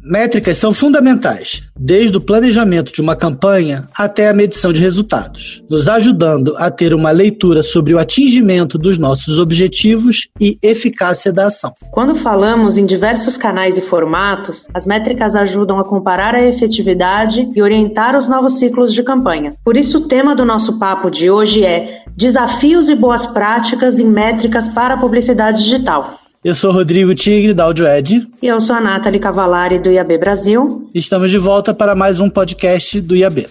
Métricas 0.00 0.56
são 0.56 0.72
fundamentais, 0.72 1.62
desde 1.76 2.16
o 2.16 2.20
planejamento 2.20 2.92
de 2.92 3.00
uma 3.00 3.16
campanha 3.16 3.82
até 3.96 4.28
a 4.28 4.32
medição 4.32 4.72
de 4.72 4.80
resultados, 4.80 5.62
nos 5.68 5.88
ajudando 5.88 6.54
a 6.56 6.70
ter 6.70 6.94
uma 6.94 7.10
leitura 7.10 7.62
sobre 7.62 7.94
o 7.94 7.98
atingimento 7.98 8.78
dos 8.78 8.96
nossos 8.96 9.38
objetivos 9.38 10.28
e 10.40 10.56
eficácia 10.62 11.32
da 11.32 11.48
ação. 11.48 11.74
Quando 11.90 12.14
falamos 12.14 12.78
em 12.78 12.86
diversos 12.86 13.36
canais 13.36 13.76
e 13.76 13.82
formatos, 13.82 14.66
as 14.72 14.86
métricas 14.86 15.34
ajudam 15.34 15.80
a 15.80 15.84
comparar 15.84 16.34
a 16.34 16.46
efetividade 16.46 17.48
e 17.54 17.60
orientar 17.60 18.16
os 18.16 18.28
novos 18.28 18.58
ciclos 18.58 18.94
de 18.94 19.02
campanha. 19.02 19.54
Por 19.64 19.76
isso, 19.76 19.98
o 19.98 20.08
tema 20.08 20.34
do 20.34 20.44
nosso 20.44 20.78
papo 20.78 21.10
de 21.10 21.28
hoje 21.28 21.64
é 21.64 22.02
Desafios 22.16 22.88
e 22.88 22.94
boas 22.94 23.26
práticas 23.26 23.98
em 23.98 24.06
métricas 24.06 24.68
para 24.68 24.94
a 24.94 24.96
publicidade 24.96 25.62
digital. 25.62 26.18
Eu 26.42 26.54
sou 26.54 26.70
Rodrigo 26.70 27.12
Tigre, 27.16 27.52
da 27.52 27.64
AudioEd. 27.64 28.28
E 28.40 28.46
eu 28.46 28.60
sou 28.60 28.76
a 28.76 28.80
Nathalie 28.80 29.18
Cavalari, 29.18 29.80
do 29.80 29.90
IAB 29.90 30.18
Brasil. 30.18 30.88
Estamos 30.94 31.32
de 31.32 31.38
volta 31.38 31.74
para 31.74 31.96
mais 31.96 32.20
um 32.20 32.30
podcast 32.30 33.00
do 33.00 33.16
IAB. 33.16 33.48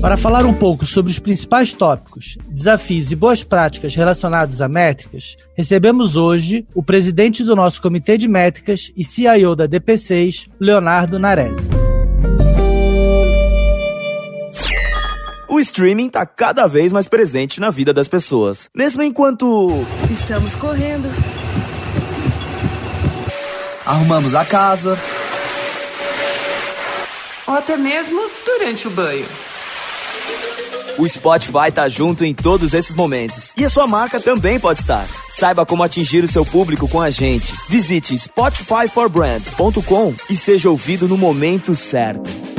Para 0.00 0.16
falar 0.16 0.44
um 0.44 0.52
pouco 0.52 0.84
sobre 0.84 1.12
os 1.12 1.20
principais 1.20 1.72
tópicos, 1.72 2.36
desafios 2.50 3.12
e 3.12 3.16
boas 3.16 3.44
práticas 3.44 3.94
relacionados 3.94 4.60
a 4.60 4.68
métricas, 4.68 5.36
recebemos 5.54 6.16
hoje 6.16 6.66
o 6.74 6.82
presidente 6.82 7.44
do 7.44 7.54
nosso 7.54 7.80
Comitê 7.80 8.18
de 8.18 8.26
Métricas 8.26 8.90
e 8.96 9.04
CIO 9.04 9.54
da 9.54 9.68
DP6, 9.68 10.48
Leonardo 10.58 11.16
Narese. 11.18 11.83
O 15.54 15.60
streaming 15.60 16.08
está 16.08 16.26
cada 16.26 16.66
vez 16.66 16.92
mais 16.92 17.06
presente 17.06 17.60
na 17.60 17.70
vida 17.70 17.92
das 17.92 18.08
pessoas. 18.08 18.68
Mesmo 18.74 19.04
enquanto. 19.04 19.68
Estamos 20.10 20.52
correndo. 20.56 21.08
Arrumamos 23.86 24.34
a 24.34 24.44
casa. 24.44 24.98
Ou 27.46 27.54
até 27.54 27.76
mesmo 27.76 28.20
durante 28.44 28.88
o 28.88 28.90
banho. 28.90 29.24
O 30.98 31.08
Spotify 31.08 31.70
tá 31.72 31.88
junto 31.88 32.24
em 32.24 32.34
todos 32.34 32.74
esses 32.74 32.96
momentos. 32.96 33.52
E 33.56 33.64
a 33.64 33.70
sua 33.70 33.86
marca 33.86 34.18
também 34.18 34.58
pode 34.58 34.80
estar. 34.80 35.06
Saiba 35.28 35.64
como 35.64 35.84
atingir 35.84 36.24
o 36.24 36.28
seu 36.28 36.44
público 36.44 36.88
com 36.88 37.00
a 37.00 37.10
gente. 37.10 37.54
Visite 37.68 38.18
spotifyforbrands.com 38.18 40.14
e 40.28 40.34
seja 40.34 40.68
ouvido 40.68 41.06
no 41.06 41.16
momento 41.16 41.76
certo. 41.76 42.53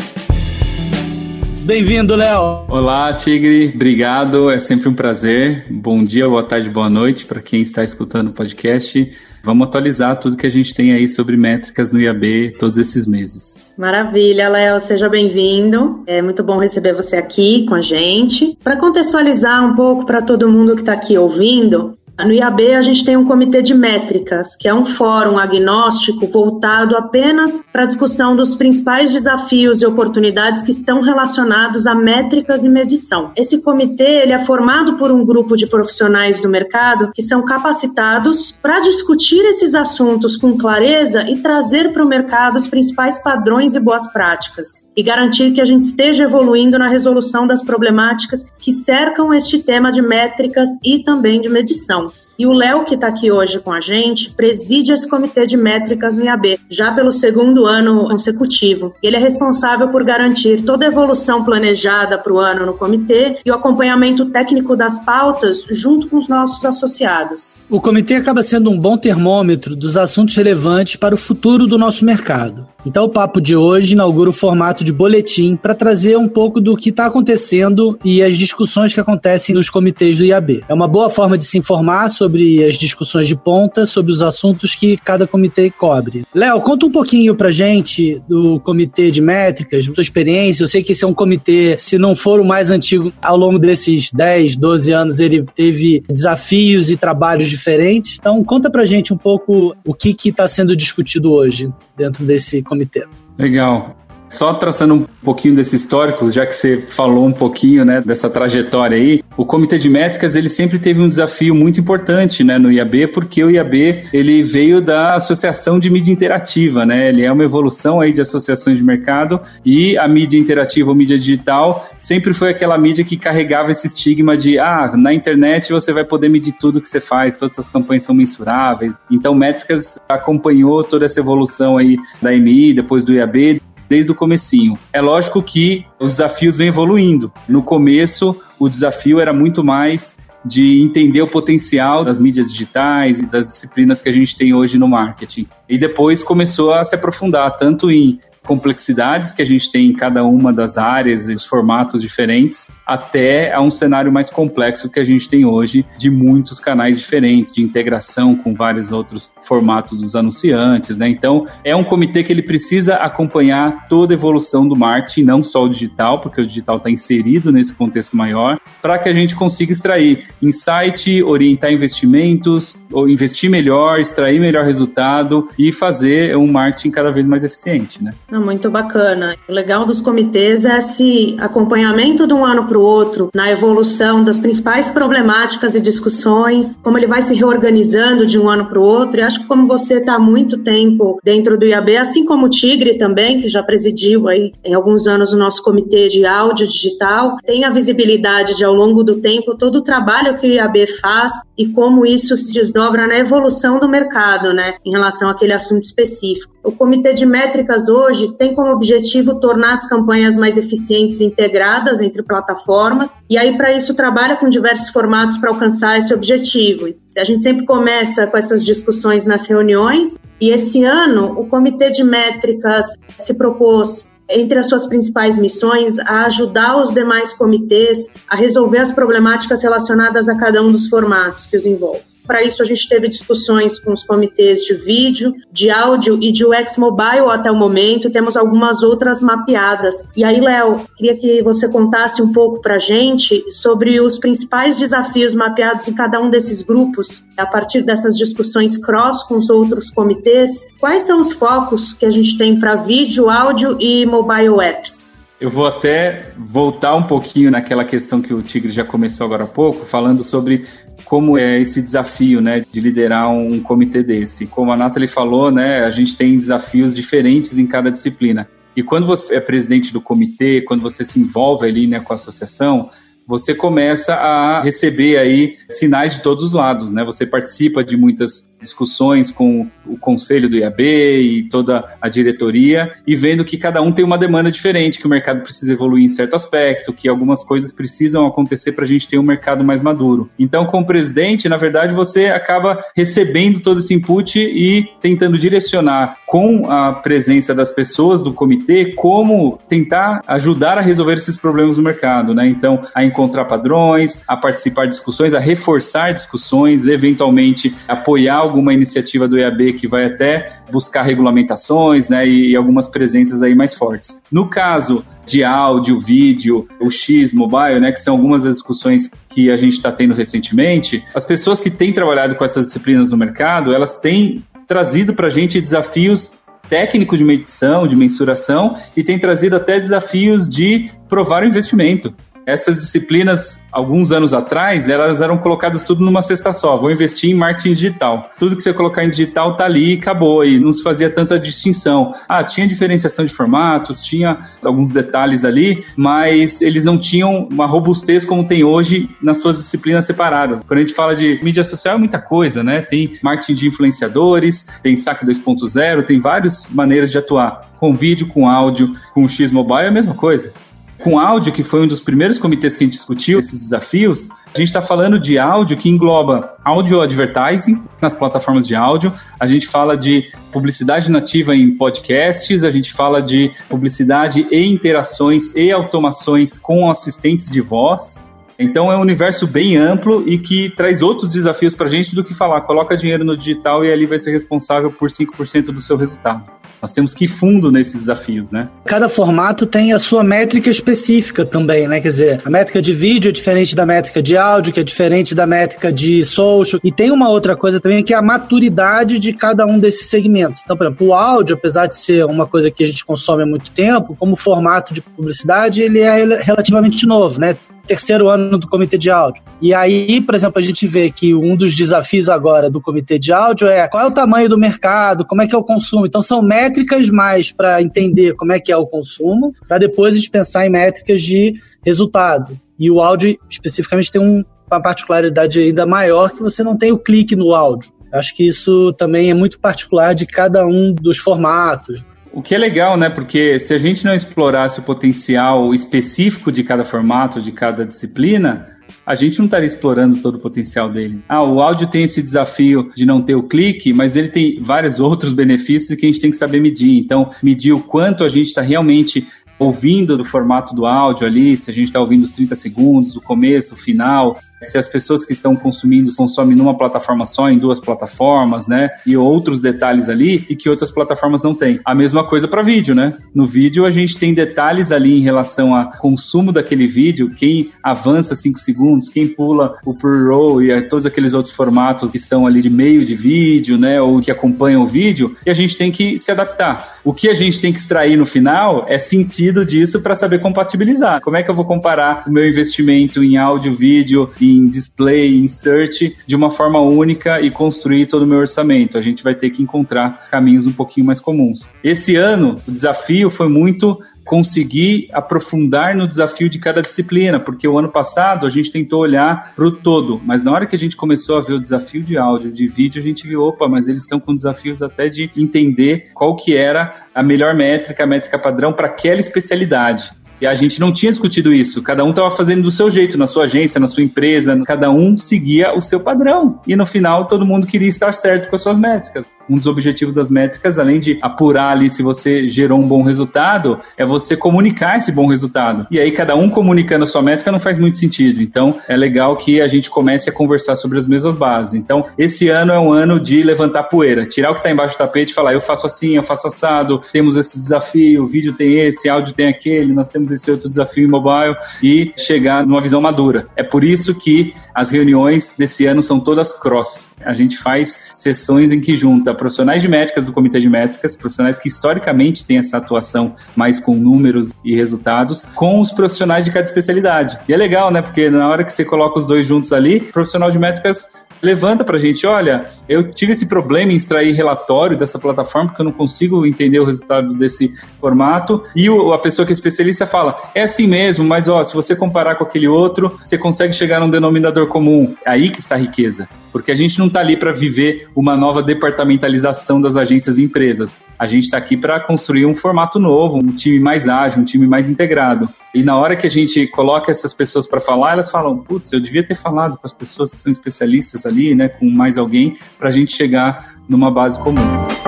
Bem-vindo, 1.66 2.16
Léo. 2.16 2.64
Olá, 2.68 3.12
Tigre. 3.12 3.72
Obrigado. 3.74 4.52
É 4.52 4.60
sempre 4.60 4.88
um 4.88 4.94
prazer. 4.94 5.66
Bom 5.68 6.04
dia, 6.06 6.30
boa 6.30 6.44
tarde, 6.44 6.70
boa 6.70 6.88
noite 6.88 7.26
para 7.26 7.42
quem 7.42 7.64
está 7.64 7.84
escutando 7.84 8.28
o 8.28 8.34
podcast. 8.34 9.12
Vamos 9.44 9.68
atualizar 9.68 10.20
tudo 10.20 10.38
que 10.38 10.46
a 10.46 10.52
gente 10.52 10.76
tem 10.76 10.94
aí 10.94 11.10
sobre 11.10 11.36
métricas 11.36 11.92
no 11.92 12.00
IAB 12.00 12.56
todos 12.60 12.78
esses 12.78 13.08
meses. 13.08 13.74
Maravilha, 13.76 14.48
Léo, 14.48 14.80
seja 14.80 15.10
bem-vindo. 15.10 16.04
É 16.06 16.22
muito 16.22 16.44
bom 16.44 16.60
receber 16.60 16.94
você 16.94 17.16
aqui 17.16 17.66
com 17.66 17.74
a 17.74 17.82
gente. 17.82 18.56
Para 18.64 18.78
contextualizar 18.78 19.66
um 19.66 19.76
pouco 19.76 20.06
para 20.06 20.22
todo 20.22 20.48
mundo 20.48 20.76
que 20.76 20.82
está 20.82 20.94
aqui 20.94 21.18
ouvindo, 21.18 21.98
no 22.24 22.32
IAB, 22.32 22.76
a 22.76 22.82
gente 22.82 23.04
tem 23.04 23.18
um 23.18 23.26
comitê 23.26 23.62
de 23.62 23.74
métricas, 23.74 24.56
que 24.56 24.70
é 24.70 24.74
um 24.74 24.86
fórum 24.86 25.38
agnóstico 25.38 26.26
voltado 26.28 26.96
apenas 26.96 27.62
para 27.74 27.84
a 27.84 27.86
discussão 27.86 28.36
dos 28.36 28.56
principais 28.56 29.12
desafios 29.12 29.82
e 29.82 29.86
oportunidades 29.86 30.62
que 30.62 30.72
estão 30.72 31.02
relacionados 31.02 31.86
a 31.86 31.94
métricas 31.94 32.64
e 32.64 32.70
medição. 32.70 33.32
Esse 33.36 33.58
comitê 33.58 34.22
ele 34.22 34.32
é 34.32 34.40
formado 34.40 34.94
por 34.98 35.12
um 35.12 35.26
grupo 35.26 35.58
de 35.58 35.68
profissionais 35.68 36.40
do 36.40 36.48
mercado 36.48 37.12
que 37.14 37.22
são 37.22 37.44
capacitados 37.44 38.54
para 38.62 38.80
discutir 38.80 39.44
esses 39.46 39.76
assuntos 39.76 40.38
com 40.38 40.58
clareza 40.58 41.24
e 41.30 41.38
trazer 41.42 41.92
para 41.92 42.04
o 42.04 42.08
mercado 42.08 42.58
os 42.58 42.68
principais 42.68 43.22
padrões 43.22 43.76
e 43.76 43.80
boas 43.80 44.08
práticas 44.14 44.86
e 44.96 45.04
garantir 45.04 45.52
que 45.52 45.60
a 45.60 45.66
gente 45.66 45.86
esteja 45.86 46.24
evoluindo 46.24 46.80
na 46.80 46.88
resolução 46.88 47.46
das 47.46 47.62
problemáticas 47.62 48.46
que 48.58 48.72
cercam 48.72 49.34
este 49.34 49.60
tema 49.60 49.92
de 49.92 50.02
métricas 50.02 50.70
e 50.84 51.00
também 51.00 51.42
de 51.42 51.50
medição. 51.50 52.05
E 52.38 52.46
o 52.46 52.52
Léo, 52.52 52.84
que 52.84 52.96
está 52.96 53.08
aqui 53.08 53.32
hoje 53.32 53.60
com 53.60 53.72
a 53.72 53.80
gente, 53.80 54.32
preside 54.32 54.92
esse 54.92 55.08
comitê 55.08 55.48
de 55.48 55.56
métricas 55.56 56.18
no 56.18 56.26
IAB, 56.26 56.60
já 56.70 56.92
pelo 56.92 57.12
segundo 57.12 57.66
ano 57.66 58.08
consecutivo. 58.08 58.94
Ele 59.02 59.16
é 59.16 59.20
responsável 59.20 59.88
por 59.90 60.04
garantir 60.04 60.64
toda 60.64 60.86
a 60.86 60.88
evolução 60.90 61.44
planejada 61.44 62.18
para 62.18 62.34
o 62.34 62.38
ano 62.38 62.66
no 62.66 62.74
comitê 62.74 63.40
e 63.46 63.52
o 63.52 63.56
acompanhamento 63.56 64.26
técnico 64.26 64.76
das 64.76 64.98
pautas 65.00 65.66
junto 65.70 66.08
com 66.10 66.18
os 66.18 66.28
nossos 66.28 66.64
associados. 66.66 67.56
O 67.70 67.80
comitê 67.80 68.16
acaba 68.16 68.44
sendo 68.44 68.70
um 68.70 68.80
bom 68.80 68.98
termômetro 68.98 69.76
dos 69.76 69.96
assuntos 69.96 70.36
relevantes 70.36 70.96
para 70.96 71.16
o 71.16 71.18
futuro 71.18 71.66
do 71.68 71.78
nosso 71.78 72.04
mercado. 72.04 72.75
Então, 72.86 73.06
o 73.06 73.10
papo 73.10 73.42
de 73.42 73.56
hoje 73.56 73.94
inaugura 73.94 74.30
o 74.30 74.34
formato 74.34 74.84
de 74.84 74.94
boletim 74.94 75.56
para 75.56 75.74
trazer 75.74 76.18
um 76.18 76.28
pouco 76.28 76.62
do 76.62 76.78
que 76.78 76.90
está 76.90 77.08
acontecendo 77.08 77.98
e 78.06 78.22
as 78.22 78.38
discussões 78.38 78.94
que 78.94 79.00
acontecem 79.00 79.56
nos 79.56 79.70
comitês 79.70 80.18
do 80.18 80.26
IAB. 80.26 80.64
É 80.70 80.74
uma 80.74 80.88
boa 80.88 81.10
forma 81.10 81.38
de 81.38 81.46
se 81.46 81.58
informar 81.58 82.10
sobre 82.10 82.64
as 82.64 82.76
discussões 82.76 83.28
de 83.28 83.36
ponta, 83.36 83.86
sobre 83.86 84.12
os 84.12 84.22
assuntos 84.22 84.76
que 84.76 84.98
cada 84.98 85.26
comitê 85.26 85.72
cobre. 85.72 86.24
Léo, 86.34 86.62
conta 86.62 86.86
um 86.86 86.92
pouquinho 86.92 87.36
para 87.36 87.50
gente 87.50 88.22
do 88.30 88.60
comitê 88.60 89.10
de 89.10 89.22
métricas, 89.22 89.86
sua 89.86 90.02
experiência. 90.02 90.64
Eu 90.64 90.68
sei 90.68 90.84
que 90.84 90.92
esse 90.92 91.04
é 91.04 91.08
um 91.08 91.14
comitê, 91.14 91.76
se 91.78 91.98
não 91.98 92.16
for 92.16 92.40
o 92.40 92.46
mais 92.46 92.70
antigo, 92.70 93.12
ao 93.22 93.36
longo 93.36 93.58
desses 93.58 94.12
10, 94.12 94.58
12 94.58 94.92
anos, 94.92 95.20
ele 95.20 95.44
teve 95.56 96.04
desafios 96.08 96.92
e 96.92 96.98
trabalhos 96.98 97.50
diferentes. 97.50 98.18
Então, 98.20 98.44
conta 98.44 98.70
para 98.70 98.86
gente 98.86 99.14
um 99.14 99.18
pouco 99.18 99.76
o 99.84 99.94
que 99.94 100.16
está 100.30 100.48
sendo 100.48 100.76
discutido 100.76 101.32
hoje 101.34 101.72
dentro 101.98 102.26
desse 102.26 102.62
comitê. 102.62 103.06
Legal. 103.38 103.96
Só 104.36 104.54
traçando 104.54 104.96
um 104.96 105.06
pouquinho 105.24 105.56
desse 105.56 105.78
histórico, 105.78 106.30
já 106.30 106.46
que 106.46 106.54
você 106.54 106.76
falou 106.78 107.26
um 107.26 107.32
pouquinho 107.32 107.86
né, 107.86 108.02
dessa 108.02 108.30
trajetória 108.30 108.98
aí, 108.98 109.22
o 109.38 109.46
Comitê 109.46 109.78
de 109.78 109.90
Métricas 109.90 110.36
ele 110.36 110.50
sempre 110.50 110.78
teve 110.78 111.02
um 111.02 111.08
desafio 111.08 111.56
muito 111.56 111.80
importante 111.80 112.44
né, 112.44 112.58
no 112.58 112.70
IAB, 112.70 113.08
porque 113.14 113.42
o 113.42 113.50
IAB 113.50 114.10
ele 114.12 114.44
veio 114.44 114.82
da 114.82 115.16
Associação 115.16 115.80
de 115.80 115.90
Mídia 115.90 116.12
Interativa, 116.12 116.86
né? 116.86 117.08
Ele 117.08 117.24
é 117.24 117.32
uma 117.32 117.46
evolução 117.46 118.02
aí 118.02 118.12
de 118.12 118.20
associações 118.20 118.78
de 118.78 118.84
mercado 118.84 119.40
e 119.66 119.98
a 119.98 120.06
mídia 120.06 120.38
interativa 120.38 120.90
ou 120.90 120.96
mídia 120.96 121.18
digital 121.18 121.90
sempre 121.98 122.34
foi 122.34 122.50
aquela 122.50 122.78
mídia 122.78 123.06
que 123.06 123.16
carregava 123.16 123.72
esse 123.72 123.88
estigma 123.88 124.36
de 124.36 124.60
ah, 124.60 124.92
na 124.98 125.14
internet 125.14 125.72
você 125.72 125.94
vai 125.94 126.04
poder 126.04 126.28
medir 126.28 126.52
tudo 126.60 126.82
que 126.82 126.90
você 126.90 127.00
faz, 127.00 127.38
todas 127.38 127.58
as 127.58 127.70
campanhas 127.70 128.04
são 128.04 128.14
mensuráveis. 128.14 128.98
Então, 129.10 129.34
Métricas 129.34 129.98
acompanhou 130.10 130.84
toda 130.84 131.06
essa 131.06 131.22
evolução 131.22 131.78
aí 131.78 131.98
da 132.22 132.34
EMI, 132.34 132.74
depois 132.74 133.06
do 133.06 133.14
IAB, 133.14 133.62
desde 133.88 134.12
o 134.12 134.16
comecinho. 134.16 134.78
É 134.92 135.02
lógico 135.02 135.42
que 135.42 135.86
os 136.00 136.12
desafios 136.12 136.58
vêm 136.58 136.68
evoluindo. 136.68 137.32
No 137.48 137.64
começo, 137.64 138.36
o 138.60 138.70
desafio 138.70 139.20
era 139.20 139.34
muito 139.34 139.64
mais 139.64 140.18
de 140.46 140.82
entender 140.84 141.22
o 141.22 141.28
potencial 141.28 142.04
das 142.04 142.20
mídias 142.20 142.52
digitais 142.52 143.20
e 143.20 143.26
das 143.26 143.48
disciplinas 143.48 144.02
que 144.02 144.10
a 144.10 144.12
gente 144.12 144.36
tem 144.38 144.54
hoje 144.54 144.78
no 144.78 144.88
marketing. 144.88 145.48
E 145.68 145.78
depois 145.78 146.22
começou 146.22 146.74
a 146.74 146.84
se 146.84 146.94
aprofundar 146.94 147.58
tanto 147.58 147.90
em 147.90 148.20
complexidades 148.46 149.34
que 149.34 149.42
a 149.42 149.46
gente 149.46 149.72
tem 149.72 149.88
em 149.88 149.94
cada 149.94 150.24
uma 150.24 150.54
das 150.54 150.78
áreas 150.78 151.28
os 151.28 151.44
formatos 151.44 152.02
diferentes, 152.02 152.68
até 152.86 153.52
a 153.54 153.62
um 153.62 153.70
cenário 153.70 154.12
mais 154.12 154.30
complexo 154.30 154.90
que 154.90 155.00
a 155.00 155.04
gente 155.04 155.28
tem 155.28 155.46
hoje 155.46 155.86
de 155.98 156.10
muitos 156.10 156.60
canais 156.60 156.98
diferentes, 156.98 157.52
de 157.52 157.62
integração 157.62 158.36
com 158.36 158.54
vários 158.54 158.92
outros 158.92 159.34
formatos 159.44 159.98
dos 159.98 160.16
anunciantes, 160.16 161.00
né? 161.00 161.10
Então, 161.10 161.48
é 161.64 161.76
um 161.76 161.84
comitê 161.84 162.24
que 162.24 162.32
ele 162.32 162.44
precisa 162.44 162.96
acompanhar 162.96 163.88
toda 163.88 164.14
a 164.14 164.16
evolução 164.16 164.68
do 164.68 164.76
marketing, 164.76 165.24
não 165.24 165.44
só 165.44 165.64
o 165.64 165.70
digital, 165.70 166.20
porque 166.20 166.42
o 166.42 166.46
digital 166.46 166.78
está 166.78 166.90
inserido 166.90 167.52
nesse 167.52 167.74
contexto 167.74 168.16
maior, 168.16 168.60
para 168.82 169.00
que 169.00 169.10
a 169.10 169.14
gente 169.14 169.36
consiga 169.36 169.72
extrair 169.72 170.28
insight, 170.42 171.24
orientar 171.24 171.72
investimentos, 171.72 172.76
ou 172.92 173.10
investir 173.10 173.50
melhor, 173.50 174.00
extrair 174.00 174.40
melhor 174.40 174.64
resultado 174.64 175.48
e 175.58 175.72
fazer 175.72 176.38
um 176.38 176.52
marketing 176.52 176.92
cada 176.92 177.12
vez 177.12 177.26
mais 177.26 177.44
eficiente, 177.44 178.04
né? 178.04 178.14
Muito 178.40 178.70
bacana. 178.70 179.38
O 179.48 179.52
legal 179.52 179.86
dos 179.86 180.02
comitês 180.02 180.66
é 180.66 180.78
esse 180.78 181.36
acompanhamento 181.40 182.28
de 182.28 182.34
um 182.34 182.46
ano 182.46 182.66
para 182.66 182.78
o 182.78 182.82
outro 182.82 183.30
na 183.34 183.50
evolução 183.50 184.24
das 184.24 184.40
principais 184.40 184.90
problemáticas 184.90 185.76
e 185.76 185.82
discussões, 185.82 186.78
como 186.84 186.98
ele 186.98 187.08
vai 187.08 187.22
se 187.22 187.34
reorganizando 187.34 188.26
de 188.26 188.40
um 188.40 188.50
ano 188.50 188.66
para 188.66 188.80
o 188.80 188.84
outro. 188.84 189.20
E 189.20 189.24
acho 189.24 189.40
que 189.40 189.48
como 189.48 189.68
você 189.68 189.96
está 189.96 190.16
há 190.16 190.20
muito 190.20 190.58
tempo 190.60 191.20
dentro 191.24 191.58
do 191.58 191.66
IAB, 191.66 191.98
assim 191.98 192.26
como 192.26 192.48
o 192.48 192.50
Tigre 192.50 192.98
também, 192.98 193.40
que 193.40 193.48
já 193.48 193.64
presidiu 193.64 194.28
aí 194.28 194.54
em 194.64 194.74
alguns 194.74 195.08
anos 195.08 195.34
o 195.34 195.38
nosso 195.38 195.64
comitê 195.64 196.08
de 196.08 196.26
áudio 196.26 196.68
digital, 196.68 197.38
tem 197.46 197.64
a 197.64 197.70
visibilidade 197.70 198.56
de 198.56 198.66
ao 198.66 198.74
longo 198.74 199.04
do 199.04 199.22
tempo 199.22 199.56
todo 199.56 199.78
o 199.78 199.84
trabalho 199.84 200.38
que 200.38 200.48
o 200.48 200.52
IAB 200.52 200.88
faz 201.00 201.32
e 201.58 201.68
como 201.68 202.06
isso 202.06 202.36
se 202.36 202.54
desdobra 202.54 203.08
na 203.08 203.18
evolução 203.18 203.80
do 203.80 203.88
mercado, 203.88 204.54
né, 204.54 204.76
em 204.86 204.92
relação 204.92 205.30
àquele 205.30 205.54
assunto 205.54 205.86
específico. 205.86 206.55
O 206.66 206.72
Comitê 206.72 207.14
de 207.14 207.28
Métricas 207.28 207.88
hoje 207.88 208.32
tem 208.40 208.56
como 208.56 208.72
objetivo 208.72 209.36
tornar 209.36 209.74
as 209.74 209.88
campanhas 209.88 210.36
mais 210.36 210.58
eficientes 210.58 211.20
e 211.20 211.26
integradas 211.26 212.02
entre 212.02 212.24
plataformas, 212.24 213.20
e 213.30 213.38
aí 213.38 213.56
para 213.56 213.72
isso 213.72 213.94
trabalha 213.94 214.36
com 214.36 214.50
diversos 214.50 214.90
formatos 214.90 215.38
para 215.38 215.52
alcançar 215.52 216.00
esse 216.00 216.12
objetivo. 216.12 216.92
A 217.16 217.24
gente 217.24 217.44
sempre 217.44 217.68
começa 217.68 218.26
com 218.26 218.36
essas 218.36 218.66
discussões 218.66 219.28
nas 219.28 219.46
reuniões, 219.46 220.18
e 220.42 220.50
esse 220.50 220.84
ano 220.84 221.40
o 221.40 221.46
Comitê 221.46 221.92
de 221.92 222.04
Métricas 222.04 222.88
se 223.20 223.36
propôs 223.36 224.08
entre 224.28 224.58
as 224.58 224.68
suas 224.68 224.88
principais 224.88 225.38
missões, 225.38 226.00
a 226.00 226.26
ajudar 226.26 226.82
os 226.82 226.92
demais 226.92 227.32
comitês 227.32 228.08
a 228.28 228.36
resolver 228.36 228.80
as 228.80 228.92
problemáticas 228.92 229.62
relacionadas 229.62 230.28
a 230.28 230.36
cada 230.36 230.64
um 230.64 230.72
dos 230.72 230.90
formatos 230.90 231.46
que 231.46 231.56
os 231.56 231.66
envolvem. 231.68 232.15
Para 232.26 232.44
isso, 232.44 232.62
a 232.62 232.66
gente 232.66 232.88
teve 232.88 233.08
discussões 233.08 233.80
com 233.80 233.94
os 233.94 234.04
comitês 234.04 234.64
de 234.64 234.74
vídeo, 234.74 235.34
de 235.52 235.70
áudio 235.70 236.18
e 236.22 236.32
de 236.32 236.46
UX 236.46 236.78
Mobile 236.78 237.30
até 237.30 237.52
o 237.52 237.56
momento. 237.56 238.10
Temos 238.10 238.36
algumas 238.36 238.84
outras 238.84 239.22
mapeadas. 239.22 240.04
E 240.16 240.24
aí, 240.24 240.40
Léo, 240.40 240.86
queria 240.96 241.16
que 241.16 241.42
você 241.42 241.68
contasse 241.68 242.22
um 242.22 242.32
pouco 242.32 242.62
para 242.62 242.76
a 242.76 242.80
gente 242.80 243.44
sobre 243.52 244.00
os 244.00 244.18
principais 244.18 244.80
desafios 244.80 245.34
mapeados 245.34 245.88
em 245.88 245.94
cada 245.94 246.20
um 246.20 246.30
desses 246.30 246.62
grupos, 246.62 247.24
a 247.38 247.46
partir 247.46 247.82
dessas 247.82 248.18
discussões 248.18 248.78
cross 248.78 249.24
com 249.24 249.36
os 249.36 249.50
outros 249.50 249.90
comitês. 249.90 250.66
Quais 250.80 251.04
são 251.04 251.22
os 251.22 251.34
focos 251.34 251.94
que 251.94 252.06
a 252.06 252.10
gente 252.10 252.38
tem 252.38 252.60
para 252.60 252.76
vídeo, 252.76 253.30
áudio 253.30 253.78
e 253.80 254.06
mobile 254.06 254.62
apps? 254.62 255.16
Eu 255.40 255.50
vou 255.50 255.68
até 255.68 256.32
voltar 256.38 256.96
um 256.96 257.04
pouquinho 257.04 257.52
naquela 257.52 257.84
questão 257.84 258.22
que 258.22 258.34
o 258.34 258.42
Tigre 258.42 258.72
já 258.72 258.86
começou 258.86 259.26
agora 259.26 259.44
há 259.44 259.48
pouco, 259.48 259.86
falando 259.86 260.24
sobre 260.24 260.66
como 261.06 261.38
é 261.38 261.60
esse 261.62 261.82
desafio, 261.82 262.42
né, 262.42 262.66
de 262.70 262.82
liderar 262.82 263.30
um 263.30 263.60
comitê 263.60 264.04
desse. 264.04 264.48
Como 264.48 264.72
a 264.72 264.78
Nathalie 264.78 265.08
falou, 265.08 265.52
né, 265.52 265.86
a 265.86 265.90
gente 265.92 266.16
tem 266.16 266.38
desafios 266.38 266.94
diferentes 266.94 267.58
em 267.58 267.68
cada 267.68 267.92
disciplina. 267.92 268.50
E 268.76 268.84
quando 268.84 269.06
você 269.06 269.36
é 269.36 269.40
presidente 269.40 269.94
do 269.94 270.02
comitê, 270.02 270.62
quando 270.62 270.82
você 270.82 271.06
se 271.06 271.20
envolve 271.20 271.66
ali, 271.66 271.88
né, 271.88 272.00
com 272.00 272.12
a 272.12 272.16
associação, 272.16 272.90
você 273.28 273.56
começa 273.56 274.14
a 274.14 274.62
receber 274.62 275.18
aí 275.18 275.58
sinais 275.70 276.14
de 276.14 276.22
todos 276.22 276.44
os 276.44 276.54
lados, 276.54 276.92
né? 276.92 277.04
Você 277.04 277.26
participa 277.26 277.84
de 277.84 277.98
muitas 277.98 278.48
discussões 278.66 279.32
com 279.32 279.68
o 279.86 279.98
conselho 279.98 280.50
do 280.50 280.58
IAB 280.58 280.82
e 280.82 281.44
toda 281.50 281.84
a 282.02 282.10
diretoria 282.10 282.92
e 283.06 283.16
vendo 283.16 283.46
que 283.46 283.58
cada 283.58 283.82
um 283.82 283.92
tem 283.92 284.04
uma 284.04 284.18
demanda 284.18 284.52
diferente, 284.52 285.00
que 285.00 285.06
o 285.06 285.10
mercado 285.10 285.42
precisa 285.42 285.72
evoluir 285.72 286.04
em 286.04 286.10
certo 286.10 286.36
aspecto, 286.36 286.94
que 286.94 287.08
algumas 287.08 287.44
coisas 287.44 287.72
precisam 287.72 288.26
acontecer 288.26 288.72
para 288.72 288.86
a 288.86 288.88
gente 288.88 289.08
ter 289.08 289.18
um 289.18 289.24
mercado 289.24 289.64
mais 289.64 289.82
maduro. 289.82 290.30
Então, 290.38 290.66
como 290.66 290.86
presidente, 290.86 291.48
na 291.48 291.58
verdade, 291.58 291.94
você 291.94 292.28
acaba 292.28 292.84
recebendo 292.96 293.60
todo 293.60 293.80
esse 293.80 293.94
input 293.94 294.40
e 294.40 294.88
tentando 295.02 295.38
direcionar 295.38 296.18
com 296.26 296.70
a 296.70 296.94
presença 296.94 297.54
das 297.54 297.72
pessoas 297.72 298.22
do 298.22 298.34
comitê 298.34 298.94
como 298.94 299.60
tentar 299.68 300.22
ajudar 300.28 300.78
a 300.78 300.82
resolver 300.82 301.14
esses 301.14 301.38
problemas 301.38 301.78
no 301.78 301.84
mercado, 301.84 302.34
né? 302.34 302.48
Então, 302.48 302.82
a 302.94 303.04
encontrar 303.04 303.46
padrões, 303.46 304.24
a 304.28 304.36
participar 304.36 304.86
de 304.86 304.92
discussões, 304.92 305.34
a 305.34 305.40
reforçar 305.40 306.14
discussões, 306.14 306.88
eventualmente 306.88 307.74
apoiar 307.88 308.38
alguma 308.56 308.74
iniciativa 308.74 309.28
do 309.28 309.38
EAB 309.38 309.74
que 309.74 309.88
vai 309.88 310.06
até 310.06 310.54
buscar 310.72 311.04
regulamentações, 311.04 312.08
né, 312.08 312.26
e 312.26 312.56
algumas 312.56 312.88
presenças 312.88 313.44
aí 313.44 313.54
mais 313.54 313.74
fortes. 313.74 314.22
No 314.32 314.50
caso 314.50 315.06
de 315.26 315.44
áudio, 315.44 316.00
vídeo, 316.00 316.68
o 316.80 316.90
X 316.90 317.34
mobile, 317.34 317.80
né, 317.80 317.92
que 317.92 318.00
são 318.00 318.16
algumas 318.16 318.44
das 318.44 318.56
discussões 318.56 319.12
que 319.28 319.52
a 319.52 319.58
gente 319.58 319.74
está 319.74 319.92
tendo 319.92 320.14
recentemente, 320.14 321.04
as 321.14 321.26
pessoas 321.26 321.60
que 321.60 321.70
têm 321.70 321.92
trabalhado 321.92 322.36
com 322.36 322.46
essas 322.46 322.68
disciplinas 322.68 323.10
no 323.10 323.18
mercado, 323.18 323.74
elas 323.74 323.98
têm 323.98 324.44
trazido 324.68 325.14
para 325.14 325.28
a 325.28 325.30
gente 325.30 325.60
desafios 325.60 326.32
técnicos 326.70 327.20
de 327.20 327.26
medição, 327.26 327.86
de 327.86 327.96
mensuração, 327.96 328.76
e 328.96 329.04
têm 329.04 329.20
trazido 329.20 329.56
até 329.56 329.80
desafios 329.80 330.50
de 330.50 330.90
provar 331.08 331.44
o 331.44 331.48
investimento 331.48 332.16
essas 332.46 332.78
disciplinas, 332.78 333.60
alguns 333.72 334.12
anos 334.12 334.34
atrás, 334.34 334.88
elas 334.88 335.22
eram 335.22 335.38
colocadas 335.38 335.84
tudo 335.84 336.04
numa 336.04 336.22
cesta 336.22 336.54
só. 336.54 336.78
Vou 336.78 336.92
investir 336.92 337.32
em 337.32 337.34
marketing 337.34 337.74
digital. 337.74 338.30
Tudo 338.38 338.56
que 338.56 338.62
você 338.62 338.74
colocar 338.74 339.04
em 339.04 339.10
digital 339.10 339.58
tá 339.58 339.66
ali 339.66 339.94
e 339.94 339.98
acabou. 339.98 340.46
E 340.46 340.60
não 340.60 340.72
se 340.72 340.84
fazia 340.84 341.10
tanta 341.10 341.40
distinção. 341.40 342.14
Ah, 342.28 342.44
tinha 342.44 342.68
diferenciação 342.68 343.26
de 343.26 343.34
formatos, 343.34 344.00
tinha 344.00 344.40
alguns 344.64 344.92
detalhes 344.92 345.44
ali, 345.44 345.84
mas 345.96 346.62
eles 346.62 346.86
não 346.86 346.98
tinham 346.98 347.48
uma 347.52 347.66
robustez 347.66 348.26
como 348.26 348.46
tem 348.46 348.64
hoje 348.64 349.10
nas 349.22 349.38
suas 349.38 349.58
disciplinas 349.58 350.06
separadas. 350.06 350.62
Quando 350.62 350.78
a 350.78 350.82
gente 350.82 350.94
fala 350.94 351.16
de 351.16 351.40
mídia 351.44 351.64
social, 351.64 351.96
é 351.96 351.98
muita 351.98 352.20
coisa, 352.20 352.64
né? 352.64 352.82
Tem 352.82 353.18
marketing 353.22 353.56
de 353.56 353.68
influenciadores, 353.68 354.66
tem 354.84 354.96
saque 354.96 355.26
2.0, 355.26 356.04
tem 356.04 356.20
várias 356.20 356.68
maneiras 356.70 357.12
de 357.12 357.18
atuar. 357.18 357.74
Com 357.80 357.96
vídeo, 357.96 358.28
com 358.28 358.48
áudio, 358.48 358.94
com 359.14 359.24
o 359.24 359.30
X 359.30 359.52
Mobile 359.52 359.86
é 359.86 359.88
a 359.88 359.92
mesma 359.92 360.14
coisa. 360.14 360.54
Com 361.00 361.20
áudio, 361.20 361.52
que 361.52 361.64
foi 361.64 361.82
um 361.84 361.88
dos 361.88 362.02
primeiros 362.02 362.40
comitês 362.40 362.76
que 362.76 362.84
a 362.84 362.88
gente 362.88 362.94
discutiu 362.94 363.40
esses 363.40 363.62
desafios, 363.62 364.30
a 364.54 364.58
gente 364.58 364.68
está 364.68 364.82
falando 364.82 365.20
de 365.20 365.38
áudio 365.38 365.76
que 365.76 365.90
engloba 365.90 366.56
áudio 366.64 367.02
advertising 367.02 367.84
nas 368.02 368.14
plataformas 368.14 368.66
de 368.66 368.76
áudio, 368.76 369.14
a 369.40 369.46
gente 369.46 369.68
fala 369.68 369.98
de 369.98 370.32
publicidade 370.52 371.12
nativa 371.12 371.56
em 371.56 371.72
podcasts, 371.72 372.64
a 372.64 372.70
gente 372.70 372.94
fala 372.94 373.22
de 373.22 373.52
publicidade 373.70 374.48
e 374.50 374.66
interações 374.66 375.54
e 375.56 375.72
automações 375.72 376.58
com 376.58 376.90
assistentes 376.90 377.50
de 377.50 377.60
voz. 377.60 378.26
Então 378.58 378.90
é 378.90 378.98
um 378.98 379.02
universo 379.02 379.46
bem 379.46 379.76
amplo 379.76 380.24
e 380.26 380.38
que 380.38 380.70
traz 380.70 381.02
outros 381.02 381.34
desafios 381.34 381.76
para 381.76 381.88
a 381.88 381.90
gente 381.90 382.16
do 382.16 382.24
que 382.24 382.34
falar, 382.34 382.62
coloca 382.62 382.96
dinheiro 382.96 383.26
no 383.26 383.36
digital 383.36 383.84
e 383.84 383.92
ali 383.92 384.06
vai 384.06 384.18
ser 384.18 384.32
responsável 384.32 384.90
por 384.90 385.10
5% 385.10 385.66
do 385.66 385.82
seu 385.82 385.98
resultado. 385.98 386.55
Nós 386.86 386.92
temos 386.92 387.16
que 387.16 387.26
ir 387.26 387.28
fundo 387.28 387.72
nesses 387.72 388.02
desafios, 388.02 388.52
né? 388.52 388.70
Cada 388.86 389.10
formato 389.10 389.66
tem 389.66 389.92
a 389.92 389.98
sua 389.98 390.24
métrica 390.24 390.70
específica 390.70 391.44
também, 391.44 391.88
né? 391.88 392.00
Quer 392.00 392.10
dizer, 392.10 392.42
a 392.46 392.50
métrica 392.50 392.80
de 392.80 392.94
vídeo 392.94 393.30
é 393.30 393.32
diferente 393.32 393.76
da 393.76 393.88
métrica 393.88 394.22
de 394.22 394.38
áudio, 394.38 394.72
que 394.72 394.80
é 394.80 394.84
diferente 394.84 395.34
da 395.34 395.48
métrica 395.48 395.92
de 395.92 396.24
social. 396.24 396.80
E 396.84 396.92
tem 396.92 397.10
uma 397.10 397.28
outra 397.28 397.56
coisa 397.56 397.80
também 397.80 398.04
que 398.04 398.14
é 398.14 398.18
a 398.18 398.22
maturidade 398.22 399.18
de 399.18 399.34
cada 399.34 399.66
um 399.66 399.80
desses 399.80 400.06
segmentos. 400.06 400.62
Então, 400.64 400.78
por 400.78 400.86
exemplo, 400.86 401.08
o 401.08 401.14
áudio, 401.16 401.56
apesar 401.56 401.88
de 401.88 401.96
ser 401.96 402.24
uma 402.24 402.46
coisa 402.46 402.70
que 402.70 402.84
a 402.84 402.88
gente 402.88 403.04
consome 403.04 403.42
há 403.42 403.48
muito 403.48 403.72
tempo, 403.72 404.16
como 404.20 404.36
formato 404.36 404.94
de 404.94 405.02
publicidade, 405.02 405.82
ele 405.82 406.02
é 406.02 406.24
relativamente 406.44 407.08
novo, 407.08 407.40
né? 407.40 407.58
Terceiro 407.86 408.30
ano 408.30 408.58
do 408.58 408.68
comitê 408.68 408.98
de 408.98 409.10
áudio. 409.10 409.44
E 409.62 409.74
aí, 409.74 410.22
por 410.22 410.36
exemplo, 410.36 410.60
a 410.60 410.62
gente 410.62 410.86
vê 410.88 411.10
que 411.10 411.34
um 411.34 411.56
dos 411.56 411.76
desafios 411.76 412.30
agora 412.30 412.70
do 412.70 412.82
comitê 412.82 413.18
de 413.18 413.32
áudio 413.32 413.68
é 413.68 413.88
qual 413.88 414.04
é 414.04 414.08
o 414.08 414.12
tamanho 414.12 414.50
do 414.50 414.58
mercado, 414.58 415.26
como 415.26 415.42
é 415.42 415.48
que 415.48 415.56
é 415.56 415.58
o 415.58 415.64
consumo. 415.64 416.06
Então, 416.06 416.22
são 416.22 416.42
métricas 416.42 417.10
mais 417.10 417.52
para 417.52 417.82
entender 417.82 418.34
como 418.36 418.52
é 418.52 418.60
que 418.60 418.72
é 418.72 418.78
o 418.78 418.86
consumo, 418.86 419.54
para 419.68 419.78
depois 419.78 420.14
a 420.14 420.18
gente 420.18 420.30
pensar 420.30 420.66
em 420.66 420.70
métricas 420.70 421.22
de 421.22 421.60
resultado. 421.84 422.60
E 422.78 422.92
o 422.92 423.00
áudio, 423.00 423.38
especificamente, 423.50 424.12
tem 424.12 424.22
um, 424.22 424.44
uma 424.70 424.82
particularidade 424.82 425.60
ainda 425.60 425.86
maior 425.86 426.32
que 426.32 426.42
você 426.42 426.64
não 426.64 426.78
tem 426.78 426.92
o 426.92 426.98
clique 426.98 427.36
no 427.36 427.54
áudio. 427.54 427.94
Acho 428.12 428.36
que 428.36 428.48
isso 428.48 428.94
também 428.94 429.30
é 429.30 429.34
muito 429.34 429.60
particular 429.60 430.16
de 430.16 430.26
cada 430.26 430.66
um 430.66 430.94
dos 430.94 431.18
formatos. 431.18 432.06
O 432.36 432.42
que 432.42 432.54
é 432.54 432.58
legal, 432.58 432.98
né? 432.98 433.10
Porque 433.10 433.58
se 433.62 433.74
a 433.74 433.78
gente 433.78 434.04
não 434.04 434.14
explorasse 434.14 434.82
o 434.82 434.84
potencial 434.84 435.74
específico 435.74 436.52
de 436.52 436.66
cada 436.66 436.84
formato, 436.84 437.42
de 437.42 437.50
cada 437.54 437.86
disciplina, 437.86 438.76
a 439.06 439.16
gente 439.16 439.40
não 439.40 439.46
estaria 439.46 439.66
explorando 439.66 440.18
todo 440.18 440.36
o 440.36 440.40
potencial 440.40 440.90
dele. 440.90 441.22
Ah, 441.30 441.42
o 441.42 441.62
áudio 441.62 441.88
tem 441.88 442.04
esse 442.04 442.22
desafio 442.22 442.92
de 442.94 443.06
não 443.06 443.22
ter 443.22 443.36
o 443.36 443.44
clique, 443.44 443.94
mas 443.94 444.18
ele 444.18 444.28
tem 444.28 444.60
vários 444.60 445.00
outros 445.00 445.32
benefícios 445.32 445.98
que 445.98 446.06
a 446.06 446.12
gente 446.12 446.20
tem 446.20 446.30
que 446.30 446.36
saber 446.36 446.60
medir. 446.60 447.00
Então, 447.00 447.30
medir 447.42 447.72
o 447.72 447.80
quanto 447.80 448.26
a 448.26 448.28
gente 448.28 448.48
está 448.48 448.62
realmente 448.62 449.26
ouvindo 449.58 450.18
do 450.18 450.26
formato 450.26 450.76
do 450.76 450.86
áudio 450.86 451.26
ali, 451.26 451.56
se 451.56 451.72
a 451.72 451.74
gente 451.74 451.88
está 451.88 452.02
ouvindo 452.02 452.26
os 452.26 452.32
30 452.32 452.54
segundos, 452.54 453.16
o 453.16 453.22
começo, 453.22 453.76
o 453.76 453.78
final, 453.78 454.38
se 454.66 454.78
as 454.78 454.88
pessoas 454.88 455.26
que 455.26 455.34
estão 455.34 455.56
consumindo 455.56 456.14
consomem 456.16 456.56
numa 456.56 456.78
plataforma 456.78 457.26
só, 457.26 457.50
em 457.50 457.58
duas 457.58 457.80
plataformas, 457.80 458.68
né? 458.68 458.90
E 459.06 459.16
outros 459.16 459.60
detalhes 459.60 460.10
ali 460.10 460.46
e 460.50 460.56
que 460.56 460.70
outras 460.70 460.92
plataformas 460.92 461.44
não 461.44 461.54
têm. 461.54 461.80
A 461.86 461.96
mesma 461.96 462.24
coisa 462.24 462.48
para 462.48 462.62
vídeo, 462.62 462.96
né? 462.96 463.16
No 463.34 463.46
vídeo 463.46 463.86
a 463.86 463.90
gente 463.90 464.18
tem 464.18 464.34
detalhes 464.34 464.92
ali 464.92 465.18
em 465.18 465.22
relação 465.22 465.76
a 465.76 465.86
consumo 465.86 466.52
daquele 466.52 466.88
vídeo, 466.88 467.30
quem 467.30 467.70
avança 467.82 468.36
5 468.36 468.60
segundos, 468.60 469.10
quem 469.10 469.28
pula 469.28 469.78
o 469.86 469.94
pre-roll 469.94 470.62
e 470.62 470.82
todos 470.84 471.06
aqueles 471.06 471.34
outros 471.34 471.54
formatos 471.54 472.12
que 472.12 472.18
estão 472.18 472.46
ali 472.46 472.62
de 472.62 472.70
meio 472.70 473.06
de 473.06 473.16
vídeo, 473.16 473.78
né? 473.78 474.02
Ou 474.02 474.20
que 474.20 474.32
acompanham 474.32 474.84
o 474.84 474.88
vídeo, 474.88 475.36
e 475.46 475.50
a 475.50 475.54
gente 475.54 475.78
tem 475.78 475.92
que 475.92 476.18
se 476.20 476.32
adaptar. 476.32 476.96
O 477.04 477.14
que 477.14 477.30
a 477.30 477.34
gente 477.34 477.60
tem 477.60 477.72
que 477.72 477.80
extrair 477.80 478.18
no 478.18 478.26
final 478.26 478.86
é 478.88 478.98
sentido 478.98 479.64
disso 479.64 480.02
para 480.02 480.16
saber 480.16 480.40
compatibilizar. 480.40 481.22
Como 481.22 481.38
é 481.38 481.44
que 481.44 481.50
eu 481.50 481.56
vou 481.56 481.66
comparar 481.66 482.24
o 482.28 482.32
meu 482.32 482.48
investimento 482.48 483.24
em 483.24 483.38
áudio, 483.38 483.76
vídeo, 483.76 484.32
em 484.42 484.55
em 484.58 484.66
display, 484.66 485.38
em 485.38 485.48
search, 485.48 486.16
de 486.26 486.36
uma 486.36 486.52
forma 486.52 486.80
única 486.80 487.42
e 487.42 487.50
construir 487.50 488.06
todo 488.06 488.24
o 488.24 488.28
meu 488.28 488.40
orçamento. 488.40 488.98
A 488.98 489.02
gente 489.02 489.24
vai 489.24 489.36
ter 489.36 489.50
que 489.50 489.62
encontrar 489.62 490.30
caminhos 490.30 490.66
um 490.68 490.74
pouquinho 490.74 491.06
mais 491.06 491.20
comuns. 491.20 491.70
Esse 491.84 492.16
ano, 492.16 492.62
o 492.68 492.72
desafio 492.72 493.30
foi 493.30 493.48
muito 493.48 494.00
conseguir 494.26 495.08
aprofundar 495.14 495.96
no 495.96 496.08
desafio 496.08 496.50
de 496.50 496.58
cada 496.58 496.82
disciplina, 496.82 497.40
porque 497.40 497.68
o 497.68 497.78
ano 497.78 497.90
passado 497.90 498.46
a 498.46 498.50
gente 498.50 498.72
tentou 498.72 499.02
olhar 499.02 499.54
para 499.56 499.66
o 499.66 499.72
todo, 499.72 500.20
mas 500.26 500.44
na 500.44 500.52
hora 500.52 500.66
que 500.66 500.76
a 500.76 500.80
gente 500.80 500.98
começou 500.98 501.38
a 501.38 501.42
ver 501.42 501.54
o 501.54 501.60
desafio 501.60 502.02
de 502.02 502.18
áudio, 502.18 502.52
de 502.52 502.66
vídeo, 502.66 503.00
a 503.00 503.06
gente 503.06 503.28
viu, 503.28 503.44
opa, 503.44 503.70
mas 503.70 503.88
eles 503.88 504.02
estão 504.02 504.20
com 504.20 504.34
desafios 504.34 504.82
até 504.82 505.08
de 505.08 505.30
entender 505.38 506.10
qual 506.14 506.36
que 506.36 506.58
era 506.58 507.06
a 507.14 507.22
melhor 507.22 507.54
métrica, 507.54 508.04
a 508.04 508.08
métrica 508.08 508.40
padrão 508.40 508.74
para 508.74 508.88
aquela 508.88 509.20
especialidade. 509.20 510.12
E 510.42 510.48
a 510.48 510.56
gente 510.56 510.80
não 510.80 510.92
tinha 510.92 511.12
discutido 511.12 511.54
isso. 511.54 511.82
Cada 511.82 512.04
um 512.04 512.10
estava 512.10 512.30
fazendo 512.32 512.64
do 512.64 512.72
seu 512.72 512.90
jeito, 512.90 513.18
na 513.18 513.28
sua 513.28 513.46
agência, 513.46 513.80
na 513.80 513.88
sua 513.88 514.04
empresa. 514.04 514.62
Cada 514.66 514.90
um 514.90 515.16
seguia 515.18 515.74
o 515.78 515.82
seu 515.82 516.00
padrão. 516.00 516.60
E 516.68 516.76
no 516.76 516.86
final, 516.86 517.26
todo 517.26 517.46
mundo 517.46 517.66
queria 517.66 517.88
estar 517.88 518.12
certo 518.14 518.50
com 518.50 518.56
as 518.56 518.62
suas 518.62 518.78
métricas 518.78 519.26
um 519.50 519.58
dos 519.58 519.68
objetivos 519.68 520.14
das 520.14 520.30
métricas, 520.30 520.80
além 520.80 521.00
de 521.00 521.18
apurar 521.22 521.72
ali 521.72 521.90
se 521.90 522.02
você 522.02 522.50
gerou 522.50 522.80
um 522.80 522.88
bom 522.88 523.02
resultado, 523.02 523.80
é 523.98 524.06
você 524.06 524.36
comunicar 524.36 524.98
esse 524.98 525.12
bom 525.12 525.28
resultado. 525.28 525.88
E 525.90 526.00
aí, 526.00 526.12
cada 526.12 526.36
um 526.36 526.50
comunicando 526.50 527.04
a 527.04 527.08
sua 527.08 527.22
métrica 527.22 527.52
não 527.52 527.60
faz 527.60 527.78
muito 527.78 527.98
sentido. 527.98 528.42
Então, 528.42 528.78
é 528.88 528.96
legal 528.96 529.36
que 529.38 529.62
a 529.62 529.68
gente 529.68 529.90
comece 529.90 530.30
a 530.30 530.34
conversar 530.34 530.76
sobre 530.76 530.98
as 530.98 531.08
mesmas 531.08 531.36
bases. 531.36 531.74
Então, 531.74 532.06
esse 532.18 532.50
ano 532.50 532.72
é 532.72 532.80
um 532.80 532.92
ano 532.92 533.20
de 533.20 533.44
levantar 533.44 533.84
poeira, 533.84 534.26
tirar 534.26 534.52
o 534.52 534.54
que 534.54 534.60
está 534.60 534.72
embaixo 534.72 534.96
do 534.96 534.98
tapete 534.98 535.32
e 535.32 535.34
falar: 535.34 535.54
eu 535.54 535.62
faço 535.62 535.86
assim, 535.86 536.16
eu 536.16 536.24
faço 536.24 536.48
assado, 536.48 537.02
temos 537.12 537.38
esse 537.38 537.60
desafio, 537.60 538.24
o 538.24 538.28
vídeo 538.28 538.54
tem 538.54 538.80
esse, 538.80 539.08
áudio 539.10 539.34
tem 539.34 539.48
aquele, 539.48 539.94
nós 539.94 540.10
temos 540.10 540.32
esse 540.32 540.50
outro 540.50 540.70
desafio 540.70 541.06
em 541.06 541.10
mobile 541.10 541.56
e 541.82 542.14
chegar 542.18 542.66
numa 542.66 542.82
visão 542.82 543.02
madura. 543.02 543.48
É 543.56 543.64
por 543.64 543.84
isso 543.84 544.16
que 544.16 544.54
as 544.74 544.92
reuniões 544.92 545.56
desse 545.58 545.86
ano 545.86 546.04
são 546.04 546.20
todas 546.20 546.52
cross. 546.52 547.16
A 547.24 547.34
gente 547.34 547.58
faz 547.58 548.12
sessões 548.14 548.72
em 548.72 548.82
que 548.82 548.96
junta 548.96 549.34
profissionais 549.36 549.82
de 549.82 549.88
métricas 549.88 550.26
do 550.26 550.34
comitê 550.34 550.60
de 550.60 550.70
métricas, 550.70 551.16
profissionais 551.16 551.58
que 551.58 551.68
historicamente 551.68 552.46
têm 552.46 552.58
essa 552.58 552.78
atuação 552.78 553.36
mais 553.56 553.80
com 553.80 553.96
números 553.96 554.52
e 554.64 554.76
resultados, 554.76 555.44
com 555.56 555.80
os 555.80 555.92
profissionais 555.92 556.46
de 556.46 556.52
cada 556.52 556.64
especialidade. 556.64 557.38
E 557.48 557.54
é 557.54 557.58
legal, 557.58 557.92
né? 557.92 558.02
Porque 558.02 558.30
na 558.30 558.48
hora 558.48 558.64
que 558.64 558.72
você 558.72 558.84
coloca 558.84 559.20
os 559.20 559.26
dois 559.26 559.46
juntos 559.48 559.72
ali, 559.72 559.98
o 559.98 560.12
profissional 560.12 560.50
de 560.50 560.60
métricas 560.60 561.10
levanta 561.42 561.84
para 561.84 561.98
a 561.98 562.00
gente, 562.00 562.26
olha, 562.26 562.66
eu 562.90 563.12
tive 563.12 563.34
esse 563.34 563.48
problema 563.48 563.92
em 563.92 563.96
extrair 563.96 564.34
relatório 564.34 564.98
dessa 564.98 565.20
plataforma 565.20 565.70
porque 565.70 565.82
eu 565.82 565.86
não 565.86 565.92
consigo 565.92 566.46
entender 566.46 566.80
o 566.80 566.86
resultado 566.86 567.34
desse 567.36 567.74
formato, 568.00 568.64
e 568.76 568.90
o, 568.90 569.14
a 569.14 569.20
pessoa 569.20 569.46
que 569.46 569.52
é 569.52 569.54
especialista 569.54 570.06
fala, 570.06 570.38
é 570.56 570.64
assim 570.64 570.88
mesmo, 570.88 571.24
mas 571.24 571.48
ó, 571.48 571.64
se 571.64 571.74
você 571.74 571.96
comparar 571.96 572.36
com 572.36 572.44
aquele 572.44 572.68
outro, 572.68 573.20
você 573.24 573.38
consegue 573.38 573.74
chegar 573.74 574.00
num 574.00 574.10
denominador 574.10 574.68
comum. 574.68 575.16
É 575.26 575.32
aí 575.32 575.50
que 575.50 575.60
está 575.60 575.76
a 575.76 575.78
riqueza, 575.78 576.28
porque 576.56 576.72
a 576.72 576.76
gente 576.76 576.98
não 576.98 577.08
está 577.08 577.20
ali 577.20 577.36
para 577.36 577.52
viver 577.52 578.08
uma 578.16 578.38
nova 578.38 578.64
departamentalização 578.64 579.82
das 579.82 579.98
agências 579.98 580.38
e 580.38 580.44
empresas. 580.46 580.96
A 581.20 581.28
gente 581.28 581.44
está 581.44 581.58
aqui 581.58 581.76
para 581.76 582.00
construir 582.00 582.46
um 582.46 582.56
formato 582.56 582.98
novo, 582.98 583.40
um 583.40 583.52
time 583.52 583.78
mais 583.78 584.08
ágil, 584.08 584.40
um 584.40 584.46
time 584.46 584.66
mais 584.66 584.88
integrado. 584.88 585.50
E 585.74 585.84
na 585.84 585.98
hora 585.98 586.16
que 586.16 586.26
a 586.26 586.30
gente 586.30 586.66
coloca 586.68 587.12
essas 587.12 587.34
pessoas 587.34 587.68
para 587.68 587.82
falar, 587.82 588.14
elas 588.14 588.32
falam: 588.32 588.58
putz, 588.58 588.94
eu 588.94 589.02
devia 589.02 589.22
ter 589.22 589.36
falado 589.36 589.76
com 589.76 589.86
as 589.86 589.92
pessoas 589.92 590.34
que 590.34 590.40
são 590.40 590.50
especialistas 590.50 591.26
ali, 591.26 591.54
né, 591.54 591.68
com 591.68 591.90
mais 591.90 592.18
alguém, 592.18 592.56
para 592.80 592.88
a 592.88 592.92
gente 592.94 593.14
chegar 593.14 593.76
numa 593.90 594.10
base 594.10 594.40
comum. 594.42 595.05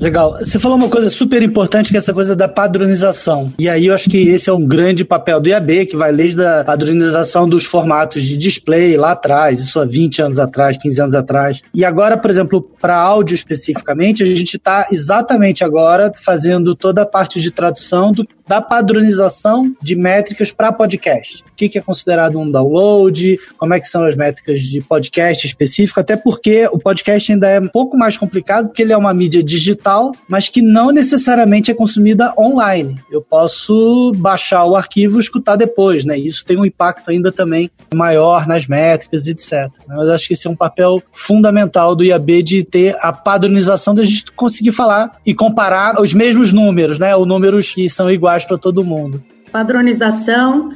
Legal. 0.00 0.38
Você 0.40 0.58
falou 0.58 0.78
uma 0.78 0.88
coisa 0.88 1.10
super 1.10 1.42
importante, 1.42 1.90
que 1.90 1.96
é 1.96 1.98
essa 1.98 2.14
coisa 2.14 2.34
da 2.34 2.48
padronização. 2.48 3.52
E 3.58 3.68
aí 3.68 3.86
eu 3.86 3.94
acho 3.94 4.08
que 4.08 4.28
esse 4.30 4.48
é 4.48 4.52
um 4.52 4.66
grande 4.66 5.04
papel 5.04 5.38
do 5.38 5.48
IAB, 5.50 5.86
que 5.86 5.96
vai 5.96 6.10
desde 6.10 6.42
a 6.42 6.64
padronização 6.64 7.46
dos 7.46 7.66
formatos 7.66 8.22
de 8.22 8.38
display 8.38 8.96
lá 8.96 9.12
atrás, 9.12 9.60
isso 9.60 9.78
há 9.78 9.84
20 9.84 10.22
anos 10.22 10.38
atrás, 10.38 10.78
15 10.78 11.00
anos 11.02 11.14
atrás. 11.14 11.60
E 11.74 11.84
agora, 11.84 12.16
por 12.16 12.30
exemplo, 12.30 12.62
para 12.80 12.96
áudio 12.96 13.34
especificamente, 13.34 14.22
a 14.22 14.26
gente 14.26 14.56
está 14.56 14.86
exatamente 14.90 15.62
agora 15.62 16.10
fazendo 16.16 16.74
toda 16.74 17.02
a 17.02 17.06
parte 17.06 17.38
de 17.38 17.50
tradução 17.50 18.10
do 18.10 18.26
da 18.50 18.60
padronização 18.60 19.72
de 19.80 19.94
métricas 19.94 20.50
para 20.50 20.72
podcast. 20.72 21.44
O 21.44 21.54
que 21.54 21.78
é 21.78 21.80
considerado 21.80 22.36
um 22.36 22.50
download, 22.50 23.38
como 23.56 23.74
é 23.74 23.78
que 23.78 23.86
são 23.86 24.02
as 24.02 24.16
métricas 24.16 24.62
de 24.62 24.80
podcast 24.80 25.46
específico, 25.46 26.00
até 26.00 26.16
porque 26.16 26.68
o 26.72 26.76
podcast 26.76 27.30
ainda 27.30 27.48
é 27.48 27.60
um 27.60 27.68
pouco 27.68 27.96
mais 27.96 28.16
complicado, 28.16 28.66
porque 28.66 28.82
ele 28.82 28.92
é 28.92 28.96
uma 28.96 29.14
mídia 29.14 29.40
digital, 29.40 30.10
mas 30.26 30.48
que 30.48 30.60
não 30.60 30.90
necessariamente 30.90 31.70
é 31.70 31.74
consumida 31.74 32.34
online. 32.36 32.98
Eu 33.08 33.22
posso 33.22 34.10
baixar 34.16 34.64
o 34.64 34.74
arquivo 34.74 35.18
e 35.18 35.20
escutar 35.20 35.54
depois, 35.54 36.04
né? 36.04 36.18
Isso 36.18 36.44
tem 36.44 36.58
um 36.58 36.66
impacto 36.66 37.08
ainda 37.08 37.30
também 37.30 37.70
maior 37.94 38.48
nas 38.48 38.66
métricas, 38.66 39.28
etc. 39.28 39.70
Mas 39.86 40.08
acho 40.08 40.26
que 40.26 40.34
esse 40.34 40.48
é 40.48 40.50
um 40.50 40.56
papel 40.56 41.00
fundamental 41.12 41.94
do 41.94 42.02
IAB 42.02 42.42
de 42.42 42.64
ter 42.64 42.96
a 43.00 43.12
padronização 43.12 43.94
da 43.94 44.02
gente 44.02 44.32
conseguir 44.32 44.72
falar 44.72 45.12
e 45.24 45.34
comparar 45.34 46.00
os 46.00 46.12
mesmos 46.12 46.52
números, 46.52 46.98
né? 46.98 47.14
Ou 47.14 47.24
números 47.24 47.72
que 47.72 47.88
são 47.88 48.10
iguais 48.10 48.39
para 48.46 48.58
todo 48.58 48.84
mundo. 48.84 49.22
Padronização, 49.52 50.70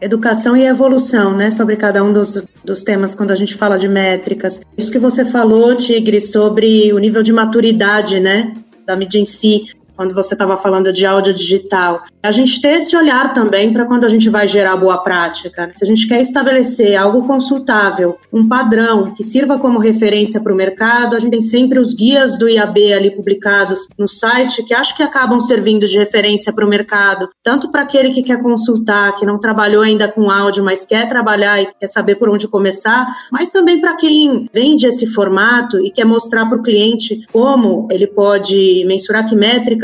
educação 0.00 0.56
e 0.56 0.66
evolução, 0.66 1.36
né, 1.36 1.50
sobre 1.50 1.76
cada 1.76 2.02
um 2.02 2.12
dos, 2.12 2.42
dos 2.64 2.82
temas 2.82 3.14
quando 3.14 3.30
a 3.30 3.36
gente 3.36 3.54
fala 3.54 3.78
de 3.78 3.88
métricas. 3.88 4.60
Isso 4.76 4.90
que 4.90 4.98
você 4.98 5.24
falou, 5.24 5.74
Tigre, 5.74 6.20
sobre 6.20 6.92
o 6.92 6.98
nível 6.98 7.22
de 7.22 7.32
maturidade, 7.32 8.20
né, 8.20 8.54
da 8.84 8.96
mídia 8.96 9.18
em 9.18 9.24
si, 9.24 9.75
quando 9.96 10.14
você 10.14 10.34
estava 10.34 10.56
falando 10.56 10.92
de 10.92 11.06
áudio 11.06 11.32
digital. 11.32 12.02
A 12.22 12.30
gente 12.30 12.60
ter 12.60 12.80
esse 12.80 12.96
olhar 12.96 13.32
também 13.32 13.72
para 13.72 13.86
quando 13.86 14.04
a 14.04 14.08
gente 14.08 14.28
vai 14.28 14.46
gerar 14.46 14.76
boa 14.76 14.98
prática. 14.98 15.66
Né? 15.66 15.72
Se 15.74 15.84
a 15.84 15.86
gente 15.86 16.06
quer 16.06 16.20
estabelecer 16.20 16.96
algo 16.96 17.26
consultável, 17.26 18.18
um 18.32 18.46
padrão 18.46 19.14
que 19.14 19.24
sirva 19.24 19.58
como 19.58 19.78
referência 19.78 20.40
para 20.40 20.52
o 20.52 20.56
mercado, 20.56 21.16
a 21.16 21.18
gente 21.18 21.30
tem 21.30 21.42
sempre 21.42 21.78
os 21.78 21.94
guias 21.94 22.38
do 22.38 22.48
IAB 22.48 22.92
ali 22.92 23.10
publicados 23.10 23.86
no 23.98 24.06
site 24.06 24.62
que 24.64 24.74
acho 24.74 24.96
que 24.96 25.02
acabam 25.02 25.40
servindo 25.40 25.86
de 25.86 25.96
referência 25.96 26.52
para 26.52 26.66
o 26.66 26.68
mercado, 26.68 27.28
tanto 27.42 27.70
para 27.70 27.82
aquele 27.82 28.10
que 28.10 28.22
quer 28.22 28.42
consultar, 28.42 29.14
que 29.14 29.24
não 29.24 29.38
trabalhou 29.38 29.82
ainda 29.82 30.08
com 30.08 30.30
áudio, 30.30 30.64
mas 30.64 30.84
quer 30.84 31.08
trabalhar 31.08 31.62
e 31.62 31.68
quer 31.78 31.86
saber 31.86 32.16
por 32.16 32.28
onde 32.28 32.48
começar, 32.48 33.06
mas 33.30 33.50
também 33.50 33.80
para 33.80 33.96
quem 33.96 34.48
vende 34.52 34.86
esse 34.86 35.06
formato 35.06 35.78
e 35.84 35.90
quer 35.90 36.04
mostrar 36.04 36.46
para 36.46 36.58
o 36.58 36.62
cliente 36.62 37.26
como 37.32 37.88
ele 37.90 38.06
pode 38.06 38.84
mensurar 38.86 39.26
que 39.26 39.36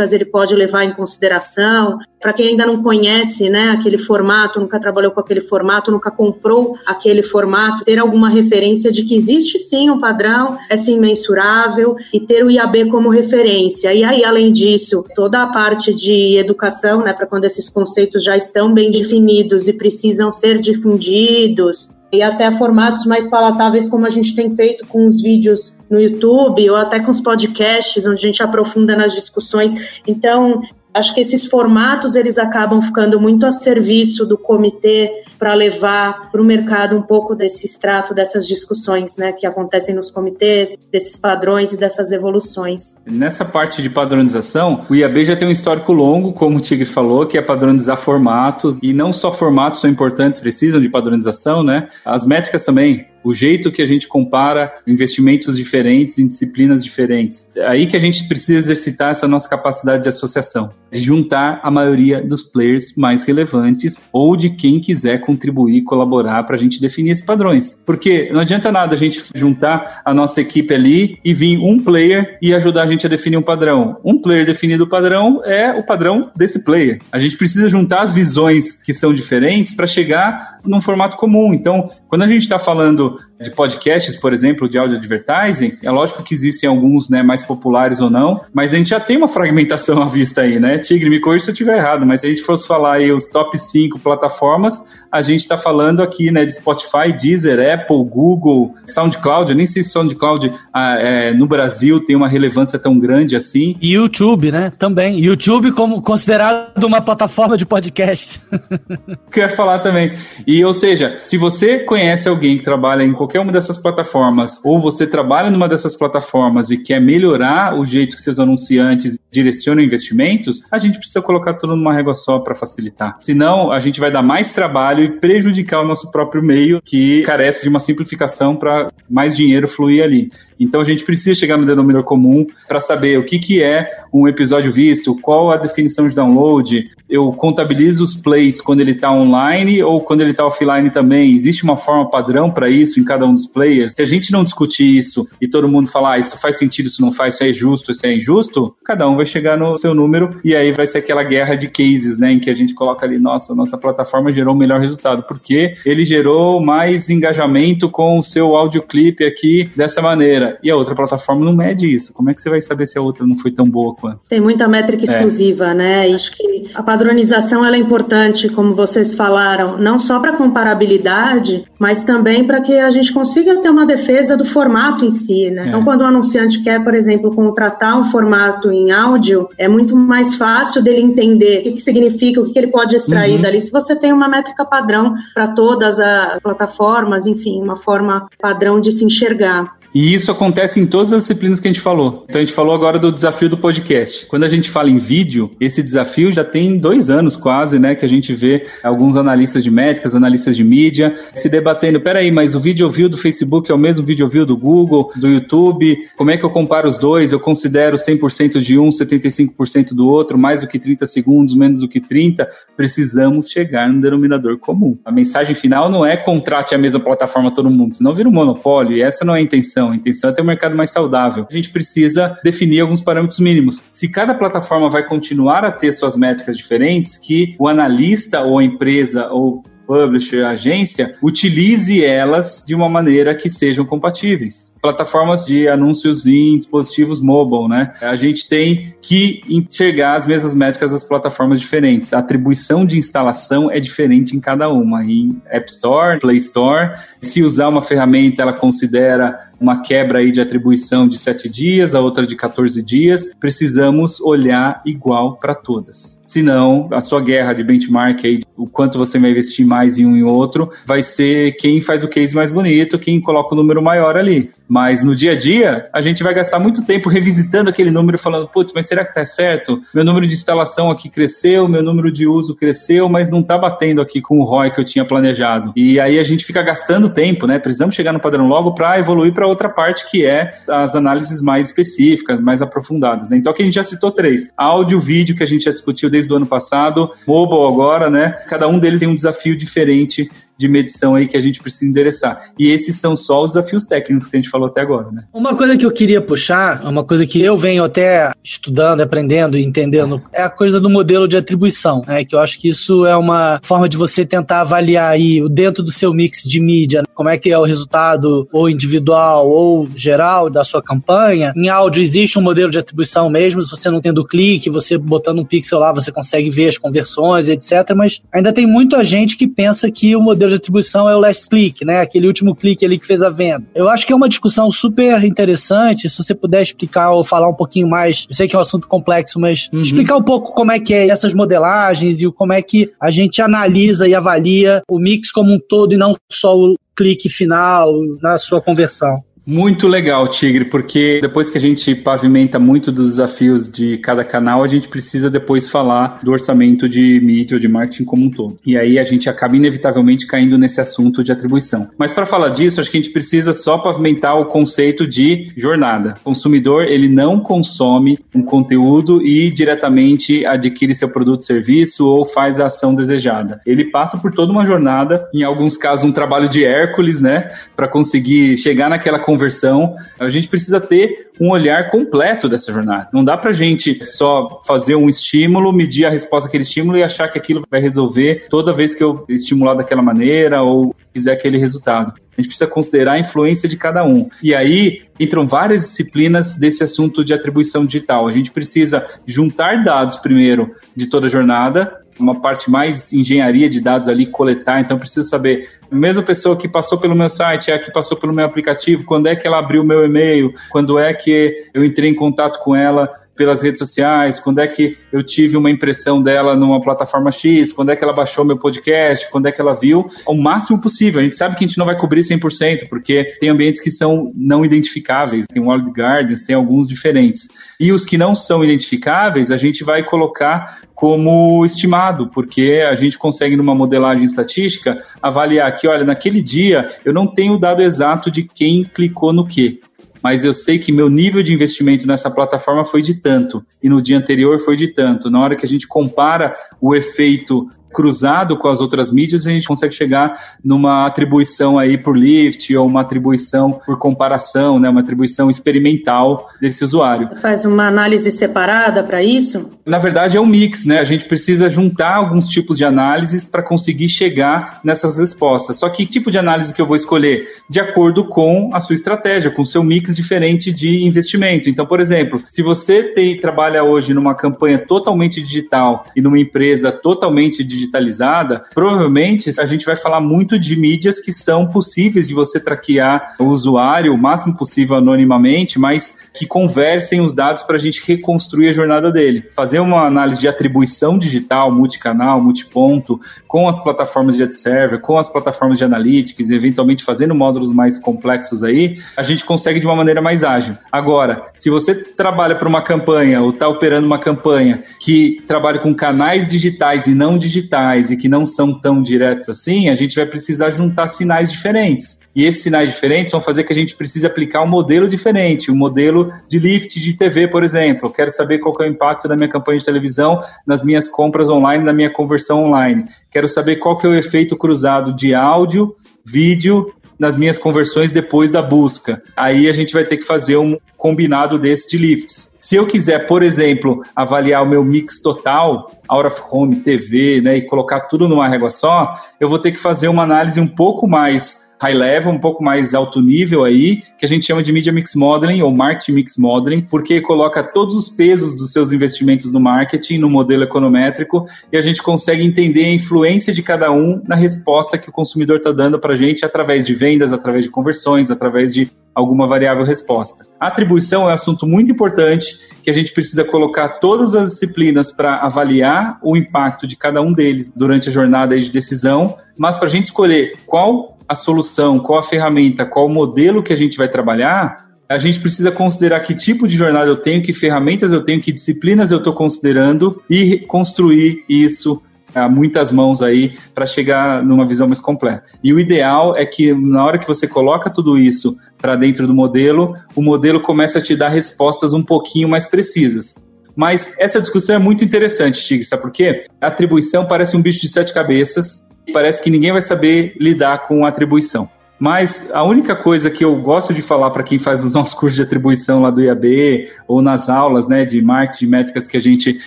métricas 0.03 0.13
ele 0.13 0.25
pode 0.25 0.55
levar 0.55 0.85
em 0.85 0.93
consideração. 0.93 1.99
Para 2.21 2.33
quem 2.33 2.49
ainda 2.49 2.67
não 2.67 2.83
conhece 2.83 3.49
né, 3.49 3.71
aquele 3.71 3.99
formato, 3.99 4.61
nunca 4.61 4.81
trabalhou 4.81 5.13
com 5.13 5.21
aquele 5.21 5.41
formato, 5.41 5.91
nunca 5.91 6.11
comprou 6.11 6.77
aquele 6.87 7.23
formato, 7.23 7.85
ter 7.85 7.99
alguma 7.99 8.29
referência 8.29 8.91
de 8.91 9.05
que 9.05 9.15
existe 9.15 9.59
sim 9.59 9.91
um 9.91 9.99
padrão, 9.99 10.59
é 10.69 10.77
sim 10.77 10.99
mensurável 10.99 11.97
e 12.13 12.21
ter 12.21 12.45
o 12.45 12.51
IAB 12.51 12.89
como 12.91 13.09
referência. 13.09 13.93
E 13.93 14.05
aí, 14.05 14.25
além 14.25 14.53
disso, 14.53 15.05
toda 15.15 15.43
a 15.43 15.47
parte 15.47 15.95
de 15.95 16.37
educação, 16.37 17.01
né, 17.01 17.13
para 17.13 17.27
quando 17.27 17.45
esses 17.45 17.69
conceitos 17.69 18.23
já 18.23 18.37
estão 18.37 18.73
bem 18.73 18.91
definidos 18.91 19.69
e 19.69 19.73
precisam 19.73 20.31
ser 20.31 20.59
difundidos, 20.59 21.91
e 22.13 22.21
até 22.21 22.53
formatos 22.53 23.07
mais 23.07 23.27
palatáveis, 23.27 23.89
como 23.89 24.05
a 24.05 24.11
gente 24.11 24.37
tem 24.37 24.55
feito 24.55 24.87
com 24.87 25.07
os 25.07 25.23
vídeos 25.23 25.75
no 25.93 26.01
YouTube 26.01 26.71
ou 26.71 26.77
até 26.77 26.99
com 26.99 27.11
os 27.11 27.21
podcasts, 27.21 28.07
onde 28.07 28.25
a 28.25 28.27
gente 28.27 28.43
aprofunda 28.43 28.97
nas 28.97 29.13
discussões. 29.13 30.01
Então, 30.07 30.63
acho 30.95 31.15
que 31.15 31.21
esses 31.21 31.47
formatos 31.47 32.15
eles 32.15 32.39
acabam 32.39 32.81
ficando 32.81 33.21
muito 33.21 33.45
a 33.45 33.53
serviço 33.53 34.25
do 34.25 34.39
comitê 34.39 35.23
para 35.39 35.53
levar 35.55 36.31
para 36.31 36.41
o 36.41 36.45
mercado 36.45 36.97
um 36.97 37.03
pouco 37.03 37.35
desse 37.35 37.67
extrato 37.67 38.15
dessas 38.15 38.47
discussões 38.47 39.17
né, 39.17 39.33
que 39.33 39.47
acontecem 39.47 39.95
nos 39.95 40.11
comitês, 40.11 40.75
desses 40.91 41.17
padrões 41.17 41.73
e 41.73 41.77
dessas 41.77 42.11
evoluções. 42.11 42.97
Nessa 43.05 43.45
parte 43.45 43.83
de 43.83 43.91
padronização, 43.91 44.87
o 44.89 44.95
IAB 44.95 45.25
já 45.25 45.37
tem 45.37 45.49
um 45.49 45.51
histórico 45.51 45.93
longo, 45.93 46.33
como 46.33 46.57
o 46.59 46.61
Tigre 46.61 46.87
falou, 46.87 47.27
que 47.27 47.37
é 47.37 47.43
padronizar 47.43 47.97
formatos, 47.97 48.79
e 48.83 48.93
não 48.93 49.13
só 49.13 49.31
formatos 49.31 49.81
são 49.81 49.91
importantes, 49.91 50.41
precisam 50.41 50.81
de 50.81 50.89
padronização, 50.89 51.63
né? 51.63 51.89
As 52.05 52.25
métricas 52.25 52.65
também 52.65 53.12
o 53.25 53.33
jeito 53.33 53.71
que 53.71 53.83
a 53.83 53.87
gente 53.87 54.09
compara 54.09 54.73
investimentos 54.87 55.57
diferentes 55.57 56.19
em 56.19 56.27
disciplinas 56.27 56.85
diferentes. 56.85 57.53
É 57.57 57.67
aí 57.67 57.87
que 57.87 57.97
a 57.97 58.01
gente 58.01 58.27
precisa 58.29 58.59
exercitar 58.59 59.11
essa 59.11 59.29
nossa 59.29 59.49
capacidade 59.49 60.03
de 60.03 60.09
associação, 60.09 60.73
de 60.91 61.01
juntar 61.01 61.61
a 61.63 61.71
maioria 61.71 62.21
dos 62.21 62.43
players 62.43 62.95
mais 62.97 63.25
relevantes 63.25 64.01
ou 64.13 64.37
de 64.37 64.51
quem 64.51 64.81
quiser 64.81 65.19
contribuir, 65.19 65.83
colaborar 65.83 66.43
para 66.45 66.57
a 66.57 66.59
gente 66.59 66.81
definir 66.81 67.11
esses 67.11 67.25
padrões. 67.25 67.83
Porque 67.85 68.31
não 68.33 68.41
adianta 68.41 68.71
nada 68.71 68.95
a 68.95 68.99
gente 68.99 69.23
juntar 69.35 70.03
a 70.05 70.13
nossa 70.15 70.41
equipe 70.41 70.75
ali 70.75 71.19
e 71.25 71.33
vir 71.33 71.59
um 71.59 71.79
player 71.79 72.39
e 72.43 72.55
ajudar 72.55 72.85
a 72.85 72.87
gente 72.87 73.07
a 73.07 73.09
definir 73.09 73.37
um 73.37 73.43
padrão. 73.43 73.99
Um 74.05 74.21
player 74.21 74.45
definido 74.45 74.85
o 74.85 74.89
padrão 74.89 75.43
é 75.45 75.73
o 75.73 75.83
padrão 75.83 76.31
desse 76.37 76.61
player. 76.61 77.01
A 77.11 77.19
gente 77.19 77.37
precisa 77.37 77.69
juntar 77.69 78.03
as 78.03 78.11
visões 78.11 78.83
que 78.83 78.93
são 78.93 79.15
diferentes 79.15 79.75
para 79.75 79.87
chegar 79.87 80.52
num 80.65 80.81
formato 80.81 81.17
comum. 81.17 81.53
Então, 81.55 81.89
quando 82.09 82.23
a 82.23 82.27
gente 82.27 82.43
está 82.43 82.59
falando 82.59 83.19
de 83.41 83.51
podcasts, 83.51 84.17
por 84.17 84.33
exemplo, 84.33 84.69
de 84.69 84.79
áudio 84.79 84.97
advertising, 84.97 85.79
é 85.83 85.91
lógico 85.91 86.23
que 86.23 86.35
existem 86.35 86.69
alguns 86.69 87.09
né, 87.11 87.23
mais 87.23 87.43
populares 87.43 88.01
ou 88.01 88.09
não, 88.09 88.41
mas 88.53 88.73
a 88.73 88.77
gente 88.77 88.91
já 88.91 89.01
tem 89.01 89.17
uma 89.17 89.29
fragmentação 89.29 90.03
à 90.03 90.07
vista 90.07 90.43
aí, 90.43 90.61
né? 90.61 90.79
Tigre, 90.79 91.11
me 91.11 91.21
corrija 91.21 91.45
se 91.45 91.51
eu 91.51 91.53
estiver 91.53 91.79
errado, 91.79 92.07
mas 92.07 92.21
se 92.21 92.27
a 92.27 92.31
gente 92.31 92.43
fosse 92.43 92.67
falar 92.67 92.95
aí 92.95 93.13
os 93.13 93.29
top 93.29 93.59
5 93.59 93.99
plataformas, 93.99 94.85
a 95.11 95.21
gente 95.23 95.41
está 95.41 95.57
falando 95.57 96.03
aqui 96.03 96.31
né, 96.31 96.45
de 96.45 96.55
Spotify, 96.55 97.13
Deezer, 97.13 97.59
Apple, 97.75 98.05
Google, 98.05 98.75
SoundCloud. 98.87 99.51
Eu 99.51 99.57
nem 99.57 99.67
sei 99.67 99.83
se 99.83 99.91
SoundCloud 99.91 100.53
ah, 100.73 100.97
é, 100.99 101.35
no 101.35 101.47
Brasil 101.47 102.01
tem 102.01 102.17
uma 102.17 102.29
relevância 102.29 102.79
tão 102.79 102.99
grande 102.99 103.37
assim. 103.37 103.77
E 103.81 103.93
YouTube, 103.93 104.51
né? 104.51 104.73
Também. 104.79 105.19
YouTube 105.19 105.73
como 105.73 106.01
considerado 106.01 106.85
uma 106.85 107.01
plataforma 107.01 107.57
de 107.57 107.67
podcast. 107.67 108.41
Quer 109.33 109.55
falar 109.55 109.81
também. 109.81 110.13
E, 110.47 110.52
ou 110.65 110.75
seja, 110.75 111.17
se 111.21 111.37
você 111.37 111.79
conhece 111.79 112.29
alguém 112.29 112.59
que 112.59 112.65
trabalha 112.65 113.05
em 113.05 113.13
qualquer 113.13 113.41
uma 113.41 113.53
dessas 113.53 113.79
plataformas, 113.79 114.61
ou 114.65 114.79
você 114.79 115.07
trabalha 115.07 115.51
numa 115.51 115.69
dessas 115.69 115.95
plataformas 115.95 116.71
e 116.71 116.77
quer 116.77 117.01
melhorar 117.01 117.79
o 117.79 117.87
jeito 117.87 118.17
que 118.17 118.23
seus 118.23 118.41
anunciantes 118.41 119.19
direcionam 119.31 119.83
investimentos, 119.83 120.65
a 120.71 120.79
gente 120.79 120.99
precisa 120.99 121.23
colocar 121.23 121.55
tudo 121.55 121.77
numa 121.77 121.95
régua 121.95 122.15
só 122.15 122.39
para 122.41 122.55
facilitar. 122.55 123.17
Senão, 123.21 123.71
a 123.71 123.81
gente 123.81 124.01
vai 124.01 124.11
dar 124.11 124.23
mais 124.23 124.53
trabalho 124.53 125.05
e 125.05 125.21
prejudicar 125.21 125.81
o 125.81 125.87
nosso 125.87 126.11
próprio 126.11 126.43
meio, 126.43 126.83
que 126.85 127.23
carece 127.23 127.63
de 127.63 127.69
uma 127.69 127.81
simplificação 127.81 128.57
para 128.57 128.89
mais 129.09 129.35
dinheiro 129.37 129.69
fluir 129.69 130.03
ali. 130.03 130.31
Então 130.63 130.81
a 130.81 130.85
gente 130.85 131.05
precisa 131.05 131.39
chegar 131.39 131.57
no 131.57 131.67
denominador 131.67 132.05
comum 132.05 132.47
para 132.69 132.81
saber 132.81 133.19
o 133.19 133.25
que, 133.25 133.39
que 133.39 133.63
é 133.63 133.91
um 134.13 134.29
episódio 134.29 134.71
visto, 134.71 135.15
qual 135.21 135.51
a 135.51 135.57
definição 135.57 136.09
de 136.09 136.15
download, 136.15 136.89
eu 137.09 137.33
contabilizo 137.33 138.05
os 138.05 138.15
plays 138.15 138.61
quando 138.61 138.81
ele 138.81 138.93
está 138.93 139.13
online 139.13 139.83
ou 139.83 140.01
quando 140.01 140.21
ele 140.21 140.31
está 140.31 140.47
offline 140.47 140.89
também. 140.91 141.35
Existe 141.35 141.65
uma 141.65 141.77
forma 141.77 142.09
padrão 142.09 142.51
para 142.51 142.71
isso 142.71 143.01
em 143.01 143.05
cada 143.05 143.27
um 143.27 143.33
dos 143.33 143.47
players? 143.47 143.93
Se 143.97 144.03
a 144.03 144.07
gente 144.07 144.31
não 144.31 144.45
discutir 144.45 144.97
isso 144.97 145.29
e 145.41 145.49
todo 145.49 145.69
mundo 145.69 145.89
falar 145.89 146.13
ah, 146.13 146.19
isso 146.19 146.39
faz 146.39 146.59
sentido, 146.59 146.89
isso 146.89 147.01
não 147.01 147.11
faz, 147.11 147.37
isso 147.37 147.45
é 147.45 147.53
justo, 147.55 147.91
isso 147.91 148.07
é 148.07 148.15
injusto, 148.15 148.77
cada 148.85 149.09
um 149.09 149.17
vai 149.17 149.25
chegar 149.25 149.57
no 149.57 149.75
seu 149.79 149.95
número 149.95 150.39
e 150.45 150.55
aí 150.55 150.71
vai 150.71 150.87
ser 150.87 150.99
aquela 150.99 151.25
guerra 151.25 151.55
de 151.55 151.69
cases, 151.69 152.19
né, 152.19 152.33
em 152.33 152.39
que 152.39 152.51
a 152.51 152.55
gente 152.55 152.75
coloca 152.75 153.07
ali, 153.07 153.19
nossa, 153.19 153.55
nossa 153.55 153.79
plataforma 153.79 154.31
gerou 154.31 154.55
o 154.55 154.59
melhor 154.59 154.79
resultado, 154.79 155.23
porque 155.23 155.75
ele 155.87 156.05
gerou 156.05 156.61
mais 156.61 157.09
engajamento 157.09 157.89
com 157.89 158.19
o 158.19 158.23
seu 158.23 158.55
audioclip 158.55 159.25
aqui 159.25 159.71
dessa 159.75 160.03
maneira 160.03 160.52
e 160.63 160.71
a 160.71 160.77
outra 160.77 160.95
plataforma 160.95 161.45
não 161.45 161.55
mede 161.55 161.87
isso. 161.87 162.13
Como 162.13 162.31
é 162.31 162.35
que 162.35 162.41
você 162.41 162.51
vai 162.51 162.61
saber 162.61 162.87
se 162.87 162.99
a 162.99 163.03
outra 163.03 163.27
não 163.27 163.37
foi 163.37 163.51
tão 163.51 163.69
boa 163.69 163.95
quanto? 163.95 164.21
Tem 164.29 164.41
muita 164.41 164.67
métrica 164.69 165.05
é. 165.05 165.07
exclusiva, 165.07 165.69
é. 165.71 165.75
né? 165.75 166.07
Acho 166.13 166.33
que 166.33 166.71
a 166.75 166.83
padronização 166.83 167.65
ela 167.65 167.77
é 167.77 167.79
importante, 167.79 168.49
como 168.49 168.75
vocês 168.75 169.15
falaram, 169.15 169.77
não 169.77 169.99
só 169.99 170.21
para 170.21 170.33
comparabilidade, 170.33 171.65
mas 171.79 172.05
também 172.05 172.45
para 172.45 172.61
que 172.61 172.79
a 172.79 172.91
gente 172.91 173.13
consiga 173.13 173.57
ter 173.61 173.71
uma 173.71 173.87
defesa 173.87 174.37
do 174.37 174.45
formato 174.45 175.05
em 175.05 175.11
si, 175.11 175.51
né? 175.51 175.65
É. 175.65 175.69
Então, 175.69 175.85
quando 175.85 176.03
o 176.03 176.05
anunciante 176.05 176.63
quer, 176.63 176.83
por 176.83 176.95
exemplo, 176.95 177.35
contratar 177.35 177.99
um 177.99 178.05
formato 178.05 178.71
em 178.71 178.93
áudio, 178.93 179.49
é 179.59 179.69
muito 179.69 179.97
mais 179.97 180.35
fácil 180.35 180.83
dele 180.83 181.01
entender 181.01 181.61
o 181.61 181.63
que, 181.63 181.73
que 181.73 181.81
significa, 181.81 182.41
o 182.41 182.45
que, 182.45 182.53
que 182.53 182.59
ele 182.59 182.69
pode 182.69 182.97
extrair 182.97 183.37
uhum. 183.37 183.43
dali. 183.43 183.61
Se 183.61 183.71
você 183.71 183.97
tem 183.97 184.13
uma 184.13 184.29
métrica 184.29 184.65
padrão 184.65 185.15
para 185.35 185.49
todas 185.49 185.99
as 186.01 186.41
plataformas, 186.41 187.27
enfim, 187.27 187.61
uma 187.61 187.77
forma 187.77 188.29
padrão 188.41 188.81
de 188.81 188.93
se 188.93 189.05
enxergar. 189.05 189.82
E 189.95 190.15
isso 190.15 190.31
acontece 190.31 190.81
em 190.81 190.87
todas 190.87 191.13
as 191.13 191.23
disciplinas 191.23 191.61
que 191.61 191.69
a 191.69 191.73
gente 191.73 191.81
falou. 191.81 192.25
Então 192.29 192.41
a 192.41 192.45
gente 192.45 192.55
falou 192.55 192.75
agora 192.75 192.99
do 192.99 193.13
desafio 193.13 193.49
do 193.49 193.59
podcast. 193.59 194.27
Quando 194.27 194.45
a 194.45 194.49
gente 194.49 194.71
fala 194.71 194.89
em 194.89 194.97
vídeo, 194.97 195.51
esse 195.61 195.83
desafio 195.83 196.33
já 196.33 196.43
tem 196.43 196.79
dois 196.79 197.11
anos 197.11 197.37
quase, 197.37 197.79
né? 197.79 197.95
Que 197.95 198.05
a 198.05 198.09
gente 198.09 198.33
vê 198.33 198.67
alguns 198.83 199.17
analistas 199.17 199.63
de 199.63 199.71
métricas, 199.71 200.15
analistas 200.15 200.57
de 200.57 200.65
mídia, 200.65 201.19
se 201.35 201.49
debatendo: 201.49 202.01
peraí, 202.01 202.31
mas 202.31 202.55
o 202.55 202.61
vídeo 202.61 202.89
view 202.89 203.09
do 203.09 203.19
Facebook 203.19 203.71
é 203.71 203.75
o 203.75 203.79
mesmo 203.79 204.05
vídeo 204.05 204.27
view 204.29 204.47
do 204.47 204.57
Google, 204.57 205.13
do 205.15 205.29
YouTube? 205.29 206.09
Como 206.17 206.31
é 206.31 206.39
que 206.39 206.45
eu 206.45 206.51
comparo 206.51 206.89
os 206.89 206.97
dois? 206.97 207.33
Eu 207.33 207.41
considero 207.41 207.97
100% 207.97 208.61
de 208.61 208.79
um, 208.79 208.89
75% 208.89 209.93
do 209.93 210.09
outro, 210.09 210.39
mais 210.39 210.63
do 210.63 210.67
que 210.67 210.79
30 210.79 211.05
segundos, 211.05 211.55
menos 211.55 211.81
do 211.81 211.89
que 211.89 212.01
30. 212.01 212.49
Precisamos 212.77 213.51
chegar 213.51 213.91
no 213.91 214.01
denominador 214.01 214.57
comum. 214.59 214.97
A 215.05 215.13
mensagem 215.13 215.55
final 215.55 215.91
não 215.91 216.05
é 216.05 216.17
contrate 216.17 216.75
a 216.75 216.79
mesma 216.79 217.01
plataforma 217.01 217.53
todo 217.53 217.69
mundo, 217.69 217.95
senão 217.95 218.15
vira 218.15 218.29
um 218.29 218.33
monopólio, 218.33 218.97
e 218.97 219.03
essa 219.03 219.25
não 219.25 219.35
é 219.35 219.39
a 219.39 219.43
intenção 219.43 219.82
intenção. 219.83 219.93
A 219.93 219.97
intenção 219.97 220.31
é 220.31 220.33
ter 220.33 220.43
um 220.43 220.47
mercado 220.47 220.77
mais 220.77 220.91
saudável. 220.91 221.47
A 221.51 221.55
gente 221.55 221.71
precisa 221.71 222.37
definir 222.45 222.81
alguns 222.81 223.01
parâmetros 223.01 223.41
mínimos. 223.41 223.83
Se 223.91 224.09
cada 224.09 224.35
plataforma 224.35 224.91
vai 224.91 225.05
continuar 225.05 225.65
a 225.65 225.73
ter 225.73 225.93
suas 225.93 226.17
métricas 226.17 226.57
diferentes, 226.57 227.19
que 227.19 227.57
o 227.59 227.69
analista 227.69 228.43
ou 228.43 228.59
a 228.59 228.65
empresa 228.65 229.29
ou 229.29 229.63
publisher, 229.93 230.47
agência, 230.47 231.17
utilize 231.23 232.03
elas 232.03 232.65
de 232.67 232.75
uma 232.75 232.89
maneira 232.89 233.35
que 233.35 233.51
sejam 233.51 233.85
compatíveis. 233.85 234.75
Plataformas 234.81 235.45
de 235.45 235.69
anúncios 235.69 236.27
em 236.27 236.57
dispositivos 236.57 237.21
mobile, 237.21 237.69
né? 237.69 237.93
A 238.01 238.17
gente 238.17 238.49
tem 238.49 238.95
que 239.03 239.43
enxergar 239.47 240.17
as 240.17 240.27
mesmas 240.27 240.55
métricas 240.55 240.93
das 240.93 241.05
plataformas 241.05 241.61
diferentes. 241.61 242.15
A 242.15 242.21
atribuição 242.21 242.87
de 242.87 242.97
instalação 242.97 243.71
é 243.71 243.79
diferente 243.79 244.35
em 244.35 244.41
cada 244.41 244.71
uma. 244.71 245.05
Em 245.05 245.43
App 245.51 245.69
Store, 245.69 246.19
Play 246.19 246.39
Store, 246.39 246.93
se 247.21 247.43
usar 247.43 247.69
uma 247.69 247.83
ferramenta, 247.83 248.41
ela 248.41 248.53
considera 248.53 249.53
uma 249.61 249.81
quebra 249.81 250.19
aí 250.19 250.33
de 250.33 250.41
atribuição 250.41 251.07
de 251.07 251.19
7 251.19 251.49
dias, 251.49 251.95
a 251.95 252.01
outra 252.01 252.27
de 252.27 252.35
14 252.35 252.83
dias. 252.83 253.31
Precisamos 253.39 254.21
olhar 254.21 254.83
igual 254.85 255.37
para 255.37 255.55
todas. 255.55 256.21
Senão, 256.27 256.89
a 256.91 257.01
sua 257.01 257.21
guerra 257.21 257.53
de 257.53 257.63
benchmark 257.63 258.25
aí, 258.25 258.41
o 258.57 258.67
quanto 258.67 258.99
você 258.99 259.19
vai 259.19 259.31
investir 259.31 259.67
mais 259.67 259.82
em 259.99 260.07
um 260.07 260.17
e 260.17 260.23
outro, 260.23 260.71
vai 260.87 261.03
ser 261.03 261.53
quem 261.53 261.81
faz 261.81 262.03
o 262.03 262.09
case 262.09 262.35
mais 262.35 262.51
bonito, 262.51 262.99
quem 262.99 263.21
coloca 263.21 263.55
o 263.55 263.57
número 263.57 263.83
maior 263.83 264.17
ali. 264.17 264.51
Mas 264.73 265.03
no 265.03 265.15
dia 265.15 265.33
a 265.33 265.37
dia, 265.37 265.91
a 265.93 266.01
gente 266.01 266.23
vai 266.23 266.33
gastar 266.33 266.59
muito 266.59 266.83
tempo 266.87 267.11
revisitando 267.11 267.69
aquele 267.69 267.91
número, 267.91 268.19
falando, 268.19 268.49
putz, 268.49 268.73
mas 268.75 268.87
será 268.87 269.05
que 269.05 269.13
tá 269.13 269.27
certo? 269.27 269.83
Meu 269.95 270.03
número 270.03 270.27
de 270.27 270.35
instalação 270.35 270.91
aqui 270.91 271.11
cresceu, 271.11 271.69
meu 271.69 271.83
número 271.83 272.11
de 272.11 272.27
uso 272.27 272.57
cresceu, 272.57 273.07
mas 273.07 273.29
não 273.29 273.43
tá 273.43 273.59
batendo 273.59 274.01
aqui 274.01 274.23
com 274.23 274.39
o 274.39 274.45
ROI 274.45 274.71
que 274.71 274.81
eu 274.81 274.85
tinha 274.85 275.05
planejado. 275.05 275.75
E 275.77 276.01
aí 276.01 276.19
a 276.19 276.23
gente 276.23 276.43
fica 276.45 276.63
gastando 276.63 277.11
tempo, 277.11 277.47
né? 277.47 277.59
Precisamos 277.59 277.95
chegar 277.95 278.15
no 278.15 278.21
padrão 278.21 278.49
logo 278.49 278.75
para 278.75 278.99
evoluir 278.99 279.35
para 279.35 279.47
outra 279.47 279.69
parte 279.69 280.11
que 280.11 280.25
é 280.25 280.55
as 280.67 280.97
análises 280.97 281.43
mais 281.43 281.67
específicas, 281.67 282.41
mais 282.41 282.63
aprofundadas. 282.63 283.29
Né? 283.29 283.37
Então 283.37 283.53
aqui 283.53 283.61
a 283.61 283.67
gente 283.67 283.75
já 283.75 283.85
citou 283.85 284.11
três: 284.11 284.49
áudio, 284.57 284.99
vídeo 284.99 285.37
que 285.37 285.43
a 285.43 285.47
gente 285.47 285.65
já 285.65 285.71
discutiu 285.71 286.09
desde 286.09 286.33
o 286.33 286.37
ano 286.37 286.47
passado, 286.47 287.11
mobile 287.27 287.67
agora, 287.67 288.09
né? 288.09 288.31
Cada 288.49 288.67
um 288.67 288.79
deles 288.79 289.01
tem 289.01 289.09
um 289.09 289.15
desafio 289.15 289.55
diferente 289.65 290.31
de 290.63 290.69
medição 290.69 291.15
aí 291.15 291.27
que 291.27 291.37
a 291.37 291.41
gente 291.41 291.61
precisa 291.61 291.91
endereçar. 291.91 292.51
E 292.59 292.71
esses 292.71 292.97
são 292.97 293.17
só 293.17 293.43
os 293.43 293.53
desafios 293.53 293.85
técnicos 293.85 294.29
que 294.29 294.37
a 294.37 294.41
gente 294.41 294.51
falou 294.51 294.69
até 294.69 294.81
agora, 294.81 295.11
né? 295.11 295.25
Uma 295.33 295.55
coisa 295.55 295.77
que 295.77 295.85
eu 295.85 295.91
queria 295.91 296.21
puxar, 296.21 296.85
uma 296.87 297.05
coisa 297.05 297.27
que 297.27 297.43
eu 297.43 297.57
venho 297.57 297.85
até 297.85 298.31
estudando, 298.43 299.01
aprendendo 299.01 299.59
e 299.59 299.65
entendendo, 299.65 300.23
é 300.33 300.43
a 300.43 300.51
coisa 300.51 300.81
do 300.81 300.89
modelo 300.89 301.27
de 301.27 301.37
atribuição, 301.37 302.03
né? 302.07 302.25
Que 302.25 302.35
eu 302.35 302.39
acho 302.39 302.59
que 302.59 302.69
isso 302.69 303.05
é 303.05 303.17
uma 303.17 303.61
forma 303.63 303.89
de 303.89 303.97
você 303.97 304.25
tentar 304.25 304.61
avaliar 304.61 305.11
aí 305.11 305.47
dentro 305.49 305.83
do 305.83 305.91
seu 305.91 306.15
mix 306.15 306.43
de 306.43 306.61
mídia, 306.61 307.01
né? 307.01 307.07
como 307.15 307.29
é 307.29 307.37
que 307.37 307.51
é 307.51 307.59
o 307.59 307.65
resultado 307.65 308.49
ou 308.53 308.69
individual 308.69 309.49
ou 309.49 309.89
geral 309.95 310.49
da 310.49 310.65
sua 310.65 310.83
campanha. 310.83 311.53
Em 311.57 311.69
áudio 311.69 312.03
existe 312.03 312.39
um 312.39 312.43
modelo 312.43 312.71
de 312.71 312.79
atribuição 312.79 313.29
mesmo, 313.29 313.63
se 313.63 313.71
você 313.71 313.91
não 313.91 314.01
tendo 314.01 314.25
clique, 314.25 314.71
você 314.71 314.97
botando 314.97 315.41
um 315.41 315.45
pixel 315.45 315.79
lá, 315.79 315.93
você 315.93 316.13
consegue 316.13 316.51
ver 316.51 316.69
as 316.69 316.79
conversões, 316.79 317.49
etc. 317.49 317.95
Mas 317.97 318.21
ainda 318.33 318.53
tem 318.53 318.67
muita 318.67 319.03
gente 319.05 319.37
que 319.37 319.47
pensa 319.47 319.91
que 319.91 320.15
o 320.17 320.21
modelo 320.21 320.52
de 320.53 320.57
atribuição 320.57 321.09
é 321.09 321.17
o 321.17 321.21
last 321.21 321.49
click, 321.49 321.85
né? 321.85 322.01
Aquele 322.01 322.27
último 322.27 322.55
clique 322.55 322.85
ali 322.85 322.99
que 322.99 323.07
fez 323.07 323.23
a 323.23 323.31
venda. 323.31 323.65
Eu 323.75 323.89
acho 323.89 324.07
que 324.07 324.13
é 324.13 324.17
uma 324.17 324.29
discussão 324.29 324.71
super 324.71 325.25
interessante. 325.25 326.09
Se 326.09 326.17
você 326.17 326.35
puder 326.35 326.63
explicar 326.63 327.11
ou 327.11 327.25
falar 327.25 327.49
um 327.49 327.55
pouquinho 327.55 327.89
mais, 327.89 328.27
eu 328.29 328.35
sei 328.35 328.49
que 328.49 328.55
é 328.55 328.59
um 328.59 328.63
assunto 328.63 328.89
complexo, 328.89 329.39
mas 329.39 329.69
uhum. 329.73 329.83
explicar 329.83 330.17
um 330.17 330.23
pouco 330.23 330.53
como 330.53 330.73
é 330.73 330.79
que 330.79 330.95
é 330.95 331.09
essas 331.09 331.35
modelagens 331.35 332.21
e 332.21 332.31
como 332.31 332.53
é 332.53 332.63
que 332.63 332.93
a 333.01 333.11
gente 333.11 333.41
analisa 333.41 334.07
e 334.07 334.15
avalia 334.15 334.83
o 334.89 334.99
mix 334.99 335.31
como 335.31 335.53
um 335.53 335.59
todo 335.59 335.95
e 335.95 335.97
não 335.97 336.15
só 336.31 336.57
o 336.57 336.77
clique 336.97 337.29
final 337.29 337.93
na 338.21 338.39
sua 338.39 338.61
conversão. 338.61 339.23
Muito 339.45 339.89
legal, 339.89 340.29
Tigre, 340.29 340.65
porque 340.65 341.19
depois 341.21 341.51
que 341.51 341.59
a 341.59 341.61
gente 341.61 341.97
pavimenta 341.97 342.61
muito 342.61 342.93
dos 342.93 343.11
desafios 343.11 343.69
de 343.69 343.99
cada 343.99 344.25
canal, 344.25 344.63
a 344.63 344.69
gente 344.69 344.89
precisa 344.89 345.29
depois 345.29 345.69
falar 345.69 346.21
do 346.23 346.31
orçamento 346.31 346.89
de 346.89 347.21
mídia 347.21 347.57
ou 347.57 347.61
de 347.61 347.67
marketing 347.67 348.05
como 348.05 348.25
um 348.25 348.31
todo. 348.31 348.59
E 348.65 348.77
aí 348.77 349.01
a 349.01 349.03
gente 349.03 349.29
acaba 349.29 349.57
inevitavelmente 349.57 350.29
caindo 350.29 350.57
nesse 350.57 350.81
assunto 350.81 351.25
de 351.25 351.33
atribuição. 351.33 351.91
Mas 351.99 352.13
para 352.13 352.25
falar 352.25 352.51
disso, 352.51 352.81
acho 352.81 352.91
que 352.91 352.97
a 352.97 353.01
gente 353.01 353.13
precisa 353.13 353.53
só 353.53 353.79
pavimentar 353.79 354.39
o 354.39 354.47
conceito 354.47 355.07
de 355.09 355.53
jornada. 355.57 356.15
O 356.21 356.25
consumidor, 356.25 356.85
ele 356.85 357.09
não 357.09 357.41
consome 357.41 358.19
um 358.33 358.45
conteúdo 358.45 359.27
e 359.27 359.51
diretamente 359.51 360.47
adquire 360.47 360.95
seu 360.95 361.09
produto 361.09 361.43
serviço 361.43 362.07
ou 362.07 362.25
faz 362.25 362.61
a 362.61 362.67
ação 362.67 362.95
desejada. 362.95 363.61
Ele 363.67 363.87
passa 363.87 364.17
por 364.17 364.33
toda 364.33 364.53
uma 364.53 364.65
jornada, 364.65 365.29
em 365.35 365.43
alguns 365.43 365.77
casos 365.77 366.05
um 366.05 366.13
trabalho 366.13 366.49
de 366.49 366.65
Hércules, 366.65 367.21
né, 367.21 367.51
para 367.75 367.89
conseguir 367.89 368.57
chegar 368.57 368.89
naquela 368.89 369.19
conversão. 369.33 369.97
A 370.21 370.29
gente 370.29 370.49
precisa 370.49 370.79
ter 370.79 371.31
um 371.41 371.51
olhar 371.51 371.91
completo 371.91 372.49
dessa 372.49 372.71
jornada. 372.71 373.09
Não 373.13 373.25
dá 373.25 373.37
para 373.37 373.53
gente 373.53 374.05
só 374.05 374.61
fazer 374.67 374.95
um 374.95 375.09
estímulo, 375.09 375.73
medir 375.73 376.05
a 376.05 376.11
resposta 376.11 376.49
daquele 376.49 376.65
estímulo 376.65 376.99
e 376.99 377.03
achar 377.03 377.29
que 377.29 377.39
aquilo 377.39 377.63
vai 377.71 377.81
resolver 377.81 378.47
toda 378.51 378.73
vez 378.73 378.95
que 378.95 379.03
eu 379.03 379.25
estimular 379.29 379.75
daquela 379.75 380.03
maneira 380.03 380.63
ou 380.63 380.95
fizer 381.13 381.33
aquele 381.33 381.57
resultado. 381.57 382.13
A 382.37 382.41
gente 382.41 382.49
precisa 382.49 382.67
considerar 382.67 383.13
a 383.13 383.19
influência 383.19 383.69
de 383.69 383.77
cada 383.77 384.05
um. 384.05 384.29
E 384.43 384.55
aí 384.55 385.03
entram 385.19 385.47
várias 385.47 385.83
disciplinas 385.83 386.57
desse 386.57 386.83
assunto 386.85 387.25
de 387.25 387.33
atribuição 387.33 387.85
digital. 387.85 388.29
A 388.29 388.33
gente 388.33 388.51
precisa 388.51 389.07
juntar 389.27 389.83
dados 389.83 390.17
primeiro 390.17 390.75
de 390.95 391.07
toda 391.07 391.27
a 391.27 391.31
jornada, 391.31 392.03
uma 392.19 392.41
parte 392.41 392.71
mais 392.71 393.13
engenharia 393.13 393.69
de 393.69 393.81
dados 393.81 394.09
ali, 394.09 394.27
coletar. 394.27 394.81
Então, 394.81 394.99
preciso 394.99 395.29
saber, 395.29 395.69
a 395.93 395.95
mesma 395.95 396.23
pessoa 396.23 396.57
que 396.57 396.67
passou 396.67 396.97
pelo 396.99 397.15
meu 397.15 397.29
site, 397.29 397.71
é 397.71 397.75
a 397.75 397.79
que 397.79 397.93
passou 397.93 398.17
pelo 398.17 398.33
meu 398.33 398.47
aplicativo, 398.47 399.05
quando 399.05 399.27
é 399.27 399.37
que 399.37 399.47
ela 399.47 399.59
abriu 399.59 399.85
meu 399.85 400.05
e-mail, 400.05 400.55
quando 400.71 400.99
é 400.99 401.13
que 401.13 401.67
eu 401.75 401.85
entrei 401.85 402.09
em 402.09 402.15
contato 402.15 402.61
com 402.61 402.75
ela 402.75 403.13
pelas 403.37 403.63
redes 403.63 403.79
sociais, 403.79 404.39
quando 404.39 404.61
é 404.61 404.67
que 404.67 404.97
eu 405.13 405.23
tive 405.23 405.57
uma 405.57 405.71
impressão 405.71 406.23
dela 406.23 406.55
numa 406.55 406.81
plataforma 406.81 407.31
X, 407.31 407.73
quando 407.73 407.91
é 407.91 407.97
que 407.97 408.05
ela 408.05 408.13
baixou 408.13 408.45
meu 408.45 408.59
podcast, 408.59 409.31
quando 409.31 409.47
é 409.47 409.53
que 409.53 409.61
ela 409.61 409.73
viu, 409.73 410.07
o 410.27 410.35
máximo 410.35 410.81
possível. 410.81 411.21
A 411.21 411.25
gente 411.25 411.37
sabe 411.37 411.57
que 411.57 411.65
a 411.65 411.67
gente 411.67 411.79
não 411.79 411.87
vai 411.87 411.97
cobrir 411.97 412.21
100%, 412.21 412.89
porque 412.89 413.37
tem 413.41 413.49
ambientes 413.49 413.81
que 413.81 413.91
são 413.91 414.33
não 414.35 414.65
identificáveis, 414.65 415.47
tem 415.47 415.63
walled 415.63 415.91
gardens, 415.93 416.43
tem 416.43 416.55
alguns 416.55 416.87
diferentes. 416.87 417.49
E 417.81 417.91
os 417.91 418.05
que 418.05 418.17
não 418.17 418.35
são 418.35 418.63
identificáveis, 418.63 419.51
a 419.51 419.57
gente 419.57 419.83
vai 419.83 420.05
colocar 420.05 420.81
como 420.95 421.65
estimado, 421.67 422.31
porque 422.31 422.81
a 422.89 422.95
gente 422.95 423.19
consegue, 423.19 423.57
numa 423.57 423.75
modelagem 423.75 424.25
estatística, 424.25 425.03
avaliar 425.21 425.67
que, 425.83 425.89
olha, 425.89 426.05
naquele 426.05 426.41
dia 426.41 426.89
eu 427.05 427.13
não 427.13 427.27
tenho 427.27 427.55
o 427.55 427.59
dado 427.59 427.83
exato 427.83 428.31
de 428.31 428.45
quem 428.45 428.85
clicou 428.85 429.33
no 429.33 429.45
quê 429.45 429.81
mas 430.23 430.45
eu 430.45 430.55
sei 430.55 430.79
que 430.79 430.93
meu 430.93 431.11
nível 431.11 431.43
de 431.43 431.53
investimento 431.53 432.07
nessa 432.07 432.31
plataforma 432.31 432.85
foi 432.85 433.03
de 433.03 433.15
tanto, 433.15 433.67
e 433.83 433.89
no 433.89 434.01
dia 434.01 434.17
anterior 434.17 434.61
foi 434.61 434.77
de 434.77 434.87
tanto. 434.87 435.29
Na 435.29 435.41
hora 435.41 435.57
que 435.57 435.67
a 435.67 435.69
gente 435.69 435.89
compara 435.89 436.55
o 436.81 436.95
efeito 436.95 437.69
cruzado 437.93 438.57
com 438.57 438.69
as 438.69 438.81
outras 438.81 439.11
mídias, 439.11 439.47
a 439.47 439.51
gente 439.51 439.69
consegue 439.69 439.95
chegar 439.95 440.57
numa 440.65 441.07
atribuição 441.07 441.79
aí 441.79 441.97
por 441.99 442.17
lift 442.17 442.75
ou 442.77 442.87
uma 442.87 443.03
atribuição 443.03 443.81
por 443.85 443.99
comparação, 443.99 444.79
né, 444.79 444.89
uma 444.89 445.01
atribuição 445.01 445.51
experimental 445.51 446.49
desse 446.61 446.85
usuário. 446.85 447.31
Faz 447.41 447.65
uma 447.65 447.87
análise 447.87 448.31
separada 448.31 449.03
para 449.03 449.23
isso? 449.23 449.71
Na 449.85 449.99
verdade 449.99 450.37
é 450.37 450.41
um 450.41 450.47
mix, 450.47 450.85
né? 450.85 450.99
A 450.99 451.05
gente 451.05 451.25
precisa 451.25 451.69
juntar 451.69 452.17
alguns 452.17 452.49
tipos 452.49 452.79
de 452.79 452.85
análises 452.85 453.47
para 453.47 453.63
conseguir 453.63 454.09
chegar 454.09 454.81
nessas 454.85 455.19
respostas. 455.19 455.77
Só 455.79 455.89
que 455.89 456.07
tipo 456.07 456.31
de 456.31 456.39
análise 456.39 456.73
que 456.73 456.81
eu 456.81 456.87
vou 456.87 456.97
escolher? 456.97 457.49
De 457.69 457.81
acordo 457.81 458.25
com 458.25 458.71
a 458.73 458.81
sua 458.81 458.95
estratégia, 458.95 459.51
com 459.51 459.63
o 459.63 459.67
seu 459.67 459.83
mix 459.83 460.15
diferente 460.15 460.73
de 460.73 461.05
investimento. 461.05 461.69
Então, 461.69 461.87
por 461.87 462.01
exemplo, 462.01 462.43
se 462.49 462.63
você 462.63 463.03
tem, 463.03 463.37
trabalha 463.37 463.83
hoje 463.83 464.15
numa 464.15 464.35
campanha 464.35 464.79
totalmente 464.79 465.43
digital 465.43 466.07
e 466.17 466.21
numa 466.21 466.39
empresa 466.39 466.93
totalmente 466.93 467.65
digital, 467.65 467.82
digitalizada, 467.83 468.65
provavelmente 468.75 469.51
a 469.61 469.67
gente 469.67 469.85
vai 469.85 469.97
falar 469.97 470.21
muito 470.21 470.59
de 470.59 470.77
mídias 470.77 471.21
que 471.21 471.33
são 471.33 471.67
possíveis 471.67 472.27
de 472.27 472.35
você 472.35 472.61
traquear 472.61 473.35
o 473.39 473.45
usuário 473.45 474.15
o 474.15 474.19
máximo 474.19 474.57
possível 474.57 474.97
anonimamente, 474.97 475.79
mas 475.79 476.19
que 476.33 476.47
conversem 476.47 477.21
os 477.21 477.35
dados 477.35 477.63
para 477.63 477.77
a 477.77 477.79
gente 477.79 478.03
reconstruir 478.07 478.69
a 478.69 478.73
jornada 478.73 479.11
dele. 479.11 479.45
Fazer 479.55 479.81
uma 479.81 480.07
análise 480.07 480.41
de 480.41 480.49
atribuição 480.49 481.19
digital, 481.19 481.73
multicanal, 481.73 482.41
multiponto, 482.41 483.21
com 483.47 483.69
as 483.69 483.83
plataformas 483.83 484.37
de 484.37 484.43
ad 484.43 484.55
server, 484.55 485.01
com 485.01 485.19
as 485.19 485.29
plataformas 485.29 485.79
de 485.79 485.85
analytics, 485.85 486.51
eventualmente 486.51 487.05
fazendo 487.05 487.35
módulos 487.35 487.73
mais 487.73 487.99
complexos 487.99 488.63
aí, 488.63 488.99
a 489.17 489.23
gente 489.23 489.45
consegue 489.45 489.81
de 489.81 489.87
uma 489.87 489.97
maneira 489.97 490.23
mais 490.23 490.45
ágil. 490.45 490.77
Agora, 490.91 491.51
se 491.55 491.71
você 491.71 491.95
trabalha 491.95 492.55
para 492.55 492.69
uma 492.69 492.83
campanha 492.83 493.41
ou 493.41 493.51
está 493.51 493.69
operando 493.69 494.07
uma 494.07 494.19
campanha 494.19 494.85
que 495.01 495.43
trabalha 495.47 495.79
com 495.79 495.95
canais 495.95 496.49
digitais 496.49 497.07
e 497.07 497.15
não 497.15 497.39
digitais, 497.39 497.72
digitais 497.73 498.11
e 498.11 498.17
que 498.17 498.29
não 498.29 498.45
são 498.45 498.79
tão 498.79 499.03
diretos 499.03 499.49
assim, 499.49 499.89
a 499.89 499.95
gente 499.95 500.17
vai 500.17 500.27
precisar 500.27 500.71
juntar 500.71 501.09
sinais 501.09 501.51
diferentes. 501.51 502.21
E 502.37 502.45
esses 502.45 502.63
sinais 502.63 502.91
diferentes 502.91 503.33
vão 503.33 503.41
fazer 503.41 503.65
que 503.65 503.73
a 503.73 503.77
gente 503.77 503.97
precise 503.97 504.27
aplicar 504.27 504.63
um 504.63 504.69
modelo 504.69 505.09
diferente, 505.09 505.71
um 505.71 505.77
modelo 505.77 506.31
de 506.49 506.59
lift 506.59 507.01
de 507.01 507.15
TV, 507.15 507.49
por 507.49 507.65
exemplo. 507.65 508.09
Eu 508.09 508.13
quero 508.13 508.31
saber 508.31 508.59
qual 508.59 508.75
é 508.81 508.85
o 508.85 508.91
impacto 508.91 509.29
da 509.29 509.37
minha 509.37 509.49
campanha 509.49 509.79
de 509.79 509.85
televisão 509.85 510.43
nas 510.67 510.83
minhas 510.85 511.09
compras 511.09 511.49
online, 511.49 511.85
na 511.85 511.93
minha 511.93 512.11
conversão 512.11 512.65
online. 512.65 513.05
Quero 513.31 513.49
saber 513.49 513.77
qual 513.77 513.99
que 513.99 514.07
é 514.07 514.11
o 514.11 514.15
efeito 514.15 514.57
cruzado 514.57 515.15
de 515.15 515.35
áudio, 515.35 515.97
vídeo 516.25 516.93
nas 517.23 517.37
minhas 517.37 517.57
conversões 517.57 518.11
depois 518.11 518.51
da 518.51 518.61
busca. 518.61 519.23
Aí 519.37 519.69
a 519.69 519.73
gente 519.73 519.95
vai 519.95 520.05
ter 520.05 520.17
que 520.17 520.25
fazer 520.25 520.57
um 520.57 520.77
combinado 520.97 521.57
desse 521.57 521.89
de 521.89 521.97
lifts. 521.97 522.53
Se 522.59 522.75
eu 522.75 522.85
quiser, 522.85 523.29
por 523.29 523.45
exemplo, 523.45 524.03
avaliar 524.15 524.61
o 524.65 524.69
meu 524.69 524.83
mix 524.83 525.21
total, 525.23 525.89
out 526.09 526.27
of 526.27 526.43
home, 526.51 526.75
TV, 526.81 527.41
né, 527.41 527.59
e 527.59 527.63
colocar 527.63 528.01
tudo 528.09 528.29
numa 528.29 528.49
régua 528.49 528.71
só, 528.71 529.15
eu 529.39 529.49
vou 529.49 529.61
ter 529.61 529.71
que 529.71 529.79
fazer 529.79 530.09
uma 530.09 530.25
análise 530.25 530.59
um 530.59 530.67
pouco 530.67 531.07
mais 531.07 531.71
high 531.83 531.95
level, 531.95 532.33
um 532.33 532.39
pouco 532.39 532.63
mais 532.63 532.95
alto 532.95 533.21
nível 533.21 533.65
aí, 533.65 534.05
que 534.17 534.25
a 534.25 534.29
gente 534.29 534.47
chama 534.47 534.63
de 534.63 534.73
Media 534.73 534.93
Mix 534.93 535.17
Modeling 535.17 535.63
ou 535.63 535.73
Marketing 535.73 536.13
Mix 536.13 536.37
Modeling, 536.37 536.83
porque 536.83 537.21
coloca 537.21 537.61
todos 537.61 537.97
os 537.97 538.09
pesos 538.09 538.55
dos 538.55 538.71
seus 538.71 538.93
investimentos 538.93 539.53
no 539.53 539.59
marketing, 539.59 540.19
no 540.19 540.31
modelo 540.31 540.63
econométrico, 540.63 541.45
e 541.73 541.77
a 541.77 541.83
gente 541.83 542.01
consegue 542.01 542.45
entender 542.45 542.85
a 542.85 542.95
influência 542.95 543.53
de 543.53 543.65
cada 543.65 543.91
um 543.91 544.23
na 544.29 544.37
resposta 544.37 544.97
que 544.97 545.11
o 545.11 545.13
consumidor 545.13 545.57
está 545.57 545.73
dando 545.73 545.99
para 545.99 546.13
a 546.13 546.17
gente 546.17 546.45
através 546.45 546.85
de 546.85 546.95
vendas, 546.95 547.33
através 547.33 547.65
de 547.65 547.71
conversões, 547.71 548.31
através 548.31 548.73
de 548.73 548.89
alguma 549.15 549.47
variável 549.47 549.85
resposta. 549.85 550.47
A 550.59 550.69
atribuição 550.69 551.23
é 551.23 551.27
um 551.27 551.35
assunto 551.35 551.67
muito 551.67 551.91
importante 551.91 552.57
que 552.83 552.91
a 552.91 552.95
gente 552.95 553.13
precisa 553.13 553.45
colocar 553.45 553.89
todas 554.01 554.35
as 554.35 554.53
disciplinas 554.53 555.13
para 555.13 555.37
avaliar 555.37 556.19
o 556.23 556.37
impacto 556.37 556.87
de 556.87 556.97
cada 556.97 557.21
um 557.21 557.33
deles 557.33 557.71
durante 557.75 558.09
a 558.09 558.13
jornada 558.13 558.59
de 558.59 558.71
decisão, 558.71 559.37
mas 559.57 559.77
para 559.77 559.89
a 559.89 559.91
gente 559.91 560.07
escolher 560.07 560.55
qual 560.67 561.12
a 561.33 561.37
solução, 561.37 561.99
qual 561.99 562.19
a 562.19 562.23
ferramenta, 562.23 562.85
qual 562.85 563.07
o 563.07 563.11
modelo 563.11 563.63
que 563.63 563.73
a 563.73 563.77
gente 563.77 563.97
vai 563.97 564.09
trabalhar, 564.09 564.87
a 565.09 565.19
gente 565.19 565.41
precisa 565.41 565.71
considerar 565.71 566.21
que 566.21 566.35
tipo 566.35 566.67
de 566.69 566.77
jornada 566.77 567.09
eu 567.09 567.17
tenho, 567.17 567.43
que 567.43 567.53
ferramentas 567.53 568.13
eu 568.13 568.23
tenho, 568.23 568.41
que 568.41 568.53
disciplinas 568.53 569.11
eu 569.11 569.19
estou 569.19 569.35
considerando 569.35 570.23
e 570.29 570.59
construir 570.59 571.45
isso 571.49 572.03
a 572.35 572.49
muitas 572.49 572.91
mãos 572.91 573.21
aí 573.21 573.57
para 573.75 573.85
chegar 573.85 574.43
numa 574.43 574.65
visão 574.65 574.87
mais 574.87 575.01
completa. 575.01 575.45
E 575.63 575.73
o 575.73 575.79
ideal 575.79 576.37
é 576.37 576.47
que 576.47 576.73
na 576.73 577.05
hora 577.05 577.19
que 577.19 577.27
você 577.27 577.47
coloca 577.47 577.91
tudo 577.91 578.19
isso 578.19 578.57
para 578.79 578.97
dentro 578.97 579.27
do 579.27 579.35
modelo, 579.35 579.95
o 580.15 580.23
modelo 580.23 580.61
começa 580.61 580.99
a 580.99 581.03
te 581.03 581.15
dar 581.15 581.29
respostas 581.29 581.93
um 581.93 582.03
pouquinho 582.03 582.49
mais 582.49 582.65
precisas. 582.65 583.35
Mas 583.77 584.13
essa 584.19 584.41
discussão 584.41 584.77
é 584.77 584.79
muito 584.79 585.05
interessante, 585.05 585.63
Tigre, 585.63 585.85
sabe 585.85 586.03
por 586.03 586.11
quê? 586.11 586.45
A 586.61 586.67
atribuição 586.67 587.27
parece 587.27 587.57
um 587.57 587.63
bicho 587.63 587.81
de 587.81 587.89
sete 587.89 588.13
cabeças 588.13 588.89
parece 589.13 589.43
que 589.43 589.51
ninguém 589.51 589.73
vai 589.73 589.83
saber 589.83 590.35
lidar 590.39 590.87
com 590.87 591.07
atribuição. 591.07 591.69
Mas 591.99 592.51
a 592.53 592.65
única 592.65 592.97
coisa 592.97 593.31
que 593.31 593.45
eu 593.45 593.55
gosto 593.57 593.95
de 593.95 594.03
falar 594.03 594.31
para 594.31 594.43
quem 594.43 594.59
faz 594.59 594.85
os 594.85 594.91
nossos 594.95 595.15
cursos 595.15 595.37
de 595.37 595.43
atribuição 595.43 596.03
lá 596.03 596.11
do 596.11 596.21
IAB 596.21 596.89
ou 597.07 597.23
nas 597.23 597.49
aulas 597.49 597.89
né, 597.89 598.05
de 598.05 598.21
marketing, 598.21 598.65
de 598.65 598.71
métricas 598.71 599.07
que 599.07 599.17
a 599.17 599.21
gente 599.21 599.61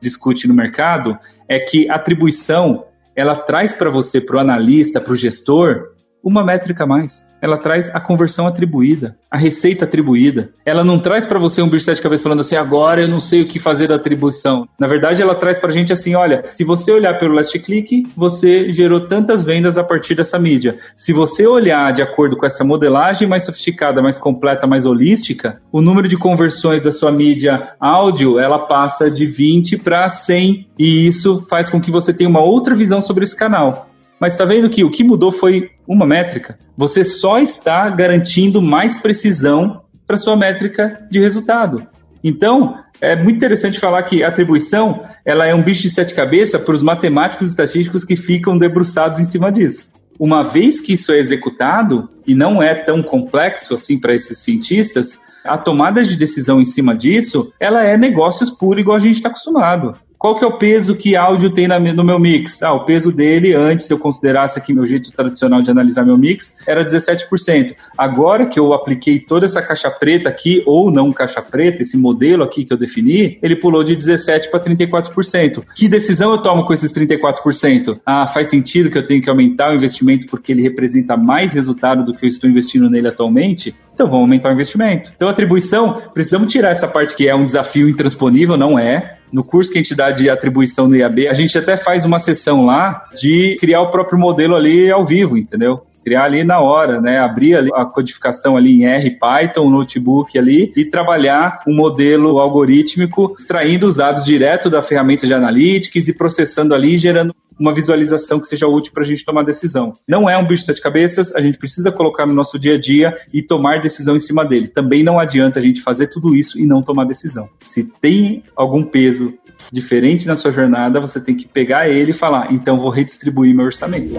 discute 0.00 0.46
no 0.46 0.54
mercado, 0.54 1.18
é 1.48 1.58
que 1.58 1.90
atribuição 1.90 2.84
ela 3.16 3.36
traz 3.36 3.72
para 3.72 3.90
você, 3.90 4.20
para 4.20 4.36
o 4.36 4.38
analista, 4.40 5.00
para 5.00 5.12
o 5.12 5.16
gestor, 5.16 5.93
uma 6.24 6.42
métrica 6.42 6.84
a 6.84 6.86
mais. 6.86 7.28
Ela 7.40 7.58
traz 7.58 7.94
a 7.94 8.00
conversão 8.00 8.46
atribuída, 8.46 9.18
a 9.30 9.36
receita 9.36 9.84
atribuída. 9.84 10.50
Ela 10.64 10.82
não 10.82 10.98
traz 10.98 11.26
para 11.26 11.38
você 11.38 11.60
um 11.60 11.66
bicho 11.66 11.80
de 11.80 11.84
sete 11.84 12.00
cabeças 12.00 12.22
falando 12.22 12.40
assim, 12.40 12.56
agora 12.56 13.02
eu 13.02 13.08
não 13.08 13.20
sei 13.20 13.42
o 13.42 13.46
que 13.46 13.58
fazer 13.58 13.86
da 13.86 13.96
atribuição. 13.96 14.66
Na 14.78 14.86
verdade, 14.86 15.20
ela 15.20 15.34
traz 15.34 15.58
para 15.58 15.68
a 15.68 15.72
gente 15.72 15.92
assim, 15.92 16.14
olha, 16.14 16.46
se 16.50 16.64
você 16.64 16.90
olhar 16.90 17.18
pelo 17.18 17.34
last 17.34 17.58
click, 17.58 18.06
você 18.16 18.72
gerou 18.72 19.00
tantas 19.00 19.42
vendas 19.42 19.76
a 19.76 19.84
partir 19.84 20.14
dessa 20.14 20.38
mídia. 20.38 20.78
Se 20.96 21.12
você 21.12 21.46
olhar 21.46 21.92
de 21.92 22.00
acordo 22.00 22.36
com 22.36 22.46
essa 22.46 22.64
modelagem 22.64 23.28
mais 23.28 23.44
sofisticada, 23.44 24.00
mais 24.00 24.16
completa, 24.16 24.66
mais 24.66 24.86
holística, 24.86 25.60
o 25.70 25.82
número 25.82 26.08
de 26.08 26.16
conversões 26.16 26.80
da 26.80 26.92
sua 26.92 27.12
mídia 27.12 27.74
áudio, 27.78 28.38
ela 28.38 28.58
passa 28.58 29.10
de 29.10 29.26
20 29.26 29.76
para 29.78 30.08
100 30.08 30.66
e 30.78 31.06
isso 31.06 31.44
faz 31.50 31.68
com 31.68 31.78
que 31.78 31.90
você 31.90 32.14
tenha 32.14 32.30
uma 32.30 32.40
outra 32.40 32.74
visão 32.74 33.02
sobre 33.02 33.24
esse 33.24 33.36
canal. 33.36 33.90
Mas 34.18 34.32
está 34.32 34.44
vendo 34.44 34.70
que 34.70 34.84
o 34.84 34.90
que 34.90 35.04
mudou 35.04 35.32
foi 35.32 35.70
uma 35.86 36.06
métrica. 36.06 36.58
Você 36.76 37.04
só 37.04 37.38
está 37.38 37.88
garantindo 37.90 38.62
mais 38.62 38.98
precisão 38.98 39.82
para 40.06 40.16
sua 40.16 40.36
métrica 40.36 41.06
de 41.10 41.18
resultado. 41.20 41.86
Então, 42.22 42.78
é 43.00 43.16
muito 43.16 43.36
interessante 43.36 43.78
falar 43.78 44.02
que 44.02 44.22
atribuição 44.22 45.02
ela 45.24 45.46
é 45.46 45.54
um 45.54 45.62
bicho 45.62 45.82
de 45.82 45.90
sete 45.90 46.14
cabeças 46.14 46.60
para 46.60 46.74
os 46.74 46.82
matemáticos 46.82 47.48
e 47.48 47.50
estatísticos 47.50 48.04
que 48.04 48.16
ficam 48.16 48.56
debruçados 48.56 49.20
em 49.20 49.24
cima 49.24 49.50
disso. 49.50 49.92
Uma 50.18 50.42
vez 50.42 50.80
que 50.80 50.92
isso 50.92 51.12
é 51.12 51.18
executado, 51.18 52.08
e 52.26 52.34
não 52.34 52.62
é 52.62 52.74
tão 52.74 53.02
complexo 53.02 53.74
assim 53.74 53.98
para 53.98 54.14
esses 54.14 54.38
cientistas, 54.38 55.20
a 55.44 55.58
tomada 55.58 56.02
de 56.04 56.16
decisão 56.16 56.60
em 56.60 56.64
cima 56.64 56.96
disso, 56.96 57.52
ela 57.60 57.84
é 57.84 57.96
negócios 57.96 58.48
puro 58.48 58.80
igual 58.80 58.96
a 58.96 59.00
gente 59.00 59.16
está 59.16 59.28
acostumado 59.28 59.94
qual 60.24 60.38
que 60.38 60.42
é 60.42 60.48
o 60.48 60.56
peso 60.56 60.96
que 60.96 61.14
áudio 61.14 61.50
tem 61.50 61.68
na, 61.68 61.78
no 61.78 62.02
meu 62.02 62.18
mix? 62.18 62.62
Ah, 62.62 62.72
o 62.72 62.86
peso 62.86 63.12
dele, 63.12 63.52
antes 63.52 63.90
eu 63.90 63.98
considerasse 63.98 64.58
aqui 64.58 64.72
meu 64.72 64.86
jeito 64.86 65.12
tradicional 65.12 65.60
de 65.60 65.70
analisar 65.70 66.02
meu 66.02 66.16
mix, 66.16 66.56
era 66.66 66.82
17%. 66.82 67.74
Agora 67.98 68.46
que 68.46 68.58
eu 68.58 68.72
apliquei 68.72 69.20
toda 69.20 69.44
essa 69.44 69.60
caixa 69.60 69.90
preta 69.90 70.30
aqui, 70.30 70.62
ou 70.64 70.90
não 70.90 71.12
caixa 71.12 71.42
preta, 71.42 71.82
esse 71.82 71.98
modelo 71.98 72.42
aqui 72.42 72.64
que 72.64 72.72
eu 72.72 72.78
defini, 72.78 73.38
ele 73.42 73.54
pulou 73.54 73.84
de 73.84 73.94
17% 73.94 74.48
para 74.50 74.60
34%. 74.60 75.62
Que 75.76 75.88
decisão 75.88 76.30
eu 76.30 76.38
tomo 76.38 76.64
com 76.64 76.72
esses 76.72 76.90
34%? 76.90 78.00
Ah, 78.06 78.26
faz 78.26 78.48
sentido 78.48 78.88
que 78.88 78.96
eu 78.96 79.06
tenho 79.06 79.20
que 79.20 79.28
aumentar 79.28 79.72
o 79.72 79.74
investimento 79.74 80.26
porque 80.28 80.52
ele 80.52 80.62
representa 80.62 81.18
mais 81.18 81.52
resultado 81.52 82.02
do 82.02 82.14
que 82.14 82.24
eu 82.24 82.30
estou 82.30 82.48
investindo 82.48 82.88
nele 82.88 83.08
atualmente? 83.08 83.74
Então 83.92 84.06
vamos 84.06 84.22
aumentar 84.22 84.48
o 84.48 84.52
investimento. 84.52 85.12
Então, 85.14 85.28
atribuição, 85.28 86.00
precisamos 86.14 86.50
tirar 86.50 86.70
essa 86.70 86.88
parte 86.88 87.14
que 87.14 87.28
é 87.28 87.34
um 87.34 87.44
desafio 87.44 87.90
intransponível, 87.90 88.56
não 88.56 88.78
é. 88.78 89.18
No 89.34 89.42
curso 89.42 89.72
que 89.72 89.78
a 89.78 89.82
gente 89.82 89.96
dá 89.96 90.12
de 90.12 90.30
atribuição 90.30 90.86
no 90.86 90.94
IAB, 90.94 91.26
a 91.26 91.34
gente 91.34 91.58
até 91.58 91.76
faz 91.76 92.04
uma 92.04 92.20
sessão 92.20 92.64
lá 92.64 93.04
de 93.20 93.56
criar 93.58 93.80
o 93.80 93.90
próprio 93.90 94.16
modelo 94.16 94.54
ali 94.54 94.88
ao 94.92 95.04
vivo, 95.04 95.36
entendeu? 95.36 95.82
criar 96.04 96.24
ali 96.24 96.44
na 96.44 96.60
hora, 96.60 97.00
né? 97.00 97.18
Abrir 97.18 97.56
ali 97.56 97.70
a 97.74 97.84
codificação 97.86 98.56
ali 98.56 98.74
em 98.74 98.84
R, 98.84 99.10
Python, 99.18 99.70
notebook 99.70 100.38
ali 100.38 100.70
e 100.76 100.84
trabalhar 100.84 101.62
um 101.66 101.74
modelo 101.74 102.38
algorítmico, 102.38 103.34
extraindo 103.38 103.86
os 103.86 103.96
dados 103.96 104.24
direto 104.24 104.68
da 104.68 104.82
ferramenta 104.82 105.26
de 105.26 105.32
analytics 105.32 106.06
e 106.06 106.12
processando 106.12 106.74
ali, 106.74 106.98
gerando 106.98 107.34
uma 107.58 107.74
visualização 107.74 108.40
que 108.40 108.46
seja 108.46 108.66
útil 108.66 108.92
para 108.92 109.02
a 109.02 109.06
gente 109.06 109.24
tomar 109.24 109.42
decisão. 109.42 109.94
Não 110.08 110.28
é 110.28 110.36
um 110.36 110.46
bicho 110.46 110.62
de 110.62 110.66
sete 110.66 110.80
cabeças, 110.80 111.34
a 111.34 111.40
gente 111.40 111.58
precisa 111.58 111.92
colocar 111.92 112.26
no 112.26 112.32
nosso 112.32 112.58
dia 112.58 112.74
a 112.74 112.78
dia 112.78 113.16
e 113.32 113.42
tomar 113.42 113.80
decisão 113.80 114.16
em 114.16 114.20
cima 114.20 114.44
dele. 114.44 114.68
Também 114.68 115.02
não 115.02 115.18
adianta 115.18 115.58
a 115.58 115.62
gente 115.62 115.80
fazer 115.82 116.08
tudo 116.08 116.34
isso 116.34 116.58
e 116.58 116.66
não 116.66 116.82
tomar 116.82 117.04
decisão. 117.04 117.48
Se 117.68 117.84
tem 117.84 118.42
algum 118.56 118.82
peso 118.82 119.34
diferente 119.72 120.26
na 120.26 120.36
sua 120.36 120.50
jornada, 120.50 121.00
você 121.00 121.20
tem 121.20 121.34
que 121.34 121.46
pegar 121.46 121.88
ele 121.88 122.10
e 122.10 122.14
falar: 122.14 122.52
então 122.52 122.78
vou 122.78 122.90
redistribuir 122.90 123.54
meu 123.54 123.66
orçamento. 123.66 124.14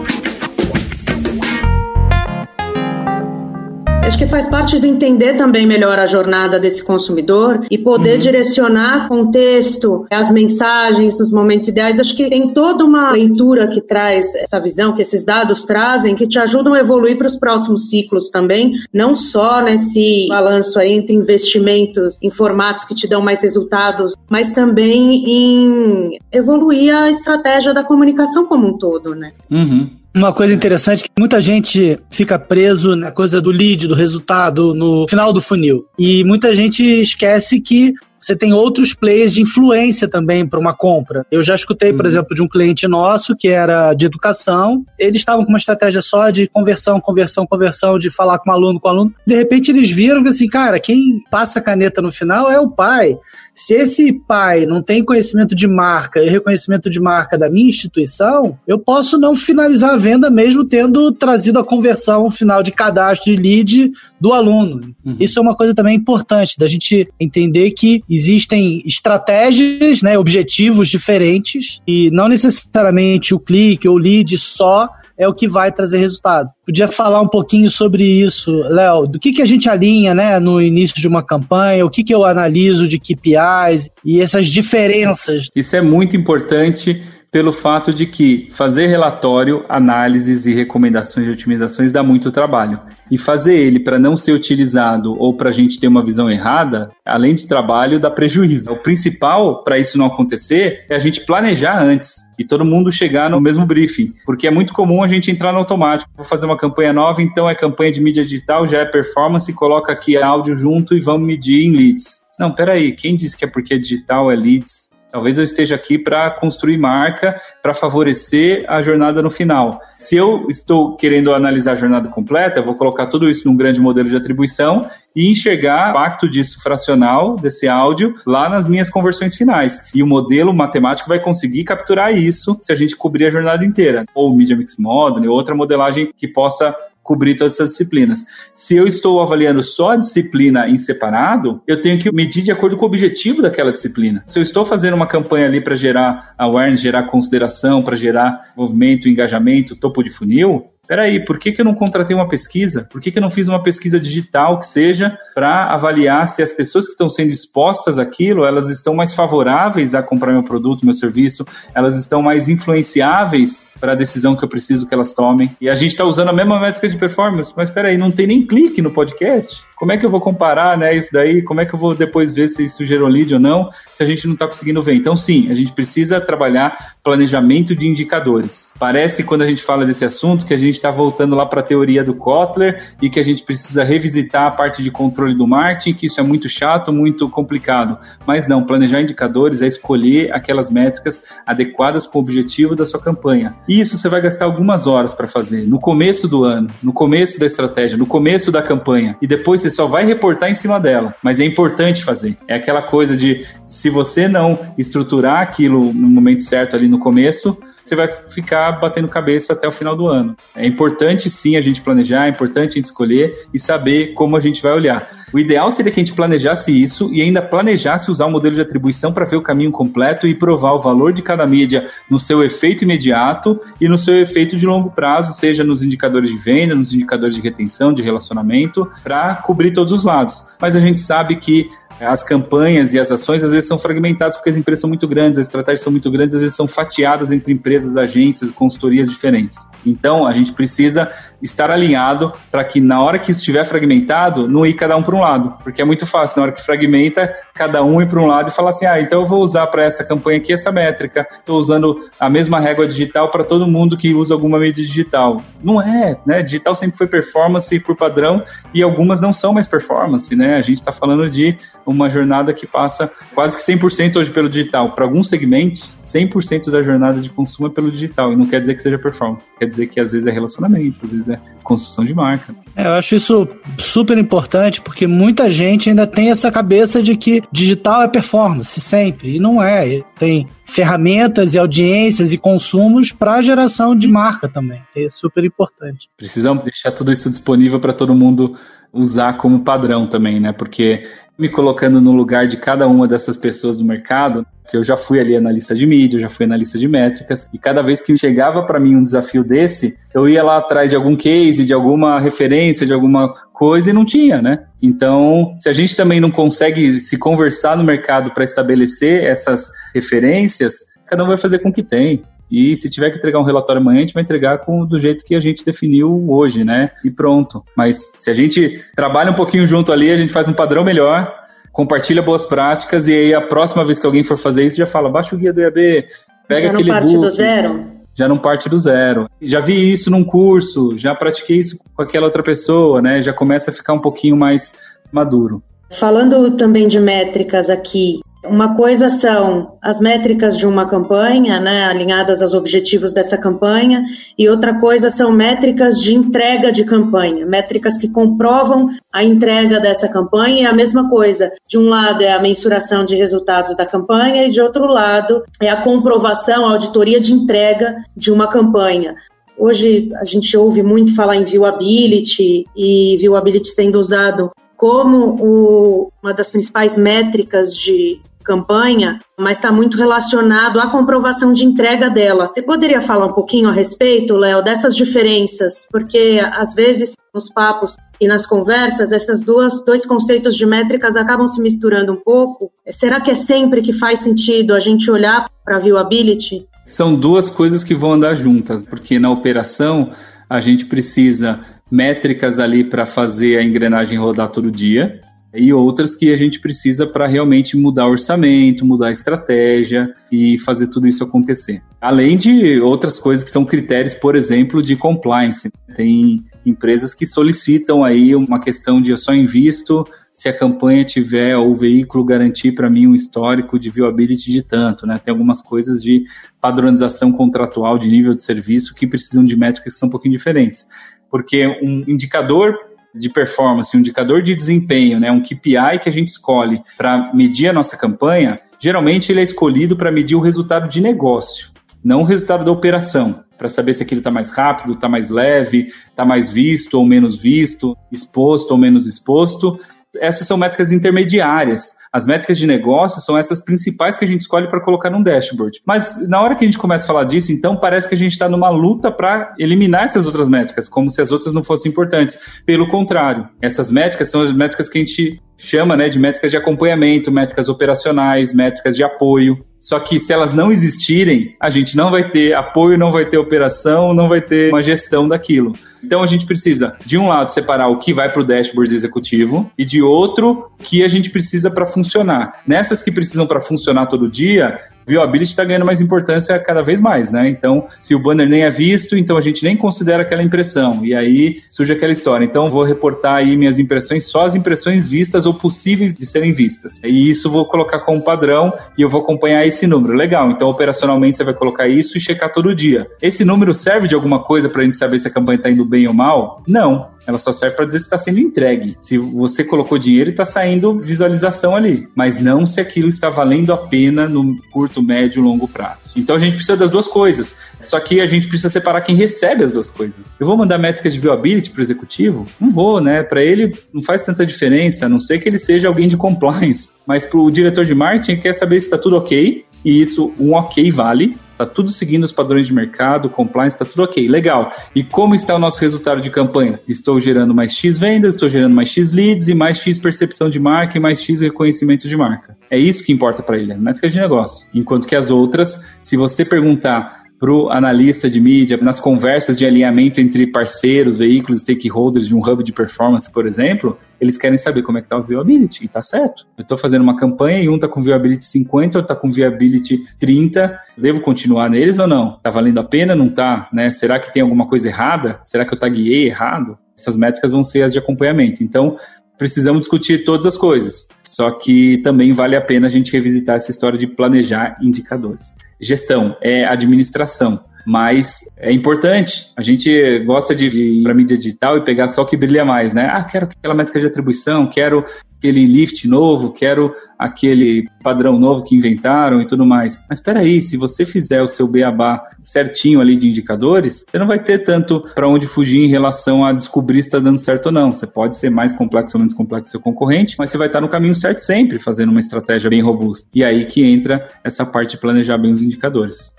Acho 4.16 4.24
que 4.24 4.32
faz 4.32 4.48
parte 4.48 4.80
de 4.80 4.88
entender 4.88 5.34
também 5.36 5.68
melhor 5.68 6.00
a 6.00 6.06
jornada 6.06 6.58
desse 6.58 6.82
consumidor 6.82 7.68
e 7.70 7.78
poder 7.78 8.14
uhum. 8.14 8.20
direcionar 8.20 9.10
contexto, 9.10 10.08
as 10.10 10.32
mensagens 10.32 11.20
nos 11.20 11.34
momentos 11.34 11.68
ideais. 11.68 12.00
Acho 12.00 12.16
que 12.16 12.30
tem 12.30 12.54
toda 12.54 12.86
uma 12.86 13.12
leitura 13.12 13.68
que 13.68 13.82
traz 13.82 14.34
essa 14.36 14.58
visão, 14.58 14.96
que 14.96 15.02
esses 15.02 15.26
dados 15.26 15.66
trazem, 15.66 16.16
que 16.16 16.26
te 16.26 16.40
ajudam 16.40 16.74
a 16.74 16.80
evoluir 16.80 17.18
para 17.18 17.28
os 17.28 17.36
próximos 17.36 17.90
ciclos 17.90 18.30
também, 18.30 18.76
não 18.94 19.18
só 19.18 19.62
nesse 19.62 20.28
balanço 20.30 20.80
aí 20.80 20.94
entre 20.94 21.14
investimentos 21.14 22.18
em 22.22 22.32
formatos 22.32 22.86
que 22.86 22.96
te 22.96 23.10
dão 23.10 23.22
mais 23.22 23.42
resultados, 23.42 24.16
mas 24.30 24.54
também 24.54 25.26
em 25.28 26.18
evoluir 26.32 26.96
a 26.96 27.10
estratégia 27.10 27.74
da 27.74 27.84
comunicação 27.84 28.46
como 28.46 28.66
um 28.66 28.78
todo, 28.78 29.14
né? 29.14 29.34
Uhum. 29.52 30.05
Uma 30.16 30.32
coisa 30.32 30.54
interessante 30.54 31.04
é 31.04 31.04
que 31.04 31.20
muita 31.20 31.42
gente 31.42 32.00
fica 32.10 32.40
preso 32.40 32.96
na 32.96 33.12
coisa 33.12 33.42
do 33.42 33.52
lead, 33.52 33.86
do 33.86 33.94
resultado, 33.94 34.74
no 34.74 35.06
final 35.10 35.34
do 35.34 35.42
funil. 35.42 35.86
E 36.00 36.24
muita 36.24 36.56
gente 36.56 36.82
esquece 36.82 37.60
que 37.60 37.94
você 38.26 38.36
tem 38.36 38.54
outros 38.54 38.94
players 38.94 39.34
de 39.34 39.42
influência 39.42 40.08
também 40.08 40.48
para 40.48 40.60
uma 40.60 40.74
compra. 40.74 41.26
Eu 41.30 41.44
já 41.44 41.54
escutei, 41.54 41.94
por 41.94 42.06
uhum. 42.06 42.12
exemplo, 42.12 42.34
de 42.34 42.42
um 42.42 42.48
cliente 42.48 42.88
nosso 42.88 43.36
que 43.36 43.50
era 43.50 43.94
de 43.94 44.06
educação. 44.06 44.84
Eles 44.98 45.18
estavam 45.18 45.44
com 45.44 45.50
uma 45.50 45.60
estratégia 45.60 46.02
só 46.02 46.32
de 46.32 46.48
conversão, 46.48 47.00
conversão, 47.00 47.46
conversão, 47.46 48.00
de 48.00 48.10
falar 48.10 48.40
com 48.40 48.50
o 48.50 48.54
aluno, 48.54 48.80
com 48.80 48.88
o 48.88 48.92
aluno. 48.92 49.14
De 49.28 49.36
repente 49.36 49.70
eles 49.70 49.92
viram 49.92 50.24
que 50.24 50.30
assim, 50.30 50.48
cara, 50.48 50.80
quem 50.80 51.20
passa 51.30 51.60
a 51.60 51.62
caneta 51.62 52.02
no 52.02 52.12
final 52.12 52.50
é 52.50 52.60
o 52.60 52.72
pai. 52.72 53.16
Se 53.56 53.74
esse 53.74 54.12
pai 54.12 54.66
não 54.66 54.82
tem 54.82 55.02
conhecimento 55.02 55.56
de 55.56 55.66
marca 55.66 56.22
e 56.22 56.30
reconhecimento 56.30 56.90
de 56.90 57.00
marca 57.00 57.38
da 57.38 57.50
minha 57.50 57.70
instituição, 57.70 58.60
eu 58.68 58.78
posso 58.78 59.18
não 59.18 59.34
finalizar 59.34 59.94
a 59.94 59.98
venda 59.98 60.30
mesmo 60.30 60.66
tendo 60.66 61.10
trazido 61.14 61.58
a 61.58 61.64
conversão 61.64 62.30
final 62.30 62.62
de 62.62 62.74
cadastro 62.74 63.32
de 63.32 63.42
lead 63.42 63.92
do 64.20 64.34
aluno. 64.34 64.94
Uhum. 65.06 65.16
Isso 65.18 65.40
é 65.40 65.42
uma 65.42 65.56
coisa 65.56 65.74
também 65.74 65.96
importante 65.96 66.58
da 66.60 66.68
gente 66.68 67.08
entender 67.18 67.72
que 67.72 68.04
existem 68.10 68.84
estratégias, 68.86 70.02
né, 70.02 70.20
objetivos 70.20 70.90
diferentes 70.90 71.82
e 71.88 72.12
não 72.12 72.28
necessariamente 72.28 73.34
o 73.34 73.40
clique 73.40 73.88
ou 73.88 73.96
o 73.96 74.00
lead 74.00 74.38
só 74.38 74.90
é 75.18 75.28
o 75.28 75.34
que 75.34 75.48
vai 75.48 75.72
trazer 75.72 75.98
resultado. 75.98 76.50
Podia 76.66 76.88
falar 76.88 77.22
um 77.22 77.28
pouquinho 77.28 77.70
sobre 77.70 78.04
isso, 78.04 78.52
Léo, 78.70 79.08
do 79.08 79.20
que, 79.20 79.32
que 79.32 79.42
a 79.42 79.46
gente 79.46 79.70
alinha 79.70 80.14
né, 80.14 80.40
no 80.40 80.62
início 80.62 81.00
de 81.00 81.08
uma 81.08 81.24
campanha, 81.24 81.86
o 81.86 81.90
que, 81.90 82.04
que 82.04 82.14
eu 82.14 82.26
analiso 82.26 82.88
de 82.88 83.00
KPIs 83.00 83.90
e 84.04 84.22
essas 84.22 84.48
diferenças. 84.48 85.50
Isso 85.56 85.76
é 85.76 85.82
muito 85.82 86.16
importante 86.18 87.02
pelo 87.36 87.52
fato 87.52 87.94
de 87.94 88.06
que 88.06 88.48
fazer 88.54 88.88
relatório, 88.88 89.66
análises 89.68 90.46
e 90.46 90.54
recomendações 90.54 91.26
de 91.26 91.34
otimizações 91.34 91.92
dá 91.92 92.02
muito 92.02 92.32
trabalho. 92.32 92.80
E 93.12 93.18
fazer 93.18 93.58
ele 93.58 93.78
para 93.78 94.00
não 94.00 94.16
ser 94.16 94.32
utilizado 94.32 95.14
ou 95.20 95.36
para 95.36 95.50
a 95.50 95.52
gente 95.52 95.78
ter 95.78 95.90
uma 95.90 96.02
visão 96.02 96.32
errada, 96.32 96.92
além 97.06 97.36
de 97.36 97.46
trabalho, 97.46 98.00
dá 98.00 98.10
prejuízo. 98.10 98.72
O 98.72 98.78
principal 98.78 99.66
para 99.66 99.78
isso 99.78 99.98
não 99.98 100.06
acontecer 100.06 100.86
é 100.90 100.96
a 100.96 101.00
gente 101.00 101.26
planejar 101.26 101.78
antes 101.84 102.26
e 102.40 102.46
todo 102.46 102.64
mundo 102.64 102.90
chegar 102.90 103.30
no 103.30 103.42
mesmo 103.42 103.66
briefing, 103.66 104.14
porque 104.26 104.48
é 104.48 104.52
muito 104.52 104.72
comum 104.72 105.04
a 105.04 105.08
gente 105.08 105.30
entrar 105.30 105.52
no 105.52 105.60
automático. 105.60 106.10
Vou 106.16 106.26
fazer 106.26 106.46
uma 106.46 106.56
campanha 106.56 106.94
nova, 106.94 107.22
então 107.22 107.50
é 107.50 107.54
campanha 107.54 107.92
de 107.92 108.00
mídia 108.00 108.24
digital, 108.24 108.66
já 108.66 108.78
é 108.78 108.86
performance, 108.86 109.52
coloca 109.52 109.92
aqui 109.92 110.16
áudio 110.16 110.56
junto 110.56 110.96
e 110.96 111.02
vamos 111.02 111.28
medir 111.28 111.66
em 111.66 111.72
leads. 111.72 112.24
Não, 112.40 112.54
peraí, 112.54 112.94
quem 112.94 113.14
disse 113.14 113.36
que 113.36 113.44
é 113.44 113.48
porque 113.48 113.78
digital 113.78 114.32
é 114.32 114.38
leads? 114.38 114.95
Talvez 115.16 115.38
eu 115.38 115.46
esteja 115.46 115.76
aqui 115.76 115.98
para 115.98 116.30
construir 116.30 116.78
marca, 116.78 117.40
para 117.64 117.74
favorecer 117.74 118.66
a 118.68 118.82
jornada 118.82 119.22
no 119.22 119.32
final. 119.32 119.80
Se 119.98 120.18
eu 120.18 120.46
estou 120.50 120.98
querendo 120.98 121.34
analisar 121.34 121.72
a 121.72 121.76
jornada 121.76 122.10
completa, 122.10 122.60
eu 122.60 122.64
vou 122.66 122.76
colocar 122.76 123.08
tudo 123.08 123.30
isso 123.30 123.48
num 123.48 123.56
grande 123.56 123.80
modelo 123.80 124.10
de 124.10 124.18
atribuição 124.18 124.90
e 125.16 125.32
enxergar 125.32 125.88
o 125.88 125.90
impacto 125.92 126.28
disso 126.28 126.62
fracional, 126.62 127.38
desse 127.38 127.66
áudio, 127.66 128.14
lá 128.28 128.50
nas 128.50 128.66
minhas 128.66 128.90
conversões 128.90 129.38
finais. 129.38 129.90
E 129.96 130.04
o 130.04 130.06
modelo 130.06 130.54
matemático 130.54 131.08
vai 131.08 131.22
conseguir 131.22 131.64
capturar 131.64 132.14
isso 132.14 132.60
se 132.62 132.74
a 132.74 132.76
gente 132.76 132.94
cobrir 132.94 133.28
a 133.28 133.32
jornada 133.32 133.64
inteira. 133.64 134.04
Ou 134.14 134.36
Media 134.36 134.58
Mix 134.58 134.76
Model, 134.78 135.32
ou 135.32 135.38
outra 135.38 135.56
modelagem 135.56 136.12
que 136.18 136.28
possa 136.28 136.76
cobrir 137.06 137.36
todas 137.36 137.54
essas 137.54 137.70
disciplinas. 137.70 138.26
Se 138.52 138.76
eu 138.76 138.88
estou 138.88 139.22
avaliando 139.22 139.62
só 139.62 139.92
a 139.92 139.96
disciplina 139.96 140.68
em 140.68 140.76
separado, 140.76 141.62
eu 141.68 141.80
tenho 141.80 142.00
que 142.00 142.12
medir 142.12 142.42
de 142.42 142.52
acordo 142.52 142.76
com 142.76 142.84
o 142.84 142.88
objetivo 142.88 143.44
daquela 143.44 143.72
disciplina. 143.72 144.24
Se 144.26 144.40
eu 144.40 144.44
estou 144.44 144.66
fazendo 144.66 144.96
uma 144.96 145.06
campanha 145.06 145.46
ali 145.46 145.62
para 145.62 145.76
gerar 145.76 146.34
awareness, 146.36 146.82
gerar 146.82 147.04
consideração, 147.04 147.84
para 147.84 147.96
gerar 147.96 148.52
envolvimento, 148.54 149.08
engajamento, 149.08 149.76
topo 149.76 150.02
de 150.02 150.10
funil, 150.10 150.66
peraí, 150.88 151.24
por 151.24 151.38
que, 151.38 151.52
que 151.52 151.62
eu 151.62 151.66
não 151.66 151.74
contratei 151.74 152.16
uma 152.16 152.28
pesquisa? 152.28 152.88
Por 152.92 153.02
que, 153.02 153.12
que 153.12 153.18
eu 153.18 153.22
não 153.22 153.30
fiz 153.30 153.48
uma 153.48 153.62
pesquisa 153.62 154.00
digital 154.00 154.60
que 154.60 154.68
seja 154.68 155.18
para 155.34 155.66
avaliar 155.66 156.28
se 156.28 156.42
as 156.42 156.52
pessoas 156.52 156.86
que 156.86 156.92
estão 156.92 157.10
sendo 157.10 157.30
expostas 157.30 157.98
àquilo, 157.98 158.46
elas 158.46 158.70
estão 158.70 158.96
mais 158.96 159.14
favoráveis 159.14 159.96
a 159.96 160.04
comprar 160.04 160.32
meu 160.32 160.44
produto, 160.44 160.86
meu 160.86 160.94
serviço, 160.94 161.46
elas 161.74 161.96
estão 161.98 162.22
mais 162.22 162.50
influenciáveis 162.50 163.70
para 163.80 163.94
a 163.94 163.96
decisão 163.96 164.36
que 164.36 164.44
eu 164.44 164.50
preciso 164.50 164.88
que 164.88 164.94
elas 164.94 165.14
tomem. 165.14 165.56
E 165.60 165.70
a 165.70 165.76
gente 165.76 165.92
está 165.92 166.06
usando 166.06 166.30
a 166.30 166.34
mesma 166.34 166.60
métrica 166.60 166.88
de 166.88 166.98
performance, 166.98 167.54
mas 167.56 167.70
peraí, 167.70 167.98
não 167.98 168.12
tem 168.12 168.28
nem 168.28 168.46
clique 168.46 168.82
no 168.82 168.92
podcast? 168.92 169.64
Como 169.76 169.92
é 169.92 169.98
que 169.98 170.06
eu 170.06 170.10
vou 170.10 170.22
comparar 170.22 170.78
né, 170.78 170.96
isso 170.96 171.10
daí? 171.12 171.42
Como 171.42 171.60
é 171.60 171.66
que 171.66 171.76
eu 171.76 171.80
vou 171.80 171.94
depois 171.94 172.32
ver 172.32 172.48
se 172.48 172.64
isso 172.64 172.86
gerou 172.86 173.08
lead 173.10 173.34
ou 173.34 173.40
não, 173.40 173.70
se 173.94 174.02
a 174.02 174.06
gente 174.06 174.26
não 174.26 174.34
está 174.34 174.48
conseguindo 174.48 174.82
ver? 174.82 174.96
Então, 174.96 175.16
sim, 175.16 175.52
a 175.52 175.54
gente 175.54 175.74
precisa 175.74 176.22
trabalhar 176.22 176.96
planejamento 177.04 177.76
de 177.76 177.88
indicadores. 177.88 178.74
Parece, 178.80 179.24
quando 179.24 179.42
a 179.42 179.48
gente 179.48 179.62
fala 179.62 179.86
desse 179.86 180.06
assunto, 180.06 180.46
que 180.46 180.54
a 180.54 180.58
gente 180.58 180.75
está 180.76 180.92
voltando 180.92 181.36
lá 181.36 181.46
para 181.46 181.62
a 181.62 181.64
teoria 181.64 182.04
do 182.04 182.14
Kotler 182.14 182.84
e 183.02 183.10
que 183.10 183.20
a 183.20 183.24
gente 183.24 183.44
precisa 183.44 183.84
revisitar 183.84 184.48
a 184.48 184.52
parte 184.52 184.84
de 184.84 184.92
controle 184.92 185.36
do 185.36 185.48
marketing, 185.48 185.94
que 185.94 186.06
isso 186.08 186.20
é 186.20 186.24
muito 186.24 186.48
chato, 186.50 186.92
muito 186.92 187.30
complicado. 187.30 187.98
Mas 188.26 188.48
não, 188.48 188.64
planejar 188.64 189.02
indicadores 189.02 189.62
é 189.62 189.68
escolher 189.68 190.34
aquelas 190.34 190.70
métricas 190.70 191.24
adequadas 191.46 192.06
com 192.06 192.20
o 192.20 192.22
objetivo 192.22 192.76
da 192.76 192.86
sua 192.86 193.02
campanha. 193.02 193.56
E 193.68 193.80
isso 193.80 193.98
você 193.98 194.10
vai 194.10 194.22
gastar 194.22 194.46
algumas 194.46 194.88
horas 194.88 195.14
para 195.14 195.28
fazer, 195.28 195.68
no 195.68 195.80
começo 195.80 196.28
do 196.28 196.44
ano, 196.44 196.70
no 196.82 196.94
começo 196.94 197.40
da 197.40 197.46
estratégia, 197.46 197.98
no 197.98 198.06
começo 198.06 198.52
da 198.52 198.62
campanha. 198.62 199.18
E 199.22 199.28
depois 199.28 199.62
você 199.62 199.70
só 199.70 199.88
vai 199.88 200.06
reportar 200.06 200.50
em 200.50 200.56
cima 200.56 200.80
dela. 200.80 201.14
Mas 201.22 201.40
é 201.40 201.46
importante 201.46 202.04
fazer. 202.04 202.38
É 202.48 202.56
aquela 202.56 202.82
coisa 202.82 203.16
de 203.16 203.46
se 203.66 203.90
você 203.90 204.28
não 204.28 204.60
estruturar 204.78 205.42
aquilo 205.42 205.94
no 205.94 206.08
momento 206.08 206.42
certo 206.42 206.76
ali 206.76 206.88
no 206.88 207.00
começo, 207.00 207.58
você 207.86 207.96
vai 207.96 208.08
ficar 208.08 208.72
batendo 208.74 209.08
cabeça 209.08 209.54
até 209.54 209.68
o 209.68 209.72
final 209.72 209.96
do 209.96 210.08
ano. 210.08 210.36
É 210.56 210.66
importante 210.66 211.30
sim 211.30 211.56
a 211.56 211.62
gente 211.62 211.82
planejar, 211.82 212.26
é 212.26 212.30
importante 212.30 212.72
a 212.72 212.76
gente 212.76 212.86
escolher 212.86 213.48
e 213.54 213.60
saber 213.60 214.14
como 214.14 214.36
a 214.36 214.40
gente 214.40 214.62
vai 214.62 214.74
olhar. 214.74 215.08
O 215.32 215.38
ideal 215.38 215.70
seria 215.70 215.92
que 215.92 216.00
a 216.00 216.04
gente 216.04 216.16
planejasse 216.16 216.72
isso 216.72 217.10
e 217.14 217.22
ainda 217.22 217.42
planejasse 217.42 218.10
usar 218.10 218.26
o 218.26 218.32
modelo 218.32 218.56
de 218.56 218.62
atribuição 218.62 219.12
para 219.12 219.26
ver 219.26 219.36
o 219.36 219.42
caminho 219.42 219.72
completo 219.72 220.28
e 220.28 220.34
provar 220.34 220.74
o 220.74 220.80
valor 220.80 221.14
de 221.14 221.22
cada 221.22 221.46
mídia 221.46 221.88
no 222.10 222.18
seu 222.18 222.44
efeito 222.44 222.84
imediato 222.84 223.60
e 223.80 223.88
no 223.88 223.98
seu 223.98 224.16
efeito 224.16 224.58
de 224.58 224.66
longo 224.66 224.90
prazo, 224.90 225.34
seja 225.34 225.64
nos 225.64 225.84
indicadores 225.84 226.30
de 226.30 226.38
venda, 226.38 226.74
nos 226.74 226.94
indicadores 226.94 227.36
de 227.36 227.42
retenção, 227.42 227.94
de 227.94 228.02
relacionamento, 228.02 228.90
para 229.04 229.36
cobrir 229.36 229.72
todos 229.72 229.92
os 229.92 230.04
lados. 230.04 230.56
Mas 230.60 230.76
a 230.76 230.80
gente 230.80 231.00
sabe 231.00 231.36
que 231.36 231.70
as 232.00 232.24
campanhas 232.24 232.94
e 232.94 233.00
as 233.00 233.12
ações 233.12 233.44
às 233.44 233.52
vezes 233.52 233.68
são 233.68 233.80
fragmentadas 233.80 234.36
porque 234.36 234.50
as 234.50 234.58
empresas 234.58 234.82
são 234.82 234.88
muito 234.90 235.08
grandes, 235.08 235.40
as 235.40 235.48
estratégias 235.48 235.82
são 235.82 235.92
muito 235.92 236.12
grandes, 236.12 236.36
às 236.36 236.42
vezes 236.42 236.56
são 236.56 236.68
fatiadas 236.68 237.32
entre 237.32 237.54
empresas, 237.54 237.96
agências, 237.96 238.52
consultorias 238.52 239.10
diferentes. 239.10 239.68
Então, 239.86 240.28
a 240.28 240.34
gente 240.34 240.52
precisa 240.52 241.12
estar 241.42 241.70
alinhado 241.70 242.34
para 242.52 242.64
que 242.64 242.80
na 242.80 243.02
hora 243.02 243.20
que 243.20 243.32
estiver 243.32 243.64
fragmentado, 243.66 244.48
não 244.48 244.66
ir 244.66 244.74
cada 244.74 244.96
um 244.96 245.04
para 245.04 245.16
um 245.16 245.22
lado, 245.22 245.54
porque 245.64 245.82
é 245.82 245.86
muito 245.86 246.06
fácil, 246.06 246.38
na 246.38 246.44
hora 246.44 246.52
que 246.52 246.62
fragmenta, 246.62 247.34
cada 247.54 247.84
um 247.84 248.02
ir 248.02 248.08
para 248.08 248.20
um 248.20 248.28
lado 248.28 248.50
e 248.50 248.52
falar 248.52 248.70
assim: 248.72 248.86
"Ah, 248.86 249.00
então 249.00 249.22
eu 249.22 249.28
vou 249.28 249.42
usar 249.42 249.68
para 249.68 249.84
essa 249.84 250.04
campanha 250.04 250.38
aqui 250.38 250.54
essa 250.54 250.72
métrica, 250.72 251.28
estou 251.32 251.58
usando 251.58 252.10
a 252.20 252.30
mesma 252.30 252.60
régua 252.60 252.88
digital 252.88 253.30
para 253.30 253.44
todo 253.44 253.68
mundo 253.68 253.98
que 253.98 254.14
usa 254.14 254.34
alguma 254.34 254.60
mídia 254.60 254.84
digital". 254.84 255.42
Não 255.64 255.82
é, 255.82 256.18
né? 256.26 256.42
Digital 256.42 256.76
sempre 256.76 256.98
foi 256.98 257.08
performance 257.08 257.80
por 257.80 257.96
padrão 257.96 258.44
e 258.74 258.82
algumas 258.82 259.20
não 259.20 259.34
são 259.34 259.54
mais 259.54 259.68
performance, 259.68 260.36
né? 260.36 260.56
A 260.56 260.62
gente 260.62 260.80
está 260.80 260.92
falando 260.92 261.30
de 261.30 261.58
uma 261.86 262.10
jornada 262.10 262.52
que 262.54 262.66
passa 262.66 263.12
quase 263.34 263.56
que 263.56 263.64
100% 263.64 264.18
hoje 264.18 264.32
pelo 264.32 264.50
digital. 264.50 264.92
Para 264.92 265.06
alguns 265.06 265.30
segmentos, 265.30 266.02
100% 266.04 266.72
da 266.72 266.82
jornada 266.82 267.22
de 267.22 267.30
consumo 267.30 267.68
é 267.68 267.72
pelo 267.72 267.92
digital. 267.92 268.34
E 268.34 268.36
não 268.36 268.48
quer 268.48 268.60
dizer 268.60 268.76
que 268.76 268.82
seja 268.82 268.98
performance. 268.98 269.52
Quer 269.58 269.68
dizer 269.68 269.88
que 269.88 270.00
às 270.00 270.12
vezes 270.12 270.28
é 270.28 270.32
relacionamento, 270.32 271.02
às 271.04 271.12
vezes 271.12 271.25
é 271.30 271.40
construção 271.66 272.06
de 272.06 272.14
marca. 272.14 272.56
É, 272.76 272.86
eu 272.86 272.94
acho 272.94 273.16
isso 273.16 273.48
super 273.80 274.18
importante 274.18 274.80
porque 274.82 275.08
muita 275.08 275.50
gente 275.50 275.90
ainda 275.90 276.06
tem 276.06 276.30
essa 276.30 276.52
cabeça 276.52 277.02
de 277.02 277.18
que 277.18 277.44
digital 277.52 278.04
é 278.04 278.08
performance, 278.08 278.80
sempre. 278.80 279.36
E 279.36 279.40
não 279.40 279.62
é. 279.62 280.04
Tem 280.18 280.48
ferramentas 280.64 281.56
e 281.56 281.60
audiências 281.60 282.32
e 282.32 282.38
consumos 282.38 283.12
para 283.12 283.42
geração 283.42 283.96
de 283.96 284.08
marca 284.08 284.48
também. 284.48 284.82
É 284.96 285.10
super 285.10 285.44
importante. 285.44 286.08
Precisamos 286.16 286.64
deixar 286.64 286.92
tudo 286.92 287.12
isso 287.12 287.30
disponível 287.30 287.80
para 287.80 287.94
todo 287.94 288.14
mundo 288.14 288.56
usar 288.94 289.34
como 289.34 289.62
padrão 289.62 290.08
também, 290.08 290.40
né? 290.40 290.54
Porque 290.54 291.06
me 291.38 291.50
colocando 291.50 292.00
no 292.00 292.14
lugar 292.14 292.48
de 292.48 292.56
cada 292.58 292.88
uma 292.88 293.08
dessas 293.08 293.36
pessoas 293.36 293.76
do 293.76 293.84
mercado, 293.84 294.46
que 294.70 294.76
eu 294.76 294.84
já 294.84 294.98
fui 294.98 295.20
ali 295.20 295.36
analista 295.36 295.76
de 295.76 295.86
mídia, 295.86 296.18
eu 296.18 296.22
já 296.22 296.30
fui 296.30 296.46
analista 296.46 296.78
de 296.78 296.88
métricas, 296.88 297.48
e 297.54 297.58
cada 297.58 297.82
vez 297.82 298.02
que 298.02 298.16
chegava 298.18 298.64
para 298.64 298.80
mim 298.80 298.96
um 298.96 299.04
desafio 299.04 299.44
desse, 299.44 299.96
eu 300.14 300.28
ia 300.28 300.44
lá 300.44 300.58
atrás 300.58 300.90
de 300.90 300.96
algum 300.96 301.16
case, 301.16 301.66
de 301.66 301.74
alguma 301.74 302.20
referência, 302.20 302.86
de 302.86 302.94
alguma 302.94 303.34
coisa 303.54 303.90
e 303.90 303.94
não 303.94 304.06
tinha, 304.06 304.42
né? 304.42 304.66
Então, 304.82 305.56
se 305.58 305.70
a 305.70 305.74
gente 305.74 305.96
também 305.96 306.20
não 306.20 306.32
consegue 306.32 307.00
se 307.00 307.18
conversar 307.18 307.78
no 307.78 307.84
mercado 307.84 308.32
para 308.32 308.44
estabelecer 308.44 309.24
essas 309.24 309.70
referências, 309.94 310.76
cada 311.06 311.24
um 311.24 311.28
vai 311.28 311.38
fazer 311.38 311.60
com 311.60 311.70
o 311.70 311.74
que 311.74 311.84
tem. 311.84 312.22
E 312.50 312.76
se 312.76 312.90
tiver 312.90 313.10
que 313.10 313.18
entregar 313.18 313.40
um 313.40 313.44
relatório 313.44 313.82
amanhã, 313.82 313.98
a 313.98 314.02
gente 314.02 314.14
vai 314.14 314.24
entregar 314.24 314.60
com, 314.60 314.86
do 314.86 315.00
jeito 315.00 315.26
que 315.26 315.36
a 315.36 315.40
gente 315.40 315.66
definiu 315.66 316.30
hoje, 316.30 316.64
né? 316.64 316.92
E 317.04 317.10
pronto. 317.10 317.64
Mas 317.76 318.14
se 318.16 318.30
a 318.30 318.34
gente 318.34 318.82
trabalha 318.96 319.32
um 319.32 319.36
pouquinho 319.36 319.68
junto 319.68 319.92
ali, 319.92 320.12
a 320.12 320.18
gente 320.18 320.32
faz 320.32 320.48
um 320.48 320.54
padrão 320.54 320.84
melhor, 320.84 321.45
compartilha 321.76 322.22
boas 322.22 322.46
práticas, 322.46 323.06
e 323.06 323.14
aí 323.14 323.34
a 323.34 323.42
próxima 323.42 323.84
vez 323.84 324.00
que 324.00 324.06
alguém 324.06 324.24
for 324.24 324.38
fazer 324.38 324.64
isso, 324.64 324.78
já 324.78 324.86
fala, 324.86 325.10
baixa 325.10 325.36
o 325.36 325.38
guia 325.38 325.52
do 325.52 325.60
IAB, 325.60 326.06
pega 326.48 326.62
já 326.62 326.70
aquele 326.70 326.88
não 326.88 326.96
parte 326.96 327.12
book, 327.12 327.20
do 327.20 327.30
zero? 327.30 327.86
Já 328.14 328.28
não 328.30 328.38
parte 328.38 328.70
do 328.70 328.80
zero. 328.80 329.30
Já 329.42 329.60
vi 329.60 329.92
isso 329.92 330.10
num 330.10 330.24
curso, 330.24 330.98
já 330.98 331.14
pratiquei 331.14 331.58
isso 331.58 331.78
com 331.94 332.02
aquela 332.02 332.28
outra 332.28 332.42
pessoa, 332.42 333.02
né? 333.02 333.22
Já 333.22 333.34
começa 333.34 333.72
a 333.72 333.74
ficar 333.74 333.92
um 333.92 334.00
pouquinho 334.00 334.38
mais 334.38 334.74
maduro. 335.12 335.62
Falando 335.92 336.50
também 336.52 336.88
de 336.88 336.98
métricas 336.98 337.70
aqui, 337.70 338.22
uma 338.48 338.76
coisa 338.76 339.10
são 339.10 339.78
as 339.82 340.00
métricas 340.00 340.58
de 340.58 340.66
uma 340.66 340.88
campanha, 340.88 341.60
né, 341.60 341.86
alinhadas 341.86 342.42
aos 342.42 342.54
objetivos 342.54 343.14
dessa 343.14 343.38
campanha, 343.38 344.04
e 344.38 344.48
outra 344.50 344.80
coisa 344.80 345.10
são 345.10 345.32
métricas 345.32 346.02
de 346.02 346.14
entrega 346.14 346.72
de 346.72 346.84
campanha, 346.84 347.46
métricas 347.46 347.98
que 347.98 348.10
comprovam 348.10 348.90
a 349.12 349.24
entrega 349.24 349.80
dessa 349.80 350.08
campanha. 350.08 350.64
E 350.64 350.66
a 350.66 350.74
mesma 350.74 351.10
coisa, 351.10 351.52
de 351.68 351.78
um 351.78 351.88
lado 351.88 352.24
é 352.24 352.32
a 352.32 352.42
mensuração 352.42 353.06
de 353.06 353.16
resultados 353.16 353.76
da 353.76 353.86
campanha 353.86 354.48
e 354.48 354.52
de 354.52 354.62
outro 354.62 354.86
lado 354.86 355.44
é 355.62 355.70
a 355.70 355.82
comprovação, 355.82 356.66
a 356.66 356.72
auditoria 356.72 357.20
de 357.20 357.34
entrega 357.34 357.96
de 358.16 358.32
uma 358.32 358.48
campanha. 358.48 359.16
Hoje 359.58 360.10
a 360.16 360.26
gente 360.26 360.56
ouve 360.58 360.84
muito 360.84 361.16
falar 361.16 361.38
em 361.38 361.44
viewability 361.44 362.66
e 362.76 363.16
viewability 363.18 363.70
sendo 363.70 363.98
usado 363.98 364.52
como 364.76 365.38
o, 365.40 366.12
uma 366.22 366.34
das 366.34 366.50
principais 366.50 366.98
métricas 366.98 367.76
de 367.76 368.20
campanha, 368.46 369.20
mas 369.38 369.58
está 369.58 369.72
muito 369.72 369.98
relacionado 369.98 370.80
à 370.80 370.90
comprovação 370.90 371.52
de 371.52 371.66
entrega 371.66 372.10
dela. 372.10 372.48
Você 372.48 372.62
poderia 372.62 373.02
falar 373.02 373.26
um 373.26 373.34
pouquinho 373.34 373.68
a 373.68 373.72
respeito, 373.74 374.38
Léo, 374.38 374.64
dessas 374.64 374.96
diferenças? 374.96 375.88
Porque 375.92 376.40
às 376.54 376.74
vezes 376.74 377.14
nos 377.34 377.50
papos 377.50 377.98
e 378.22 378.28
nas 378.28 378.46
conversas, 378.46 379.10
duas 379.44 379.84
dois 379.84 380.06
conceitos 380.06 380.56
de 380.56 380.66
métricas 380.66 381.18
acabam 381.18 381.48
se 381.48 381.60
misturando 381.60 382.14
um 382.14 382.22
pouco. 382.24 382.72
Será 382.90 383.20
que 383.20 383.32
é 383.32 383.36
sempre 383.36 383.82
que 383.82 383.92
faz 383.92 384.20
sentido 384.20 384.74
a 384.74 384.80
gente 384.80 385.12
olhar 385.12 385.46
para 385.66 385.76
a 385.76 385.80
viewability? 385.80 386.66
São 386.86 387.16
duas 387.16 387.50
coisas 387.50 387.84
que 387.84 387.96
vão 387.96 388.14
andar 388.14 388.36
juntas, 388.36 388.84
porque 388.84 389.20
na 389.20 389.30
operação 389.32 390.12
a 390.50 390.62
gente 390.62 390.86
precisa 390.86 391.60
métricas 391.92 392.60
ali 392.60 392.84
para 392.84 393.06
fazer 393.06 393.58
a 393.58 393.64
engrenagem 393.64 394.18
rodar 394.18 394.50
todo 394.50 394.72
dia 394.72 395.25
e 395.56 395.74
outras 395.74 396.16
que 396.16 396.32
a 396.32 396.38
gente 396.38 396.60
precisa 396.60 397.08
para 397.08 397.28
realmente 397.28 397.78
mudar 397.78 398.08
o 398.08 398.12
orçamento, 398.12 398.86
mudar 398.86 399.08
a 399.08 399.12
estratégia 399.12 400.14
e 400.32 400.60
fazer 400.60 400.88
tudo 400.88 401.08
isso 401.08 401.24
acontecer. 401.24 401.82
Além 402.00 402.38
de 402.38 402.80
outras 402.80 403.18
coisas 403.18 403.44
que 403.44 403.50
são 403.50 403.66
critérios, 403.66 404.14
por 404.14 404.36
exemplo, 404.36 404.82
de 404.82 404.96
compliance. 404.96 405.72
Tem 405.96 406.44
empresas 406.66 407.14
que 407.14 407.26
solicitam 407.26 408.04
aí 408.04 408.36
uma 408.36 408.60
questão 408.60 409.02
de 409.02 409.12
eu 409.12 409.18
só 409.18 409.34
invisto 409.34 410.06
se 410.34 410.50
a 410.50 410.54
campanha 410.54 411.06
tiver 411.06 411.56
ou 411.56 411.72
o 411.72 411.76
veículo 411.76 412.26
garantir 412.26 412.74
para 412.74 412.90
mim 412.90 413.08
um 413.08 413.16
histórico 413.16 413.80
de 413.80 413.90
viewability 413.90 414.52
de 414.52 414.62
tanto, 414.62 415.08
né? 415.08 415.18
Tem 415.18 415.32
algumas 415.32 415.62
coisas 415.62 416.02
de 416.02 416.26
padronização 416.60 417.32
contratual 417.32 417.98
de 417.98 418.10
nível 418.10 418.34
de 418.34 418.44
serviço 418.44 418.94
que 418.94 419.08
precisam 419.08 419.46
de 419.46 419.56
métricas 419.56 419.94
que 419.94 420.00
são 420.00 420.08
um 420.08 420.12
pouquinho 420.12 420.36
diferentes. 420.36 420.88
Porque 421.30 421.66
um 421.82 422.04
indicador 422.08 422.78
de 423.16 423.30
performance, 423.30 423.96
um 423.96 424.00
indicador 424.00 424.44
de 424.44 424.56
desempenho, 424.56 425.20
né, 425.20 425.32
um 425.32 425.42
KPI 425.42 426.00
que 426.02 426.10
a 426.10 426.12
gente 426.12 426.28
escolhe 426.28 426.82
para 426.98 427.32
medir 427.34 427.70
a 427.70 427.74
nossa 427.74 427.98
campanha, 427.98 428.60
geralmente 428.80 429.32
ele 429.32 429.40
é 429.40 429.44
escolhido 429.44 429.96
para 429.96 430.12
medir 430.12 430.36
o 430.36 430.42
resultado 430.42 430.90
de 430.90 431.00
negócio, 431.00 431.70
não 432.04 432.22
o 432.22 432.26
resultado 432.26 432.66
da 432.66 432.72
operação, 432.72 433.44
para 433.58 433.68
saber 433.68 433.94
se 433.94 434.04
aquilo 434.04 434.20
está 434.20 434.32
mais 434.32 434.52
rápido, 434.52 434.94
está 434.94 435.08
mais 435.08 435.30
leve, 435.30 435.92
está 436.10 436.26
mais 436.26 436.50
visto 436.50 436.96
ou 436.96 437.06
menos 437.06 437.40
visto, 437.40 437.98
exposto 438.12 438.72
ou 438.72 438.78
menos 438.78 439.08
exposto. 439.08 439.80
Essas 440.18 440.48
são 440.48 440.58
métricas 440.58 440.92
intermediárias 440.92 441.94
as 442.16 442.26
métricas 442.26 442.58
de 442.58 442.66
negócio 442.66 443.20
são 443.20 443.38
essas 443.38 443.62
principais 443.62 444.18
que 444.18 444.24
a 444.24 444.28
gente 444.28 444.40
escolhe 444.40 444.70
para 444.70 444.80
colocar 444.80 445.10
num 445.10 445.22
dashboard. 445.22 445.82
Mas 445.86 446.26
na 446.30 446.42
hora 446.42 446.56
que 446.56 446.64
a 446.64 446.68
gente 446.68 446.78
começa 446.78 447.04
a 447.04 447.08
falar 447.08 447.26
disso, 447.26 447.52
então 447.52 447.76
parece 447.76 448.08
que 448.08 448.16
a 448.16 448.18
gente 448.18 448.32
está 448.32 448.48
numa 448.48 448.70
luta 448.70 449.12
para 449.12 449.54
eliminar 449.60 450.06
essas 450.06 450.26
outras 450.26 450.48
métricas, 450.48 450.88
como 450.88 451.10
se 451.10 451.22
as 451.22 451.34
outras 451.34 451.54
não 451.54 451.62
fossem 451.62 451.92
importantes. 451.92 452.40
Pelo 452.66 452.88
contrário, 452.88 453.50
essas 453.62 453.92
métricas 453.92 454.32
são 454.32 454.44
as 454.44 454.54
métricas 454.54 454.88
que 454.88 454.98
a 454.98 455.02
gente 455.02 455.42
chama 455.58 455.96
né, 455.96 456.10
de 456.10 456.20
métricas 456.20 456.52
de 456.52 456.58
acompanhamento, 456.58 457.32
métricas 457.32 457.70
operacionais, 457.70 458.54
métricas 458.54 458.96
de 458.96 459.04
apoio. 459.04 459.66
Só 459.80 460.00
que 460.00 460.20
se 460.20 460.34
elas 460.34 460.54
não 460.54 460.72
existirem, 460.72 461.56
a 461.60 461.70
gente 461.70 461.96
não 461.96 462.10
vai 462.10 462.30
ter 462.30 462.56
apoio, 462.56 462.98
não 462.98 463.12
vai 463.12 463.24
ter 463.24 463.38
operação, 463.38 464.16
não 464.16 464.28
vai 464.28 464.42
ter 464.42 464.72
uma 464.72 464.82
gestão 464.82 465.28
daquilo. 465.28 465.74
Então 466.04 466.24
a 466.24 466.26
gente 466.26 466.46
precisa, 466.46 466.96
de 467.06 467.18
um 467.18 467.28
lado, 467.28 467.52
separar 467.52 467.88
o 467.88 468.00
que 468.00 468.12
vai 468.12 468.28
para 468.28 468.42
o 468.42 468.44
dashboard 468.44 468.94
executivo 468.94 469.72
e 469.78 469.86
de 469.86 470.02
outro, 470.02 470.72
que 470.80 471.04
a 471.04 471.08
gente 471.08 471.30
precisa 471.30 471.70
para 471.70 471.86
funcionar. 471.86 472.62
Nessas 472.66 473.04
que 473.04 473.12
precisam 473.12 473.46
para 473.46 473.62
funcionar 473.62 474.08
todo 474.08 474.30
dia, 474.30 474.80
viewability 475.06 475.52
está 475.52 475.64
ganhando 475.64 475.86
mais 475.86 476.02
importância 476.02 476.58
cada 476.60 476.82
vez 476.82 477.00
mais, 477.00 477.32
né? 477.32 477.48
Então, 477.50 477.88
se 477.98 478.16
o 478.16 478.20
banner 478.20 478.48
nem 478.48 478.64
é 478.64 478.70
visto, 478.70 479.18
então 479.18 479.38
a 479.38 479.42
gente 479.42 479.64
nem 479.64 479.76
considera 479.76 480.24
aquela 480.24 480.44
impressão. 480.44 481.06
E 481.06 481.14
aí 481.14 481.62
surge 481.68 481.94
aquela 481.94 482.12
história. 482.12 482.46
Então, 482.46 482.70
vou 482.70 482.84
reportar 482.84 483.36
aí 483.36 483.56
minhas 483.56 483.80
impressões, 483.80 484.26
só 484.26 484.46
as 484.46 484.56
impressões 484.56 485.08
vistas 485.08 485.46
ou 485.46 485.54
possíveis 485.54 486.14
de 486.14 486.26
serem 486.26 486.54
vistas. 486.54 487.02
E 487.04 487.30
isso 487.30 487.50
vou 487.50 487.66
colocar 487.66 488.00
como 488.00 488.22
padrão 488.22 488.74
e 488.98 489.02
eu 489.02 489.10
vou 489.10 489.22
acompanhar 489.22 489.66
esse 489.66 489.86
número. 489.88 490.14
Legal. 490.14 490.52
Então, 490.52 490.70
operacionalmente, 490.70 491.38
você 491.38 491.44
vai 491.44 491.54
colocar 491.54 491.88
isso 491.88 492.18
e 492.18 492.22
checar 492.22 492.52
todo 492.52 492.74
dia. 492.76 493.08
Esse 493.22 493.46
número 493.46 493.74
serve 493.74 494.08
de 494.08 494.16
alguma 494.16 494.44
coisa 494.44 494.70
para 494.70 494.82
a 494.82 494.86
gente 494.86 494.98
saber 494.98 495.20
se 495.20 495.28
a 495.28 495.32
campanha 495.32 495.58
está 495.58 495.70
indo 495.70 495.86
bem 495.86 496.08
ou 496.08 496.14
mal? 496.14 496.64
Não. 496.68 497.16
Ela 497.28 497.38
só 497.38 497.52
serve 497.52 497.76
para 497.76 497.86
dizer 497.86 498.00
se 498.00 498.06
está 498.06 498.18
sendo 498.18 498.40
entregue. 498.40 498.98
Se 499.02 499.18
você 499.18 499.64
colocou 499.64 499.98
dinheiro, 499.98 500.30
está 500.30 500.46
saindo 500.46 500.98
visualização 500.98 501.76
ali, 501.76 502.08
mas 502.16 502.40
não 502.40 502.66
se 502.66 502.80
aquilo 502.80 503.08
está 503.08 503.30
valendo 503.30 503.74
a 503.74 503.78
pena 503.78 504.28
no 504.28 504.56
curto, 504.72 504.95
médio 505.02 505.40
e 505.40 505.44
longo 505.44 505.68
prazo. 505.68 506.12
Então 506.16 506.36
a 506.36 506.40
gente 506.40 506.56
precisa 506.56 506.78
das 506.78 506.90
duas 506.90 507.08
coisas. 507.08 507.56
Só 507.80 508.00
que 508.00 508.22
a 508.22 508.26
gente 508.26 508.48
precisa 508.48 508.70
separar 508.70 509.02
quem 509.02 509.16
recebe 509.16 509.64
as 509.64 509.72
duas 509.72 509.90
coisas. 509.90 510.30
Eu 510.40 510.48
vou 510.48 510.58
mandar 510.58 510.78
métricas 510.78 511.14
de 511.14 511.20
viewability 511.20 511.70
para 511.70 511.80
o 511.80 511.84
executivo? 511.84 512.46
Não 512.60 512.72
vou, 512.72 513.00
né? 513.02 513.24
Para 513.24 513.44
ele 513.44 513.76
não 513.94 514.02
faz 514.02 514.22
tanta 514.22 514.46
diferença, 514.46 515.06
a 515.06 515.10
não 515.10 515.20
ser 515.20 515.40
que 515.40 515.48
ele 515.48 515.60
seja 515.60 515.88
alguém 515.88 516.08
de 516.08 516.18
compliance. 516.18 516.90
Mas 517.06 517.26
para 517.26 517.40
o 517.40 517.52
diretor 517.52 517.86
de 517.86 517.96
marketing, 517.96 518.42
quer 518.42 518.54
saber 518.54 518.80
se 518.80 518.88
está 518.88 518.98
tudo 518.98 519.18
ok, 519.18 519.66
e 519.84 520.02
isso, 520.02 520.34
um 520.40 520.54
ok 520.54 520.90
vale, 520.92 521.38
Tá 521.58 521.66
tudo 521.66 521.90
seguindo 521.90 522.24
os 522.24 522.32
padrões 522.32 522.68
de 522.68 522.74
mercado, 522.74 523.30
compliance, 523.30 523.78
tá 523.78 523.86
tudo 523.86 524.04
ok, 524.04 524.28
legal. 524.28 524.72
E 524.94 525.04
como 525.04 525.36
está 525.36 525.56
o 525.56 525.60
nosso 525.60 525.80
resultado 525.80 526.22
de 526.22 526.30
campanha? 526.30 526.80
Estou 526.88 527.20
gerando 527.20 527.54
mais 527.54 527.74
X 527.74 527.98
vendas, 527.98 528.36
estou 528.36 528.50
gerando 528.50 528.76
mais 528.76 528.90
X 528.90 529.12
leads 529.12 529.48
e 529.48 529.54
mais 529.54 529.78
X 529.78 529.98
percepção 529.98 530.50
de 530.50 530.60
marca 530.60 530.98
e 530.98 531.00
mais 531.00 531.22
X 531.22 531.42
reconhecimento 531.42 532.08
de 532.08 532.18
marca. 532.18 532.56
É 532.70 532.78
isso 532.78 533.04
que 533.04 533.14
importa 533.14 533.42
para 533.42 533.58
ele, 533.58 533.72
é 533.72 533.78
métrica 533.78 534.10
de 534.10 534.18
negócio. 534.18 534.66
Enquanto 534.74 535.08
que 535.08 535.16
as 535.16 535.30
outras, 535.30 535.80
se 536.02 536.18
você 536.18 536.44
perguntar 536.44 537.25
para 537.38 537.52
o 537.52 537.70
analista 537.70 538.30
de 538.30 538.40
mídia, 538.40 538.78
nas 538.82 539.00
conversas 539.00 539.58
de 539.58 539.66
alinhamento 539.66 540.22
entre 540.22 540.48
parceiros, 540.48 541.18
veículos, 541.18 541.62
stakeholders 541.62 542.28
de 542.28 542.36
um 542.36 542.40
hub 542.40 542.64
de 542.64 542.72
performance, 542.72 543.30
por 543.32 543.46
exemplo, 543.46 543.98
eles 544.20 544.38
querem 544.38 544.58
saber 544.58 544.84
como 544.84 544.98
é 544.98 545.02
que 545.02 545.06
está 545.06 545.18
o 545.18 545.24
viewability, 545.24 545.84
e 545.84 545.86
está 545.86 546.02
certo. 546.02 546.48
Eu 546.58 546.62
estou 546.62 546.78
fazendo 546.78 547.02
uma 547.02 547.18
campanha 547.18 547.62
e 547.62 547.68
um 547.68 547.76
está 547.76 547.88
com 547.88 548.02
viewability 548.02 548.46
50, 548.46 548.98
outro 548.98 549.14
está 549.14 549.16
com 549.16 549.32
viewability 549.32 550.06
30, 550.18 550.80
devo 550.98 551.20
continuar 551.20 551.70
neles 551.70 552.00
ou 552.00 552.08
não? 552.08 552.36
Está 552.36 552.50
valendo 552.50 552.80
a 552.80 552.84
pena, 552.84 553.14
não 553.16 553.28
está? 553.28 553.68
Né? 553.74 553.92
Será 553.92 554.18
que 554.18 554.32
tem 554.32 554.42
alguma 554.42 554.68
coisa 554.68 554.88
errada? 554.88 555.42
Será 555.46 555.66
que 555.66 555.74
eu 555.74 555.80
taguei 555.80 556.28
errado? 556.28 556.78
Essas 556.98 557.18
métricas 557.18 557.52
vão 557.52 557.64
ser 557.64 557.82
as 557.82 557.92
de 557.92 558.00
acompanhamento. 558.00 558.64
Então, 558.64 558.96
precisamos 559.38 559.82
discutir 559.82 560.24
todas 560.24 560.46
as 560.46 560.56
coisas. 560.56 561.10
Só 561.26 561.52
que 561.52 561.98
também 561.98 562.32
vale 562.32 562.56
a 562.56 562.62
pena 562.62 562.88
a 562.88 562.90
gente 562.90 563.12
revisitar 563.12 563.58
essa 563.58 563.72
história 563.72 564.00
de 564.00 564.08
planejar 564.08 564.78
indicadores 564.82 565.54
gestão, 565.80 566.36
é 566.42 566.66
administração. 566.66 567.64
Mas 567.86 568.40
é 568.58 568.72
importante. 568.72 569.52
A 569.56 569.62
gente 569.62 570.20
gosta 570.20 570.56
de 570.56 570.66
ir 570.66 571.04
para 571.04 571.14
mídia 571.14 571.38
digital 571.38 571.78
e 571.78 571.82
pegar 571.82 572.08
só 572.08 572.24
o 572.24 572.26
que 572.26 572.36
brilha 572.36 572.66
mais, 572.66 572.94
né? 572.94 573.08
Ah, 573.12 573.24
quero 573.24 573.46
aquela 573.46 573.76
métrica 573.76 574.00
de 574.00 574.08
atribuição, 574.08 574.68
quero 574.68 575.06
aquele 575.46 575.66
lift 575.66 576.08
novo, 576.08 576.52
quero 576.52 576.94
aquele 577.18 577.88
padrão 578.04 578.38
novo 578.38 578.64
que 578.64 578.76
inventaram 578.76 579.42
e 579.42 579.48
tudo 579.48 579.66
mais. 579.66 580.04
Mas 580.10 580.20
espera 580.20 580.40
aí, 580.40 580.62
se 580.62 580.76
você 580.76 581.06
fizer 581.06 581.42
o 581.42 581.48
seu 581.48 581.68
beabá 581.68 582.22
certinho 582.42 583.00
ali 583.00 583.16
de 583.16 583.28
indicadores, 583.28 584.06
você 584.08 584.18
não 584.18 584.28
vai 584.28 584.40
ter 584.40 584.60
tanto 584.60 585.02
para 585.14 585.28
onde 585.28 585.48
fugir 585.48 585.84
em 585.84 585.88
relação 585.88 586.44
a 586.44 586.52
descobrir 586.52 587.02
se 587.04 587.10
está 587.10 587.20
dando 587.20 587.38
certo 587.38 587.68
ou 587.68 587.72
não. 587.72 587.94
Você 587.94 588.08
pode 588.08 588.36
ser 588.36 588.50
mais 588.50 588.74
complexo 588.74 589.18
ou 589.18 589.20
menos 589.20 589.34
complexo 589.34 589.72
seu 589.72 589.80
concorrente, 589.80 590.36
mas 590.38 590.50
você 590.50 590.58
vai 590.58 590.68
estar 590.68 590.82
no 590.82 590.90
caminho 590.90 591.16
certo 591.16 591.40
sempre, 591.40 591.80
fazendo 591.80 592.10
uma 592.10 592.20
estratégia 592.20 592.70
bem 592.70 592.82
robusta. 592.82 593.28
E 593.34 593.44
aí 593.44 593.66
que 593.66 593.84
entra 593.84 594.28
essa 594.44 594.66
parte 594.66 594.92
de 594.92 594.98
planejar 594.98 595.38
bem 595.38 595.52
os 595.52 595.62
indicadores. 595.62 596.35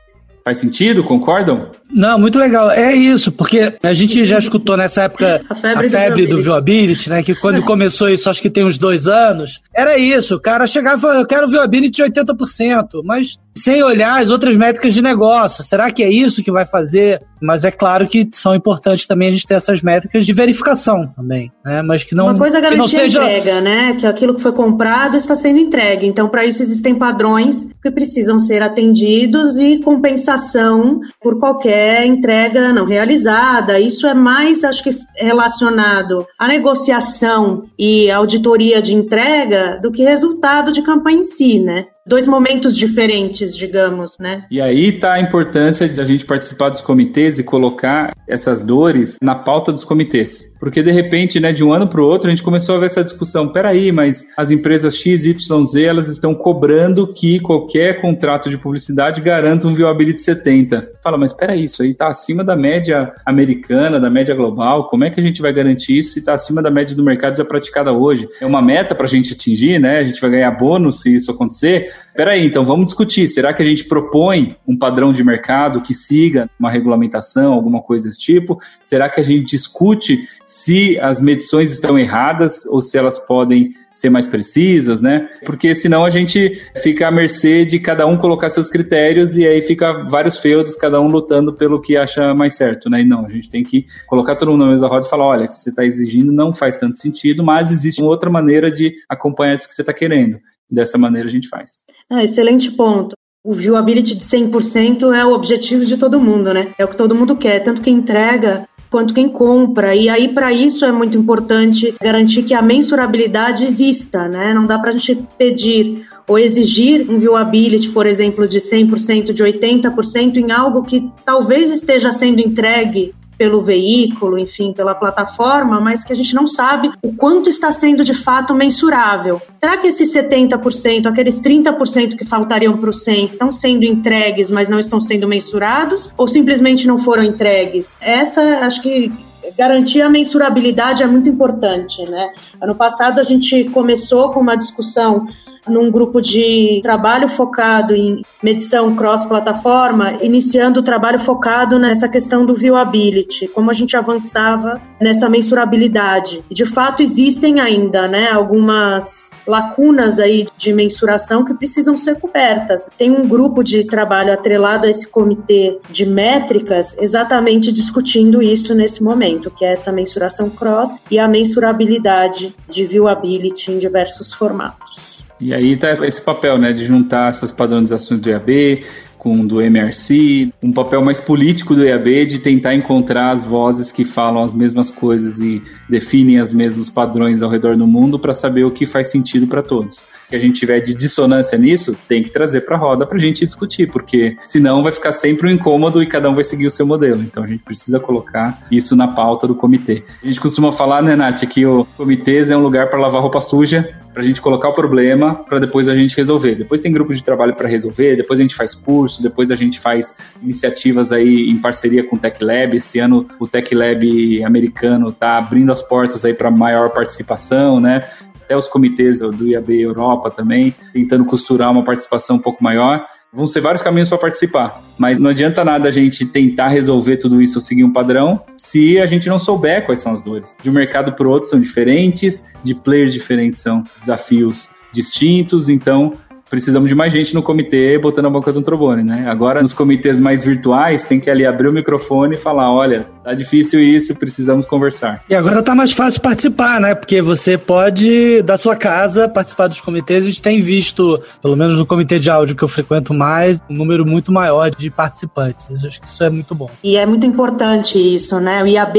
Faz 0.47 0.59
sentido? 0.59 1.03
Concordam? 1.03 1.73
Não, 1.91 2.17
muito 2.21 2.39
legal. 2.39 2.71
É 2.71 2.95
isso, 2.95 3.33
porque 3.33 3.75
a 3.83 3.93
gente 3.93 4.25
já 4.25 4.39
escutou 4.39 4.77
nessa 4.77 5.03
época 5.03 5.45
a 5.51 5.55
febre, 5.57 5.87
a 5.89 5.91
febre 5.91 6.27
do, 6.29 6.41
viewability, 6.41 7.11
né? 7.11 7.21
Que 7.21 7.35
quando 7.35 7.61
começou 7.67 8.09
isso, 8.09 8.31
acho 8.31 8.41
que 8.41 8.49
tem 8.49 8.65
uns 8.65 8.79
dois 8.79 9.09
anos, 9.09 9.61
era 9.75 9.99
isso. 9.99 10.37
O 10.37 10.41
cara 10.41 10.65
chegava 10.69 10.99
e 10.99 11.01
falava, 11.01 11.19
eu 11.19 11.27
quero 11.27 11.49
viewability 11.49 11.97
de 11.97 12.05
80%, 12.05 13.03
mas 13.03 13.41
sem 13.57 13.83
olhar 13.83 14.21
as 14.21 14.31
outras 14.31 14.57
métricas 14.57 14.93
de 14.93 15.01
negócio. 15.03 15.65
Será 15.65 15.91
que 15.91 16.03
é 16.03 16.11
isso 16.11 16.43
que 16.43 16.53
vai 16.53 16.67
fazer? 16.67 17.21
Mas 17.41 17.65
é 17.65 17.71
claro 17.71 18.07
que 18.07 18.29
são 18.33 18.55
importantes 18.55 19.07
também 19.07 19.29
a 19.29 19.33
gente 19.33 19.47
ter 19.47 19.55
essas 19.55 19.83
métricas 19.83 20.25
de 20.25 20.33
verificação 20.33 21.13
também, 21.15 21.51
né? 21.65 21.83
Mas 21.83 22.05
que 22.05 22.15
não 22.15 22.27
Uma 22.27 22.39
coisa 22.39 22.59
é 22.59 22.61
garantir 22.61 22.79
não 22.79 22.87
seja... 22.87 23.21
a 23.21 23.25
entrega, 23.25 23.61
né? 23.61 23.95
Que 23.95 24.07
aquilo 24.07 24.35
que 24.35 24.43
foi 24.43 24.53
comprado 24.53 25.17
está 25.17 25.35
sendo 25.35 25.59
entregue. 25.59 26.07
Então, 26.07 26.29
para 26.29 26.45
isso 26.45 26.63
existem 26.63 26.95
padrões 26.95 27.67
que 27.83 27.91
precisam 27.91 28.39
ser 28.39 28.63
atendidos 28.63 29.57
e 29.59 29.79
compensação 29.79 31.01
por 31.21 31.39
qualquer 31.39 32.07
entrega 32.07 32.73
não 32.73 32.87
realizada. 32.87 33.79
Isso 33.79 34.07
é 34.07 34.15
mais, 34.15 34.65
acho 34.65 34.83
que, 34.83 34.97
relacionado 35.17 36.27
à 36.39 36.49
negociação 36.49 37.65
e 37.79 38.11
auditoria 38.11 38.81
de 38.81 38.95
entrega 38.95 39.79
do 39.83 39.93
que 39.93 40.03
resultado 40.03 40.73
de 40.73 40.83
campanha 40.83 41.19
em 41.19 41.25
si, 41.25 41.59
né? 41.59 41.87
Dois 42.07 42.27
momentos 42.27 42.77
diferentes, 42.77 43.57
digamos, 43.57 44.19
né? 44.19 44.45
E 44.51 44.61
aí 44.61 44.93
tá 44.93 45.15
a 45.15 45.21
importância 45.21 45.89
de 45.89 46.01
a 46.01 46.05
gente 46.05 46.25
participar 46.25 46.69
dos 46.69 46.81
comitês 46.81 47.39
e 47.39 47.45
colocar 47.45 48.13
essas 48.29 48.63
dores 48.63 49.17
na 49.21 49.35
pauta 49.35 49.73
dos 49.73 49.85
comitês. 49.85 50.55
Porque 50.61 50.83
de 50.83 50.91
repente, 50.91 51.41
né, 51.41 51.53
de 51.53 51.65
um 51.65 51.73
ano 51.73 51.89
para 51.89 52.01
o 52.01 52.05
outro, 52.05 52.29
a 52.29 52.31
gente 52.31 52.43
começou 52.43 52.77
a 52.77 52.79
ver 52.79 52.87
essa 52.87 53.03
discussão. 53.03 53.49
Peraí, 53.49 53.91
mas 53.91 54.27
as 54.37 54.51
empresas 54.51 54.97
X, 54.97 55.25
Y, 55.25 55.65
Z, 55.65 55.83
elas 55.83 56.09
estão 56.09 56.35
cobrando 56.35 57.13
que 57.13 57.41
qualquer 57.41 58.01
contrato 58.01 58.49
de 58.49 58.59
publicidade 58.59 59.21
garanta 59.21 59.67
um 59.67 59.75
viewability 59.75 60.21
70. 60.21 60.93
Fala, 61.03 61.19
mas 61.19 61.33
peraí, 61.33 61.65
isso 61.65 61.83
aí 61.83 61.95
tá 61.95 62.09
acima 62.09 62.45
da 62.45 62.57
média 62.57 63.13
americana, 63.25 63.99
da 63.99 64.11
média 64.11 64.35
global. 64.35 64.89
Como 64.89 65.05
é 65.05 65.11
que 65.11 65.21
a 65.21 65.23
gente 65.23 65.43
vai 65.43 65.53
garantir 65.53 65.99
isso 65.99 66.13
se 66.13 66.21
está 66.21 66.35
acima 66.35 66.63
da 66.63 66.71
média 66.71 66.95
do 66.95 67.03
mercado 67.03 67.37
já 67.37 67.45
praticada 67.45 67.93
hoje? 67.93 68.29
É 68.41 68.47
uma 68.47 68.63
meta 68.63 68.95
para 68.95 69.07
a 69.07 69.09
gente 69.09 69.33
atingir, 69.33 69.79
né? 69.79 69.99
A 69.99 70.05
gente 70.05 70.21
vai 70.21 70.31
ganhar 70.31 70.51
bônus 70.53 71.01
se 71.01 71.15
isso 71.15 71.31
acontecer. 71.31 71.96
Peraí, 72.15 72.47
então 72.47 72.65
vamos 72.65 72.87
discutir. 72.87 73.29
Será 73.29 73.53
que 73.53 73.63
a 73.63 73.67
gente 73.67 73.85
propõe 73.85 74.57
um 74.67 74.77
padrão 74.77 75.13
de 75.13 75.23
mercado 75.23 75.83
que 75.83 75.93
siga 75.93 76.49
uma 76.59 76.71
regulamentação, 76.71 77.53
alguma 77.53 77.83
coisa 77.83 78.09
desse 78.09 78.21
tipo? 78.21 78.59
Será 78.83 79.09
que 79.09 79.21
a 79.21 79.23
gente 79.23 79.47
discute 79.47 80.29
se 80.45 80.99
as 81.01 81.21
medições 81.21 81.71
estão 81.71 81.99
erradas 81.99 82.65
ou 82.67 82.81
se 82.81 82.97
elas 82.97 83.19
podem 83.19 83.73
ser 83.97 84.11
mais 84.11 84.29
precisas, 84.29 85.01
né? 85.01 85.27
Porque 85.45 85.75
senão 85.75 86.05
a 86.05 86.11
gente 86.11 86.61
fica 86.83 87.09
à 87.09 87.11
mercê 87.11 87.65
de 87.65 87.81
cada 87.81 88.07
um 88.07 88.19
colocar 88.19 88.51
seus 88.51 88.69
critérios 88.69 89.37
e 89.39 89.47
aí 89.47 89.63
fica 89.63 90.05
vários 90.05 90.37
feudos, 90.37 90.77
cada 90.77 91.01
um 91.01 91.09
lutando 91.09 91.55
pelo 91.55 91.81
que 91.81 91.97
acha 91.97 92.35
mais 92.35 92.55
certo, 92.55 92.91
né? 92.91 93.01
E 93.01 93.05
não, 93.07 93.25
a 93.25 93.31
gente 93.31 93.49
tem 93.49 93.65
que 93.65 93.87
colocar 94.07 94.37
todo 94.37 94.53
mundo 94.53 94.67
na 94.67 94.71
mesa 94.71 94.87
roda 94.87 95.07
e 95.07 95.09
falar, 95.09 95.25
olha, 95.25 95.47
o 95.47 95.49
que 95.49 95.57
você 95.57 95.71
está 95.71 95.83
exigindo 95.83 96.31
não 96.31 96.55
faz 96.55 96.77
tanto 96.77 96.99
sentido, 96.99 97.43
mas 97.43 97.71
existe 97.71 98.03
uma 98.03 98.11
outra 98.11 98.29
maneira 98.29 98.71
de 98.71 98.95
acompanhar 99.09 99.57
isso 99.57 99.67
que 99.67 99.75
você 99.75 99.81
está 99.81 99.95
querendo. 99.95 100.39
Dessa 100.71 100.99
maneira 100.99 101.29
a 101.29 101.31
gente 101.31 101.49
faz. 101.49 101.85
Ah, 102.11 102.23
excelente 102.23 102.71
ponto. 102.71 103.15
O 103.45 103.55
viewability 103.55 104.17
de 104.17 104.25
100% 104.25 105.15
é 105.15 105.25
o 105.25 105.33
objetivo 105.33 105.87
de 105.87 105.97
todo 105.97 106.21
mundo, 106.21 106.53
né? 106.53 106.75
É 106.77 106.85
o 106.85 106.89
que 106.89 106.97
todo 106.97 107.15
mundo 107.15 107.37
quer, 107.37 107.61
tanto 107.61 107.81
quem 107.81 107.95
entrega 107.95 108.69
quanto 108.91 109.15
quem 109.15 109.29
compra. 109.29 109.95
E 109.95 110.09
aí, 110.09 110.29
para 110.29 110.53
isso, 110.53 110.85
é 110.85 110.93
muito 110.93 111.17
importante 111.17 111.95
garantir 112.03 112.43
que 112.43 112.55
a 112.55 112.63
mensurabilidade 112.63 113.65
exista, 113.65 114.29
né? 114.29 114.53
Não 114.53 114.65
dá 114.65 114.79
para 114.79 114.91
a 114.91 114.93
gente 114.93 115.27
pedir 115.39 116.07
ou 116.27 116.39
exigir 116.39 117.09
um 117.09 117.19
viewability, 117.19 117.91
por 117.91 118.05
exemplo, 118.05 118.49
de 118.49 118.59
100%, 118.59 119.33
de 119.33 119.45
80% 119.45 120.37
em 120.39 120.51
algo 120.51 120.83
que 120.83 121.09
talvez 121.25 121.71
esteja 121.71 122.11
sendo 122.11 122.41
entregue 122.41 123.15
pelo 123.37 123.63
veículo, 123.63 124.39
enfim, 124.39 124.73
pela 124.73 124.95
plataforma, 124.95 125.81
mas 125.81 126.05
que 126.05 126.13
a 126.13 126.17
gente 126.17 126.35
não 126.35 126.47
sabe 126.47 126.91
o 127.03 127.13
quanto 127.13 127.49
está 127.49 127.71
sendo 127.73 128.05
de 128.05 128.15
fato 128.15 128.55
mensurável. 128.55 129.41
Será 129.61 129.77
que 129.77 129.89
esses 129.89 130.13
70%, 130.13 131.07
aqueles 131.07 131.41
30% 131.41 132.17
que 132.17 132.25
faltariam 132.25 132.77
para 132.77 132.91
o 132.91 132.93
100 132.93 133.25
estão 133.25 133.53
sendo 133.53 133.85
entregues, 133.85 134.51
mas 134.51 134.69
não 134.69 134.79
estão 134.79 135.01
sendo 135.01 135.29
mensurados 135.29 136.11
ou 136.17 136.27
simplesmente 136.27 136.87
não 136.87 136.99
foram 136.99 137.23
entregues? 137.23 137.97
Essa, 138.01 138.41
acho 138.61 138.83
que 138.83 139.13
garantir 139.57 140.03
a 140.03 140.09
mensurabilidade 140.09 141.03
é 141.03 141.07
muito 141.07 141.29
importante, 141.29 142.05
né? 142.07 142.33
Ano 142.61 142.75
passado 142.75 143.21
a 143.21 143.23
gente 143.23 143.65
começou 143.65 144.31
com 144.31 144.41
uma 144.41 144.57
discussão 144.57 145.27
num 145.69 145.91
grupo 145.91 146.21
de 146.21 146.81
trabalho 146.83 147.29
focado 147.29 147.95
em 147.95 148.23
medição 148.43 148.95
cross-plataforma, 148.95 150.19
iniciando 150.23 150.81
o 150.81 150.83
trabalho 150.83 151.19
focado 151.19 151.79
nessa 151.79 152.09
questão 152.09 152.47
do 152.47 152.55
viewability, 152.55 153.49
como 153.49 153.71
a 153.71 153.75
gente 153.75 153.97
avançava 153.97 154.81
nessa 155.01 155.29
mensurabilidade. 155.29 156.43
De 156.51 156.65
fato 156.65 157.03
existem 157.03 157.61
ainda, 157.61 158.09
né, 158.09 158.31
algumas 158.31 159.31
lacunas 159.47 160.19
aí 160.19 160.47
de 160.57 160.73
mensuração 160.73 161.45
que 161.45 161.55
precisam 161.55 161.97
ser 161.97 162.19
cobertas. 162.21 162.89
Tem 162.97 163.11
um 163.11 163.27
grupo 163.27 163.63
de 163.63 163.85
trabalho 163.85 164.33
atrelado 164.33 164.87
a 164.87 164.91
esse 164.91 165.07
comitê 165.07 165.79
de 165.91 166.07
métricas 166.07 166.97
exatamente 166.99 167.73
discutindo 167.73 168.43
isso 168.43 168.75
nesse 168.75 169.03
momento, 169.03 169.51
que 169.51 169.65
é 169.65 169.73
essa 169.73 169.93
mensuração 169.93 170.49
cross 170.49 170.97
e 171.11 171.19
a 171.19 171.29
mensurabilidade 171.29 172.55
de 172.69 172.87
viewability 172.87 173.73
em 173.73 173.79
diversos 173.79 174.33
formatos. 174.33 175.26
E 175.41 175.53
aí 175.53 175.73
está 175.73 175.91
esse 175.91 176.21
papel, 176.21 176.59
né, 176.59 176.73
de 176.73 176.85
juntar 176.85 177.29
essas 177.29 177.53
padronizações 177.53 178.21
do 178.21 178.31
IAB 178.31 178.85
com 179.19 179.45
do 179.45 179.61
MRC, 179.61 180.53
um 180.63 180.73
papel 180.73 181.03
mais 181.03 181.19
político 181.19 181.75
do 181.75 181.85
IAB 181.85 182.27
de 182.27 182.39
tentar 182.39 182.75
encontrar 182.75 183.31
as 183.31 183.43
vozes 183.43 183.91
que 183.91 184.05
falam 184.05 184.43
as 184.43 184.53
mesmas 184.53 184.89
coisas 184.89 185.41
e 185.41 185.61
definem 185.89 186.41
os 186.41 186.53
mesmos 186.53 186.89
padrões 186.89 187.43
ao 187.43 187.51
redor 187.51 187.77
do 187.77 187.89
mundo 187.89 188.21
para 188.21 188.33
saber 188.33 188.65
o 188.65 188.71
que 188.71 188.87
faz 188.87 189.09
sentido 189.09 189.49
para 189.49 189.65
todos. 189.65 190.05
Que 190.29 190.37
a 190.37 190.39
gente 190.39 190.61
tiver 190.61 190.79
de 190.79 190.95
dissonância 190.95 191.59
nisso, 191.59 191.97
tem 192.07 192.23
que 192.23 192.31
trazer 192.31 192.61
para 192.61 192.77
a 192.77 192.79
roda 192.79 193.05
para 193.05 193.17
a 193.17 193.21
gente 193.21 193.45
discutir, 193.45 193.91
porque 193.91 194.37
senão 194.45 194.83
vai 194.83 194.93
ficar 194.93 195.11
sempre 195.11 195.49
um 195.49 195.51
incômodo 195.51 196.01
e 196.01 196.07
cada 196.07 196.31
um 196.31 196.35
vai 196.35 196.45
seguir 196.45 196.69
o 196.69 196.71
seu 196.71 196.87
modelo. 196.87 197.21
Então 197.21 197.43
a 197.43 197.49
gente 197.49 197.65
precisa 197.65 197.99
colocar 197.99 198.65
isso 198.71 198.95
na 198.95 199.09
pauta 199.09 199.49
do 199.49 199.57
comitê. 199.57 200.05
A 200.23 200.27
gente 200.27 200.41
costuma 200.41 200.71
falar, 200.71 201.03
né, 201.03 201.17
Nath, 201.17 201.45
que 201.47 201.67
o 201.67 201.85
comitê 201.97 202.49
é 202.49 202.57
um 202.57 202.63
lugar 202.63 202.89
para 202.91 203.01
lavar 203.01 203.23
roupa 203.23 203.41
suja 203.41 204.06
para 204.17 204.23
a 204.23 204.27
gente 204.27 204.41
colocar 204.41 204.71
o 204.71 204.73
problema 204.73 205.35
para 205.35 205.59
depois 205.59 205.91
a 205.91 205.95
gente 205.95 206.17
resolver. 206.17 206.55
Depois 206.55 206.81
tem 206.81 206.91
grupos 206.91 207.19
de 207.19 207.23
trabalho 207.23 207.55
para 207.55 207.69
resolver, 207.69 208.17
depois 208.17 208.41
a 208.41 208.43
gente 208.43 208.55
faz 208.55 208.75
curso, 208.75 209.23
depois 209.23 209.51
a 209.51 209.55
gente 209.55 209.79
faz 209.79 210.17
iniciativas 210.43 211.13
aí 211.13 211.51
em 211.51 211.59
parceria 211.59 212.03
com 212.03 212.17
o 212.17 212.19
Tech 212.19 212.43
Lab. 212.43 212.75
Esse 212.75 212.99
ano 212.99 213.29
o 213.39 213.47
Tech 213.47 213.75
Lab 213.75 214.43
americano 214.43 215.11
está 215.11 215.37
abrindo 215.37 215.71
as 215.71 215.83
portas 215.83 216.25
aí 216.25 216.33
para 216.33 216.51
maior 216.51 216.89
participação, 216.95 217.79
né? 217.79 218.09
Até 218.43 218.57
os 218.57 218.69
comitês 218.69 219.19
do 219.19 219.49
IAB 219.49 219.83
Europa 219.83 220.31
também, 220.31 220.75
tentando 220.95 221.27
costurar 221.27 221.71
uma 221.71 221.85
participação 221.85 222.37
um 222.37 222.41
pouco 222.41 222.65
maior. 222.65 223.05
Vão 223.33 223.47
ser 223.47 223.61
vários 223.61 223.83
caminhos 223.83 224.09
para 224.09 224.19
participar. 224.19 224.83
Mas 224.99 225.19
não 225.19 225.31
adianta 225.31 225.65
nada 225.65 225.89
a 225.89 225.93
gente 225.93 226.25
tentar 226.25 226.69
resolver 226.69 227.17
tudo 227.19 227.43
isso 227.43 227.59
ou 227.59 227.61
seguir 227.61 227.85
um 227.85 227.93
padrão 227.93 228.43
se 228.57 228.99
a 228.99 229.07
gente 229.07 229.29
não 229.29 229.39
souber 229.39 229.85
quais 229.85 230.01
são 230.01 230.13
as 230.13 230.23
dores. 230.23 230.57
De 230.63 230.71
um 230.71 230.73
mercado 230.73 231.13
para 231.13 231.27
o 231.27 231.31
outro 231.31 231.49
são 231.49 231.61
diferentes, 231.61 232.45
de 232.65 232.75
players 232.75 233.13
diferentes 233.13 233.61
são 233.61 233.85
desafios 233.99 234.71
distintos, 234.93 235.69
então 235.69 236.15
precisamos 236.49 236.89
de 236.89 236.95
mais 236.95 237.13
gente 237.13 237.35
no 237.35 237.43
comitê 237.43 237.99
botando 237.99 238.27
a 238.27 238.31
boca 238.31 238.53
do 238.53 238.63
trombone, 238.63 239.03
né? 239.03 239.27
Agora, 239.29 239.61
nos 239.61 239.75
comitês 239.75 240.21
mais 240.21 240.45
virtuais, 240.45 241.05
tem 241.05 241.21
que 241.21 241.29
ali 241.29 241.45
abrir 241.45 241.69
o 241.69 241.73
microfone 241.73 242.35
e 242.35 242.39
falar: 242.39 242.73
olha, 242.73 243.07
tá 243.27 243.35
difícil 243.35 243.83
isso, 243.83 244.15
precisamos 244.15 244.65
conversar. 244.65 245.25
E 245.29 245.35
agora 245.35 245.61
tá 245.61 245.75
mais 245.75 245.91
fácil 245.91 246.21
participar, 246.21 246.81
né? 246.81 246.95
Porque 246.95 247.21
você 247.21 247.59
pode, 247.59 248.41
da 248.43 248.57
sua 248.57 248.77
casa, 248.77 249.29
participar 249.29 249.67
dos 249.67 249.81
comitês. 249.81 250.23
A 250.23 250.27
gente 250.27 250.41
tem 250.41 250.63
visto, 250.63 251.21
pelo 251.43 251.57
menos 251.57 251.77
no 251.77 251.85
comitê 251.85 252.21
de 252.21 252.31
áudio 252.31 252.55
que 252.55 252.63
eu 252.63 252.69
frequento 252.69 253.13
mais, 253.13 253.61
um 253.69 253.75
número 253.75 254.07
muito 254.07 254.31
maior 254.31 254.71
de 254.71 254.89
participantes. 254.91 255.67
Eu 255.83 255.89
acho 255.89 256.01
que 256.01 256.07
isso 256.07 256.23
é 256.23 256.31
muito 256.31 256.55
bom. 256.55 256.71
E 256.85 256.97
é 256.97 257.05
muito 257.05 257.27
importante 257.27 257.99
isso, 257.99 258.39
né? 258.39 258.63
O 258.63 258.67
IAB, 258.69 258.97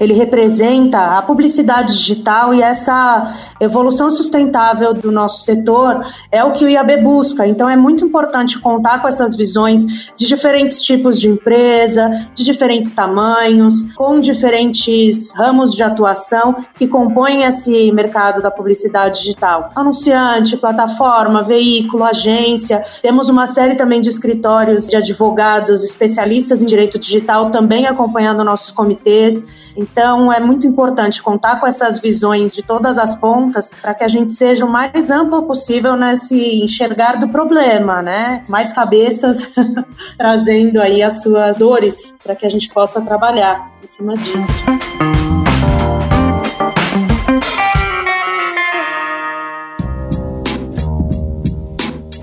ele 0.00 0.12
representa 0.12 1.16
a 1.16 1.22
publicidade 1.22 1.94
digital 1.94 2.52
e 2.52 2.60
essa 2.60 3.32
evolução 3.60 4.10
sustentável 4.10 4.92
do 4.92 5.12
nosso 5.12 5.44
setor 5.44 6.04
é 6.32 6.42
o 6.42 6.50
que 6.50 6.64
o 6.64 6.68
IAB 6.68 7.00
busca. 7.00 7.46
Então 7.46 7.70
é 7.70 7.76
muito 7.76 8.04
importante 8.04 8.58
contar 8.58 9.00
com 9.00 9.06
essas 9.06 9.36
visões 9.36 10.10
de 10.16 10.26
diferentes 10.26 10.82
tipos 10.82 11.20
de 11.20 11.28
empresa, 11.28 12.10
de 12.34 12.42
diferentes 12.42 12.92
tamanhos, 12.92 13.67
com 13.94 14.20
diferentes 14.20 15.32
ramos 15.34 15.74
de 15.74 15.82
atuação 15.82 16.64
que 16.74 16.86
compõem 16.86 17.44
esse 17.44 17.90
mercado 17.92 18.40
da 18.40 18.50
publicidade 18.50 19.20
digital. 19.20 19.70
Anunciante, 19.74 20.56
plataforma, 20.56 21.42
veículo, 21.42 22.04
agência. 22.04 22.82
Temos 23.02 23.28
uma 23.28 23.46
série 23.46 23.74
também 23.74 24.00
de 24.00 24.08
escritórios 24.08 24.86
de 24.86 24.96
advogados 24.96 25.84
especialistas 25.84 26.62
em 26.62 26.66
direito 26.66 26.98
digital 26.98 27.50
também 27.50 27.86
acompanhando 27.86 28.44
nossos 28.44 28.70
comitês. 28.70 29.44
Então, 29.80 30.32
é 30.32 30.40
muito 30.40 30.66
importante 30.66 31.22
contar 31.22 31.60
com 31.60 31.66
essas 31.66 32.00
visões 32.00 32.50
de 32.50 32.64
todas 32.64 32.98
as 32.98 33.14
pontas 33.14 33.70
para 33.80 33.94
que 33.94 34.02
a 34.02 34.08
gente 34.08 34.34
seja 34.34 34.66
o 34.66 34.68
mais 34.68 35.08
amplo 35.08 35.44
possível 35.44 35.96
nesse 35.96 36.64
enxergar 36.64 37.12
do 37.12 37.28
problema, 37.28 38.02
né? 38.02 38.44
Mais 38.48 38.72
cabeças 38.72 39.48
trazendo 40.18 40.80
aí 40.80 41.00
as 41.00 41.22
suas 41.22 41.58
dores 41.58 42.12
para 42.24 42.34
que 42.34 42.44
a 42.44 42.48
gente 42.48 42.68
possa 42.70 43.00
trabalhar 43.00 43.70
em 43.80 43.86
cima 43.86 44.16
disso. 44.16 44.48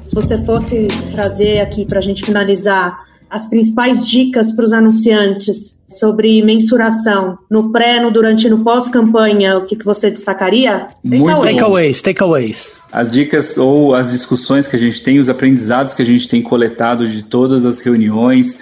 Se 0.03 0.13
você 0.13 0.37
fosse 0.43 0.89
trazer 1.13 1.61
aqui 1.61 1.85
para 1.85 1.99
a 1.99 2.01
gente 2.01 2.25
finalizar 2.25 3.05
as 3.29 3.47
principais 3.47 4.05
dicas 4.05 4.51
para 4.51 4.65
os 4.65 4.73
anunciantes 4.73 5.75
sobre 5.89 6.41
mensuração 6.41 7.37
no 7.49 7.71
pré, 7.71 8.01
no 8.01 8.11
durante 8.11 8.47
e 8.47 8.49
no 8.49 8.63
pós-campanha, 8.63 9.57
o 9.57 9.65
que, 9.65 9.75
que 9.75 9.85
você 9.85 10.09
destacaria? 10.09 10.87
Muito 11.03 11.41
takeaways, 11.41 12.01
takeaways. 12.01 12.71
As 12.91 13.11
dicas 13.11 13.57
ou 13.57 13.93
as 13.93 14.09
discussões 14.09 14.67
que 14.67 14.75
a 14.75 14.79
gente 14.79 15.01
tem, 15.01 15.19
os 15.19 15.29
aprendizados 15.29 15.93
que 15.93 16.01
a 16.01 16.05
gente 16.05 16.27
tem 16.27 16.41
coletado 16.41 17.07
de 17.07 17.23
todas 17.23 17.65
as 17.65 17.79
reuniões 17.79 18.57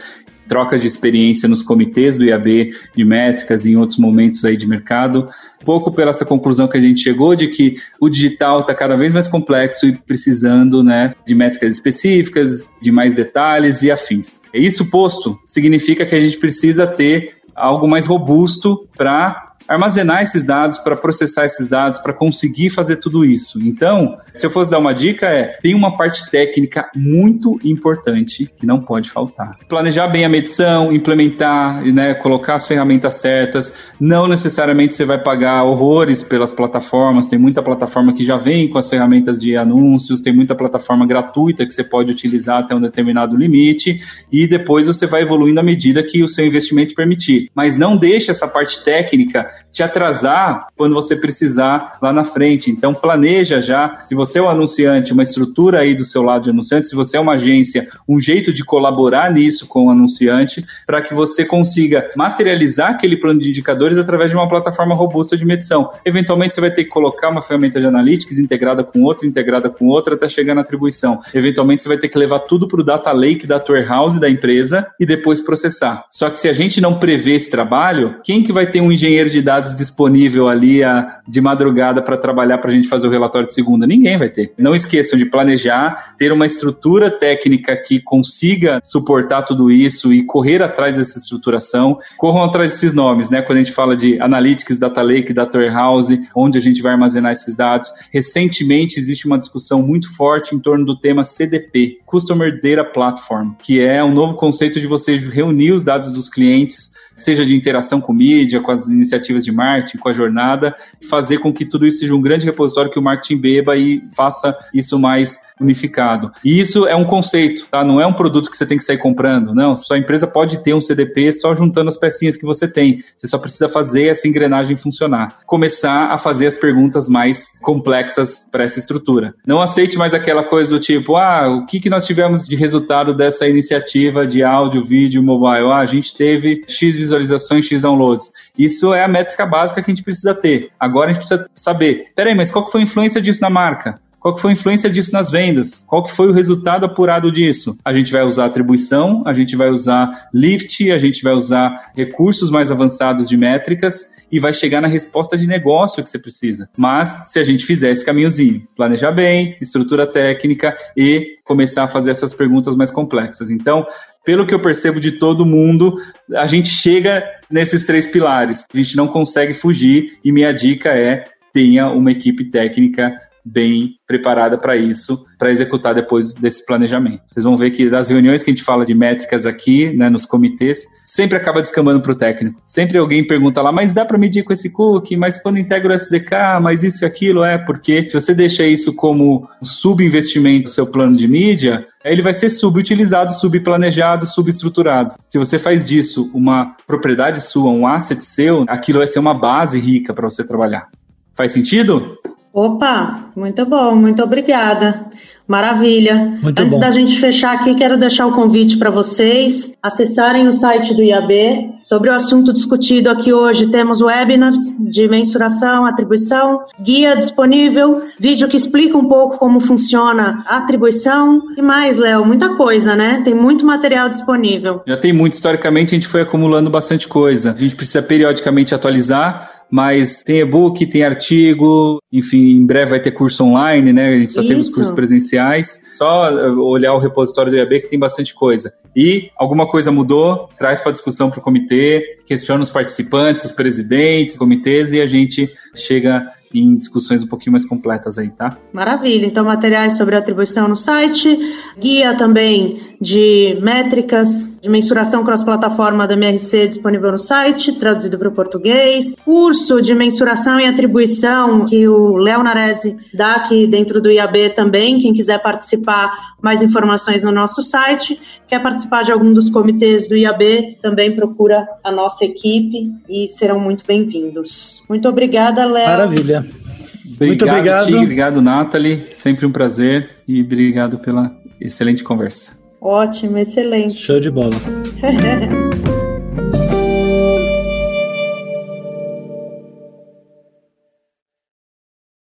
trocas 0.48 0.82
de 0.82 0.88
experiência 0.88 1.48
nos 1.48 1.62
comitês 1.62 2.18
do 2.18 2.26
IAB 2.26 2.74
de 2.96 3.06
métricas 3.06 3.66
e 3.66 3.72
em 3.72 3.78
outros 3.78 3.98
momentos 3.98 4.44
aí 4.46 4.58
de 4.58 4.68
mercado, 4.68 5.28
um 5.62 5.66
pouco 5.66 5.92
pela 5.92 6.12
essa 6.12 6.26
conclusão 6.26 6.68
que 6.68 6.78
a 6.78 6.82
gente 6.82 7.02
chegou 7.02 7.36
de 7.36 7.48
que 7.48 7.78
o 8.00 8.10
digital 8.10 8.62
está 8.62 8.74
cada 8.74 8.96
vez 8.96 9.14
mais 9.14 9.28
complexo 9.28 9.88
e 9.88 9.94
precisando 9.94 10.84
né, 10.84 11.16
de 11.26 11.34
métricas 11.34 11.74
específicas, 11.74 12.70
de 12.82 12.92
mais 12.92 13.14
detalhes 13.14 13.84
e 13.84 13.92
afins. 13.92 14.42
Isso 14.54 14.90
posto, 14.90 15.40
significa 15.46 16.06
que 16.06 16.16
a 16.16 16.20
gente 16.20 16.38
precisa 16.38 16.86
ter 16.86 17.36
algo 17.56 17.88
mais 17.88 18.06
robusto 18.06 18.88
para 18.98 19.53
armazenar 19.68 20.24
esses 20.24 20.44
dados, 20.44 20.78
para 20.78 20.96
processar 20.96 21.46
esses 21.46 21.68
dados, 21.68 22.00
para 22.00 22.14
conseguir 22.14 22.70
fazer 22.70 22.98
tudo 22.98 23.26
isso. 23.26 23.60
Então, 23.62 24.18
se 24.34 24.46
eu 24.46 24.50
fosse 24.50 24.70
dar 24.70 24.80
uma 24.80 24.94
dica, 24.94 25.28
é 25.28 25.58
tem 25.62 25.74
uma 25.74 25.98
parte 25.98 26.30
técnica 26.30 26.90
muito 26.96 27.60
importante 27.64 28.52
que 28.58 28.66
não 28.66 28.82
pode 28.82 29.10
faltar. 29.10 29.58
Planejar 29.68 30.08
bem 30.08 30.26
a 30.26 30.30
medição, 30.30 30.92
implementar, 30.94 31.84
né, 31.86 32.14
colocar 32.14 32.56
as 32.56 32.68
ferramentas 32.68 33.16
certas. 33.16 33.74
Não 34.00 34.28
necessariamente 34.28 34.94
você 34.94 35.06
vai 35.06 35.18
pagar 35.18 35.64
horrores 35.64 36.22
pelas 36.22 36.52
plataformas. 36.52 37.28
Tem 37.28 37.40
muita 37.40 37.62
plataforma 37.62 38.14
que 38.14 38.24
já 38.24 38.38
vem 38.38 38.70
com 38.70 38.78
as 38.78 38.90
ferramentas 38.90 39.40
de 39.40 39.56
anúncios, 39.56 40.22
tem 40.22 40.34
muita 40.34 40.56
plataforma 40.56 41.06
gratuita 41.06 41.66
que 41.66 41.74
você 41.74 41.84
pode 41.84 42.12
utilizar 42.12 42.60
até 42.60 42.76
um 42.76 42.82
determinado 42.82 43.36
limite 43.36 44.02
e 44.32 44.48
depois 44.48 44.88
você 44.88 45.06
vai 45.06 45.22
evoluindo 45.22 45.60
à 45.60 45.64
medida 45.64 46.04
que 46.04 46.24
o 46.24 46.28
seu 46.28 46.46
investimento 46.46 46.94
permitir. 46.94 47.50
Mas 47.56 47.78
não 47.78 47.96
deixe 47.96 48.32
essa 48.32 48.48
parte 48.48 48.84
técnica 48.84 49.48
te 49.72 49.82
atrasar 49.82 50.68
quando 50.76 50.94
você 50.94 51.16
precisar 51.16 51.98
lá 52.02 52.14
na 52.14 52.24
frente. 52.24 52.70
Então 52.70 52.94
planeja 52.94 53.60
já, 53.60 54.04
se 54.06 54.14
você 54.16 54.40
é 54.40 54.42
um 54.42 54.50
anunciante, 54.50 55.14
uma 55.14 55.24
estrutura 55.24 55.80
aí 55.80 55.96
do 55.96 56.06
seu 56.06 56.22
lado 56.22 56.44
de 56.44 56.50
anunciante, 56.50 56.88
se 56.88 56.96
você 56.96 57.18
é 57.18 57.20
uma 57.20 57.34
agência, 57.34 57.88
um 58.08 58.20
jeito 58.20 58.54
de 58.54 58.64
colaborar 58.64 59.32
nisso 59.32 59.68
com 59.68 59.88
o 59.88 59.90
anunciante, 59.90 60.64
para 60.86 61.02
que 61.02 61.14
você 61.14 61.46
consiga 61.46 62.10
materializar 62.16 62.92
aquele 62.92 63.18
plano 63.18 63.40
de 63.40 63.50
indicadores 63.50 63.98
através 63.98 64.30
de 64.30 64.38
uma 64.38 64.48
plataforma 64.48 64.96
robusta 64.96 65.36
de 65.36 65.46
medição. 65.46 65.92
Eventualmente 66.06 66.54
você 66.54 66.62
vai 66.62 66.72
ter 66.72 66.84
que 66.84 66.90
colocar 66.90 67.30
uma 67.30 67.42
ferramenta 67.42 67.80
de 67.80 67.88
analytics 67.88 68.38
integrada 68.38 68.84
com 68.84 69.04
outra, 69.04 69.28
integrada 69.28 69.70
com 69.70 69.88
outra, 69.88 70.16
até 70.16 70.28
chegar 70.28 70.54
na 70.54 70.62
atribuição. 70.62 71.22
Eventualmente 71.34 71.84
você 71.84 71.90
vai 71.90 71.98
ter 71.98 72.10
que 72.10 72.18
levar 72.18 72.40
tudo 72.40 72.68
para 72.68 72.80
o 72.80 72.84
data 72.84 73.12
lake 73.12 73.48
da 73.48 73.58
warehouse 73.58 74.20
da 74.20 74.30
empresa 74.30 74.88
e 75.00 75.06
depois 75.06 75.42
processar. 75.42 76.06
Só 76.10 76.30
que 76.30 76.40
se 76.40 76.48
a 76.50 76.54
gente 76.54 76.80
não 76.80 77.00
prevê 77.00 77.36
esse 77.36 77.50
trabalho, 77.50 78.16
quem 78.24 78.44
que 78.44 78.52
vai 78.52 78.68
ter 78.70 78.82
um 78.82 78.92
engenheiro 78.92 79.30
de 79.30 79.42
dados 79.44 79.76
disponível 79.76 80.48
ali 80.48 80.84
a, 80.84 81.20
de 81.28 81.40
madrugada 81.42 82.02
para 82.02 82.18
trabalhar 82.18 82.58
para 82.58 82.72
a 82.72 82.74
gente 82.74 82.88
fazer 82.88 83.08
o 83.08 83.12
relatório 83.12 83.48
de 83.48 83.54
segunda? 83.54 83.86
Ninguém 83.86 84.18
vai 84.18 84.30
ter. 84.30 84.54
Não 84.58 84.74
esqueçam 84.74 85.20
de 85.20 85.26
planejar, 85.26 86.16
ter 86.18 86.32
uma 86.32 86.46
estrutura 86.46 87.12
técnica 87.12 87.76
que 87.76 88.00
consiga 88.00 88.80
suportar 88.84 89.44
tudo 89.44 89.70
isso 89.70 90.14
e 90.14 90.24
correr 90.24 90.64
atrás 90.64 90.98
dessa 90.98 91.18
estruturação. 91.18 92.00
Corram 92.18 92.44
atrás 92.44 92.72
desses 92.72 92.94
nomes, 92.94 93.30
né? 93.30 93.42
Quando 93.42 93.60
a 93.60 93.64
gente 93.64 93.74
fala 93.74 93.96
de 93.96 94.20
Analytics, 94.20 94.78
Data 94.78 95.02
Lake, 95.02 95.34
Data 95.34 95.58
Warehouse, 95.58 96.22
onde 96.36 96.58
a 96.58 96.62
gente 96.62 96.82
vai 96.82 96.94
armazenar 96.94 97.32
esses 97.32 97.56
dados. 97.56 97.90
Recentemente 98.12 99.00
existe 99.00 99.26
uma 99.26 99.38
discussão 99.38 99.82
muito 99.82 100.16
forte 100.16 100.56
em 100.56 100.60
torno 100.60 100.86
do 100.86 100.98
tema 100.98 101.24
CDP, 101.24 102.00
Customer 102.06 102.60
Data 102.62 102.84
Platform, 102.84 103.52
que 103.62 103.82
é 103.82 104.04
um 104.04 104.14
novo 104.14 104.36
conceito 104.36 104.80
de 104.80 104.88
você 104.88 105.16
reunir 105.16 105.72
os 105.72 105.84
dados 105.84 106.12
dos 106.12 106.30
clientes 106.30 106.94
seja 107.16 107.46
de 107.46 107.56
interação 107.56 108.02
com 108.02 108.14
mídia, 108.14 108.62
com 108.62 108.72
as 108.72 108.88
iniciativas 108.88 109.44
de 109.44 109.52
marketing, 109.52 109.98
com 109.98 110.10
a 110.10 110.14
jornada, 110.14 110.76
fazer 111.10 111.38
com 111.40 111.54
que 111.54 111.66
tudo 111.66 111.86
isso 111.86 112.00
seja 112.00 112.16
um 112.16 112.22
grande 112.22 112.46
repositório 112.46 112.92
que 112.92 113.00
o 113.00 113.02
marketing 113.02 113.38
beba 113.38 113.76
e 113.76 114.04
faça 114.16 114.56
isso 114.74 115.00
mais 115.00 115.40
unificado. 115.60 116.32
E 116.44 116.60
isso 116.60 116.88
é 116.88 116.96
um 116.96 117.06
conceito, 117.06 117.68
tá? 117.70 117.84
Não 117.84 118.02
é 118.02 118.08
um 118.08 118.14
produto 118.14 118.50
que 118.50 118.58
você 118.58 118.66
tem 118.66 118.78
que 118.78 118.84
sair 118.84 118.98
comprando, 118.98 119.54
não. 119.54 119.76
Sua 119.76 119.98
empresa 119.98 120.28
pode 120.28 120.64
ter 120.64 120.74
um 120.74 120.82
CDP 120.82 121.32
só 121.34 121.54
juntando 121.54 121.90
as 121.90 121.98
pecinhas 121.98 122.36
que 122.36 122.46
você 122.46 122.68
tem. 122.68 123.04
Você 123.16 123.28
só 123.28 123.38
precisa 123.38 123.70
fazer 123.70 124.08
essa 124.08 124.28
engrenagem 124.28 124.76
funcionar. 124.78 125.38
Começar 125.46 126.08
a 126.12 126.18
fazer 126.18 126.48
as 126.48 126.56
perguntas 126.56 127.08
mais 127.08 127.48
complexas 127.62 128.48
para 128.52 128.64
essa 128.64 128.80
estrutura. 128.80 129.36
Não 129.46 129.62
aceite 129.62 129.98
mais 129.98 130.14
aquela 130.14 130.44
coisa 130.44 130.70
do 130.70 130.80
tipo, 130.80 131.16
ah, 131.16 131.48
o 131.50 131.66
que, 131.66 131.80
que 131.80 131.90
nós 131.90 132.06
tivemos 132.06 132.44
de 132.44 132.56
resultado 132.56 133.14
dessa 133.14 133.48
iniciativa 133.48 134.26
de 134.26 134.44
áudio, 134.44 134.84
vídeo, 134.84 135.24
mobile? 135.24 135.72
Ah, 135.72 135.80
a 135.80 135.86
gente 135.86 136.16
teve 136.16 136.64
X 136.68 137.03
visualizações, 137.04 137.66
X 137.66 137.82
downloads. 137.82 138.32
Isso 138.58 138.94
é 138.94 139.04
a 139.04 139.08
métrica 139.08 139.46
básica 139.46 139.82
que 139.82 139.92
a 139.92 139.94
gente 139.94 140.04
precisa 140.04 140.34
ter. 140.34 140.72
Agora 140.80 141.12
a 141.12 141.14
gente 141.14 141.26
precisa 141.28 141.50
saber, 141.54 142.08
peraí, 142.16 142.34
mas 142.34 142.50
qual 142.50 142.66
que 142.66 142.72
foi 142.72 142.82
a 142.82 142.84
influência 142.84 143.22
disso 143.22 143.42
na 143.42 143.50
marca? 143.50 144.00
Qual 144.24 144.34
que 144.34 144.40
foi 144.40 144.52
a 144.52 144.54
influência 144.54 144.90
disso 144.90 145.12
nas 145.12 145.30
vendas? 145.30 145.84
Qual 145.86 146.02
que 146.02 146.12
foi 146.12 146.30
o 146.30 146.32
resultado 146.32 146.86
apurado 146.86 147.30
disso? 147.30 147.78
A 147.84 147.94
gente 147.94 148.10
vai 148.10 148.24
usar 148.24 148.46
atribuição, 148.46 149.22
a 149.26 149.34
gente 149.34 149.54
vai 149.54 149.70
usar 149.70 150.30
lift, 150.34 150.90
a 150.90 150.98
gente 150.98 151.22
vai 151.22 151.34
usar 151.34 151.92
recursos 151.94 152.50
mais 152.50 152.72
avançados 152.72 153.28
de 153.28 153.36
métricas 153.36 154.14
e 154.34 154.40
vai 154.40 154.52
chegar 154.52 154.82
na 154.82 154.88
resposta 154.88 155.38
de 155.38 155.46
negócio 155.46 156.02
que 156.02 156.10
você 156.10 156.18
precisa. 156.18 156.68
Mas 156.76 157.30
se 157.30 157.38
a 157.38 157.44
gente 157.44 157.64
fizer 157.64 157.92
esse 157.92 158.04
caminhozinho, 158.04 158.68
planejar 158.76 159.12
bem, 159.12 159.56
estrutura 159.62 160.08
técnica 160.08 160.76
e 160.98 161.38
começar 161.46 161.84
a 161.84 161.88
fazer 161.88 162.10
essas 162.10 162.34
perguntas 162.34 162.76
mais 162.76 162.90
complexas. 162.90 163.52
Então, 163.52 163.86
pelo 164.26 164.48
que 164.48 164.52
eu 164.52 164.60
percebo 164.60 165.00
de 165.00 165.12
todo 165.12 165.46
mundo, 165.46 165.98
a 166.34 166.48
gente 166.48 166.70
chega 166.70 167.24
nesses 167.48 167.84
três 167.84 168.08
pilares. 168.08 168.66
A 168.74 168.78
gente 168.78 168.98
não 168.98 169.08
consegue 169.08 169.54
fugir 169.54 170.18
e 170.26 170.32
minha 170.32 170.52
dica 170.52 170.90
é 170.90 171.26
tenha 171.54 171.92
uma 171.92 172.12
equipe 172.12 172.46
técnica 172.46 173.14
bem 173.46 173.96
preparada 174.08 174.58
para 174.58 174.76
isso, 174.76 175.26
para 175.38 175.52
executar 175.52 175.94
depois 175.94 176.34
desse 176.34 176.66
planejamento. 176.66 177.22
Vocês 177.28 177.44
vão 177.44 177.58
ver 177.58 177.72
que 177.72 177.90
das 177.90 178.10
reuniões 178.10 178.42
que 178.42 178.50
a 178.50 178.54
gente 178.54 178.64
fala 178.64 178.86
de 178.86 178.94
métricas 178.94 179.46
aqui, 179.46 179.92
né, 179.94 180.10
nos 180.10 180.26
comitês, 180.26 180.86
sempre 181.04 181.38
acaba 181.38 181.62
descambando 181.62 182.02
para 182.02 182.12
o 182.12 182.16
técnico. 182.16 182.62
Sempre 182.66 182.98
alguém 182.98 183.26
pergunta 183.26 183.62
lá, 183.62 183.72
mas 183.72 183.94
dá 183.94 184.06
para 184.06 184.18
medir 184.18 184.44
com 184.44 184.54
esse 184.54 184.70
cookie? 184.70 185.18
Mas 185.18 185.42
quando 185.42 185.60
integra 185.60 185.94
o 185.94 185.96
SDK, 185.96 186.60
mas 186.62 186.84
isso 186.84 187.04
e 187.04 187.06
aquilo 187.06 187.44
é 187.44 187.58
porque 187.58 188.08
se 188.08 188.14
você 188.14 188.34
deixa 188.34 188.66
isso 188.66 188.94
como 188.94 189.48
subinvestimento 189.62 190.64
do 190.64 190.70
seu 190.70 190.88
plano 190.88 191.18
de 191.18 191.28
mídia, 191.28 191.86
ele 192.04 192.22
vai 192.22 192.34
ser 192.34 192.50
subutilizado, 192.50 193.34
subplanejado, 193.34 194.26
subestruturado. 194.26 195.16
Se 195.30 195.38
você 195.38 195.58
faz 195.58 195.86
disso 195.86 196.30
uma 196.34 196.76
propriedade 196.86 197.42
sua, 197.42 197.72
um 197.72 197.88
asset 197.88 198.24
seu, 198.24 198.66
aquilo 198.68 199.00
vai 199.00 199.08
ser 199.08 199.20
uma 199.20 199.34
base 199.34 199.80
rica 199.80 200.14
para 200.14 200.30
você 200.30 200.46
trabalhar. 200.46 200.90
Faz 201.36 201.52
sentido? 201.52 202.18
Opa, 202.54 203.32
muito 203.36 203.66
bom, 203.66 203.96
muito 203.96 204.22
obrigada. 204.22 205.08
Maravilha. 205.48 206.38
Muito 206.42 206.60
Antes 206.62 206.76
bom. 206.76 206.80
da 206.80 206.90
gente 206.92 207.20
fechar 207.20 207.54
aqui, 207.54 207.76
quero 207.76 207.98
deixar 207.98 208.26
o 208.28 208.32
convite 208.32 208.78
para 208.78 208.90
vocês 208.90 209.74
acessarem 209.84 210.48
o 210.48 210.54
site 210.54 210.94
do 210.94 211.04
IAB. 211.04 211.74
Sobre 211.84 212.10
o 212.10 212.14
assunto 212.14 212.54
discutido 212.54 213.10
aqui 213.10 213.34
hoje, 213.34 213.68
temos 213.68 214.02
webinars 214.02 214.58
de 214.80 215.08
mensuração, 215.10 215.86
atribuição, 215.86 216.62
guia 216.80 217.18
disponível, 217.18 218.04
vídeo 218.18 218.48
que 218.48 218.56
explica 218.56 218.98
um 218.98 219.08
pouco 219.08 219.38
como 219.38 219.60
funciona 219.60 220.46
a 220.48 220.58
atribuição 220.58 221.42
e 221.58 221.62
mais, 221.62 221.98
Léo, 221.98 222.26
muita 222.26 222.56
coisa, 222.56 222.96
né? 222.96 223.22
Tem 223.26 223.34
muito 223.34 223.66
material 223.66 224.08
disponível. 224.08 224.82
Já 224.88 224.96
tem 224.96 225.12
muito, 225.12 225.34
historicamente 225.34 225.94
a 225.94 225.98
gente 225.98 226.08
foi 226.08 226.22
acumulando 226.22 226.70
bastante 226.70 227.08
coisa. 227.08 227.52
A 227.52 227.58
gente 227.58 227.76
precisa 227.76 228.02
periodicamente 228.02 228.74
atualizar, 228.74 229.63
mas 229.74 230.22
tem 230.24 230.38
e-book, 230.42 230.86
tem 230.86 231.02
artigo, 231.04 231.98
enfim, 232.12 232.52
em 232.52 232.64
breve 232.64 232.92
vai 232.92 233.00
ter 233.00 233.10
curso 233.10 233.44
online, 233.44 233.92
né? 233.92 234.10
A 234.10 234.20
gente 234.20 234.34
só 234.34 234.42
teve 234.44 234.60
os 234.60 234.68
Isso. 234.68 234.76
cursos 234.76 234.94
presenciais. 234.94 235.82
Só 235.94 236.30
eh, 236.30 236.52
olhar 236.52 236.94
o 236.94 237.00
repositório 237.00 237.52
do 237.52 237.58
IAB 237.58 237.82
que 237.82 237.90
tem 237.90 237.98
bastante 237.98 238.36
coisa. 238.36 238.72
E 238.96 239.32
alguma 239.36 239.68
coisa 239.68 239.92
mudou, 239.92 240.48
traz 240.60 240.80
para 240.80 240.92
discussão 240.92 241.32
para 241.32 241.40
o 241.40 241.42
comitê, 241.42 242.20
questiona 242.24 242.62
os 242.62 242.70
participantes, 242.70 243.46
os 243.46 243.52
presidentes, 243.52 244.38
comitês 244.38 244.94
e 244.94 245.02
a 245.02 245.08
gente 245.08 245.52
chega 245.74 246.24
em 246.54 246.76
discussões 246.76 247.24
um 247.24 247.28
pouquinho 247.28 247.54
mais 247.54 247.66
completas 247.66 248.20
aí, 248.20 248.30
tá? 248.30 248.56
Maravilha. 248.72 249.26
Então, 249.26 249.44
materiais 249.44 249.98
sobre 249.98 250.16
atribuição 250.16 250.68
no 250.68 250.76
site, 250.76 251.36
guia 251.80 252.16
também 252.16 252.96
de 253.02 253.58
métricas 253.60 254.53
de 254.64 254.70
mensuração 254.70 255.26
cross-plataforma 255.26 256.08
da 256.08 256.14
MRC 256.14 256.70
disponível 256.70 257.12
no 257.12 257.20
site, 257.20 257.74
traduzido 257.74 258.18
para 258.18 258.30
o 258.30 258.32
português, 258.32 259.14
curso 259.26 259.82
de 259.82 259.94
mensuração 259.94 260.58
e 260.58 260.66
atribuição 260.66 261.66
que 261.66 261.86
o 261.86 262.16
Léo 262.16 262.42
Narese 262.42 262.96
dá 263.14 263.34
aqui 263.34 263.68
dentro 263.68 264.02
do 264.02 264.10
IAB 264.10 264.52
também. 264.56 265.00
Quem 265.00 265.12
quiser 265.14 265.44
participar, 265.44 266.10
mais 266.42 266.64
informações 266.64 267.24
no 267.24 267.32
nosso 267.32 267.62
site. 267.62 268.18
Quer 268.48 268.64
participar 268.64 269.04
de 269.04 269.12
algum 269.12 269.34
dos 269.34 269.50
comitês 269.50 270.08
do 270.08 270.16
IAB, 270.16 270.78
também 270.82 271.14
procura 271.14 271.68
a 271.84 271.92
nossa 271.92 272.24
equipe 272.24 272.90
e 273.10 273.28
serão 273.28 273.60
muito 273.60 273.84
bem-vindos. 273.86 274.82
Muito 274.88 275.10
obrigada, 275.10 275.66
Léo. 275.66 275.90
Maravilha. 275.90 276.40
Obrigado, 276.40 277.28
Muito 277.28 277.46
obrigado. 277.46 277.86
Ti, 277.88 277.96
obrigado, 277.96 278.42
Nathalie. 278.42 279.08
Sempre 279.12 279.46
um 279.46 279.52
prazer 279.52 280.10
e 280.26 280.40
obrigado 280.40 281.00
pela 281.00 281.36
excelente 281.60 282.02
conversa. 282.02 282.63
Ótimo, 282.84 283.38
excelente. 283.38 283.98
Show 283.98 284.20
de 284.20 284.30
bola. 284.30 284.50